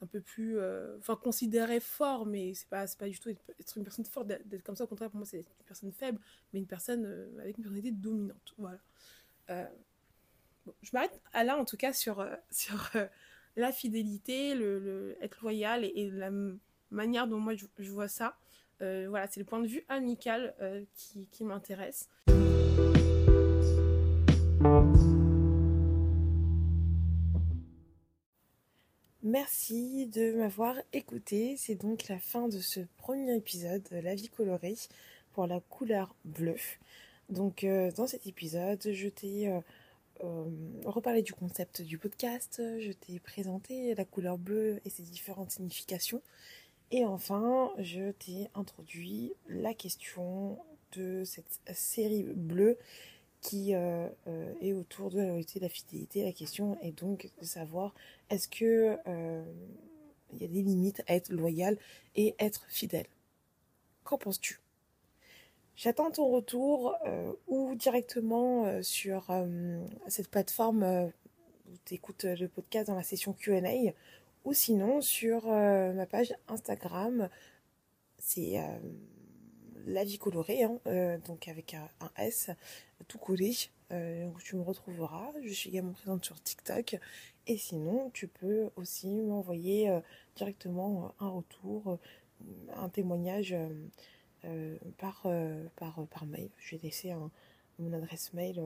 un 0.01 0.05
peu 0.05 0.21
plus 0.21 0.59
euh, 0.59 0.97
enfin 0.99 1.15
considéré 1.15 1.79
fort 1.79 2.25
mais 2.25 2.53
c'est 2.53 2.69
pas 2.69 2.85
pas 2.97 3.07
du 3.07 3.19
tout 3.19 3.29
être, 3.29 3.77
une 3.77 3.83
personne 3.83 4.05
forte 4.05 4.27
d'être 4.27 4.63
comme 4.63 4.75
ça. 4.75 4.83
Au 4.83 4.87
contraire 4.87 5.09
pour 5.09 5.17
moi 5.17 5.25
c'est 5.25 5.39
une 5.39 5.65
personne 5.65 5.91
faible 5.91 6.19
mais 6.53 6.59
une 6.59 6.67
personne 6.67 7.05
euh, 7.05 7.39
avec 7.39 7.57
une 7.57 7.63
personnalité 7.63 7.91
dominante. 7.91 8.53
Voilà. 8.57 8.79
Euh, 9.49 9.65
bon, 10.65 10.73
je 10.81 10.89
m'arrête 10.93 11.19
là 11.33 11.57
en 11.57 11.65
tout 11.65 11.77
cas 11.77 11.93
sur 11.93 12.25
sur 12.51 12.91
la 13.55 13.71
fidélité 13.71 14.53
le, 14.53 15.17
être 15.21 15.41
loyal 15.41 15.83
et, 15.83 16.11
la 16.11 16.31
manière 16.91 17.27
dont 17.27 17.39
moi 17.39 17.53
je, 17.55 17.91
vois 17.91 18.07
ça 18.07 18.37
voilà 18.79 19.27
c'est 19.27 19.39
le 19.39 19.45
point 19.45 19.59
de 19.59 19.67
vue 19.67 19.83
amical 19.89 20.55
qui, 20.93 21.27
qui 21.31 21.43
m'intéresse 21.43 22.09
Merci 29.27 30.05
de 30.05 30.37
m'avoir 30.37 30.77
écouté. 30.93 31.55
C'est 31.57 31.75
donc 31.75 32.07
la 32.07 32.17
fin 32.17 32.47
de 32.47 32.59
ce 32.59 32.79
premier 32.95 33.35
épisode 33.35 33.83
de 33.91 33.97
La 33.97 34.15
vie 34.15 34.29
colorée 34.29 34.77
pour 35.33 35.47
la 35.47 35.59
couleur 35.59 36.15
bleue. 36.23 36.55
Donc 37.27 37.65
euh, 37.65 37.91
dans 37.91 38.07
cet 38.07 38.25
épisode, 38.25 38.79
je 38.89 39.09
t'ai 39.09 39.49
euh, 39.49 39.59
euh, 40.23 40.45
reparlé 40.85 41.23
du 41.23 41.33
concept 41.33 41.81
du 41.81 41.97
podcast, 41.97 42.61
je 42.79 42.93
t'ai 42.93 43.19
présenté 43.19 43.93
la 43.95 44.05
couleur 44.05 44.37
bleue 44.37 44.79
et 44.85 44.89
ses 44.89 45.03
différentes 45.03 45.51
significations. 45.51 46.21
Et 46.91 47.05
enfin, 47.05 47.71
je 47.79 48.11
t'ai 48.11 48.49
introduit 48.55 49.33
la 49.49 49.73
question 49.73 50.57
de 50.93 51.23
cette 51.25 51.59
série 51.73 52.23
bleue 52.23 52.77
qui 53.41 53.73
euh, 53.73 54.07
euh, 54.27 54.53
est 54.61 54.73
autour 54.73 55.09
de 55.09 55.19
la 55.19 55.27
loyauté 55.27 55.59
de 55.59 55.65
la 55.65 55.69
fidélité. 55.69 56.23
La 56.23 56.31
question 56.31 56.77
est 56.81 56.91
donc 56.91 57.29
de 57.39 57.45
savoir 57.45 57.93
est-ce 58.29 58.47
que 58.47 58.97
euh, 59.07 59.43
il 60.33 60.41
y 60.41 60.45
a 60.45 60.47
des 60.47 60.61
limites 60.61 61.03
à 61.07 61.15
être 61.15 61.29
loyal 61.29 61.77
et 62.15 62.35
être 62.39 62.65
fidèle? 62.69 63.07
Qu'en 64.03 64.17
penses-tu? 64.17 64.59
J'attends 65.75 66.09
ton 66.09 66.27
retour 66.29 66.95
ou 67.47 67.75
directement 67.75 68.81
sur 68.81 69.31
cette 70.07 70.27
plateforme 70.27 70.83
où 70.83 71.75
tu 71.85 71.93
écoutes 71.93 72.23
le 72.23 72.47
podcast 72.47 72.87
dans 72.87 72.95
la 72.95 73.03
session 73.03 73.33
QA 73.33 73.61
ou 74.47 74.53
sinon 74.53 75.01
sur 75.01 75.47
ma 75.47 76.05
page 76.05 76.33
Instagram. 76.47 77.29
C'est 78.17 78.57
la 79.87 80.03
vie 80.03 80.17
colorée, 80.17 80.63
hein, 80.63 80.79
euh, 80.87 81.17
donc 81.19 81.47
avec 81.47 81.73
un, 81.73 81.89
S 82.17 82.51
tout 83.07 83.17
collé. 83.17 83.55
Euh, 83.91 84.29
tu 84.43 84.57
me 84.57 84.61
retrouveras. 84.61 85.31
Je 85.41 85.53
suis 85.53 85.69
également 85.69 85.93
présente 85.93 86.25
sur 86.25 86.41
TikTok. 86.41 86.97
Et 87.47 87.57
sinon, 87.57 88.09
tu 88.13 88.27
peux 88.27 88.69
aussi 88.75 89.07
m'envoyer 89.21 89.89
euh, 89.89 90.01
directement 90.35 91.13
un 91.19 91.29
retour, 91.29 91.97
un 92.75 92.89
témoignage 92.89 93.55
par, 94.97 95.25
par, 95.75 96.05
par 96.07 96.25
mail. 96.25 96.49
Je 96.57 96.75
vais 96.75 96.81
laisser 96.83 97.13
mon 97.79 97.93
adresse 97.93 98.33
mail 98.33 98.61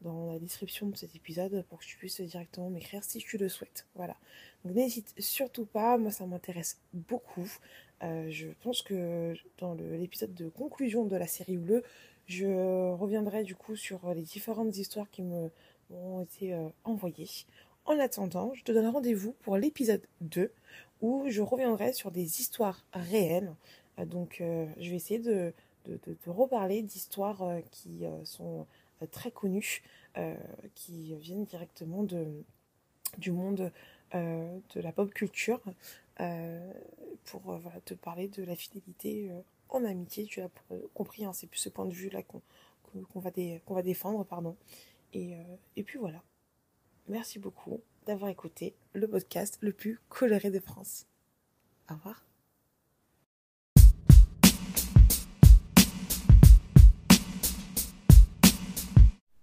dans 0.00 0.32
la 0.32 0.38
description 0.38 0.88
de 0.88 0.96
cet 0.96 1.14
épisode 1.14 1.64
pour 1.68 1.78
que 1.78 1.84
tu 1.84 1.96
puisses 1.96 2.20
directement 2.20 2.70
m'écrire 2.70 3.04
si 3.04 3.18
tu 3.18 3.38
le 3.38 3.48
souhaites. 3.48 3.86
Voilà. 3.94 4.16
Donc 4.64 4.74
n'hésite 4.74 5.14
surtout 5.18 5.66
pas, 5.66 5.98
moi 5.98 6.10
ça 6.10 6.26
m'intéresse 6.26 6.78
beaucoup. 6.92 7.50
Euh, 8.02 8.30
je 8.30 8.48
pense 8.62 8.82
que 8.82 9.34
dans 9.58 9.74
l'épisode 9.74 10.34
de 10.34 10.48
conclusion 10.48 11.04
de 11.04 11.16
la 11.16 11.26
série 11.26 11.56
Bleu, 11.56 11.82
je 12.26 12.46
reviendrai 12.92 13.44
du 13.44 13.54
coup 13.54 13.76
sur 13.76 14.14
les 14.14 14.22
différentes 14.22 14.76
histoires 14.76 15.10
qui 15.10 15.22
me 15.22 15.50
ont 15.90 16.22
été 16.22 16.54
euh, 16.54 16.68
envoyées. 16.84 17.28
En 17.84 17.98
attendant, 17.98 18.52
je 18.54 18.62
te 18.62 18.70
donne 18.70 18.86
rendez-vous 18.86 19.32
pour 19.40 19.56
l'épisode 19.56 20.02
2 20.20 20.52
où 21.00 21.24
je 21.26 21.42
reviendrai 21.42 21.92
sur 21.92 22.12
des 22.12 22.40
histoires 22.40 22.84
réelles. 22.92 23.52
Euh, 23.98 24.04
donc 24.04 24.36
je 24.40 24.90
vais 24.90 24.96
essayer 24.96 25.18
de, 25.18 25.52
de, 25.86 25.98
de 26.06 26.30
reparler 26.30 26.82
d'histoires 26.82 27.42
qui 27.72 28.04
sont 28.24 28.66
très 29.10 29.30
connues, 29.30 29.82
qui 30.74 31.14
viennent 31.16 31.44
directement 31.44 32.02
de, 32.02 32.44
du 33.18 33.30
monde 33.32 33.72
de 34.12 34.80
la 34.80 34.92
pop 34.92 35.12
culture. 35.12 35.60
Euh, 36.20 36.72
pour 37.24 37.52
euh, 37.52 37.58
te 37.84 37.94
parler 37.94 38.28
de 38.28 38.42
la 38.42 38.54
fidélité 38.54 39.30
euh, 39.30 39.40
en 39.70 39.84
amitié. 39.84 40.24
Tu 40.24 40.42
as 40.42 40.50
compris, 40.92 41.24
hein, 41.24 41.32
c'est 41.32 41.46
plus 41.46 41.60
ce 41.60 41.68
point 41.68 41.86
de 41.86 41.94
vue-là 41.94 42.22
qu'on 42.22 43.20
va, 43.20 43.30
qu'on 43.64 43.74
va 43.74 43.82
défendre. 43.82 44.24
pardon. 44.24 44.56
Et, 45.12 45.36
et 45.76 45.82
puis 45.82 45.98
voilà. 45.98 46.22
Merci 47.08 47.38
beaucoup 47.38 47.80
d'avoir 48.06 48.30
écouté 48.30 48.74
le 48.92 49.08
podcast 49.08 49.58
le 49.60 49.72
plus 49.72 49.98
coloré 50.08 50.50
de 50.50 50.60
France. 50.60 51.06
Au 51.90 51.94
revoir. 51.94 52.29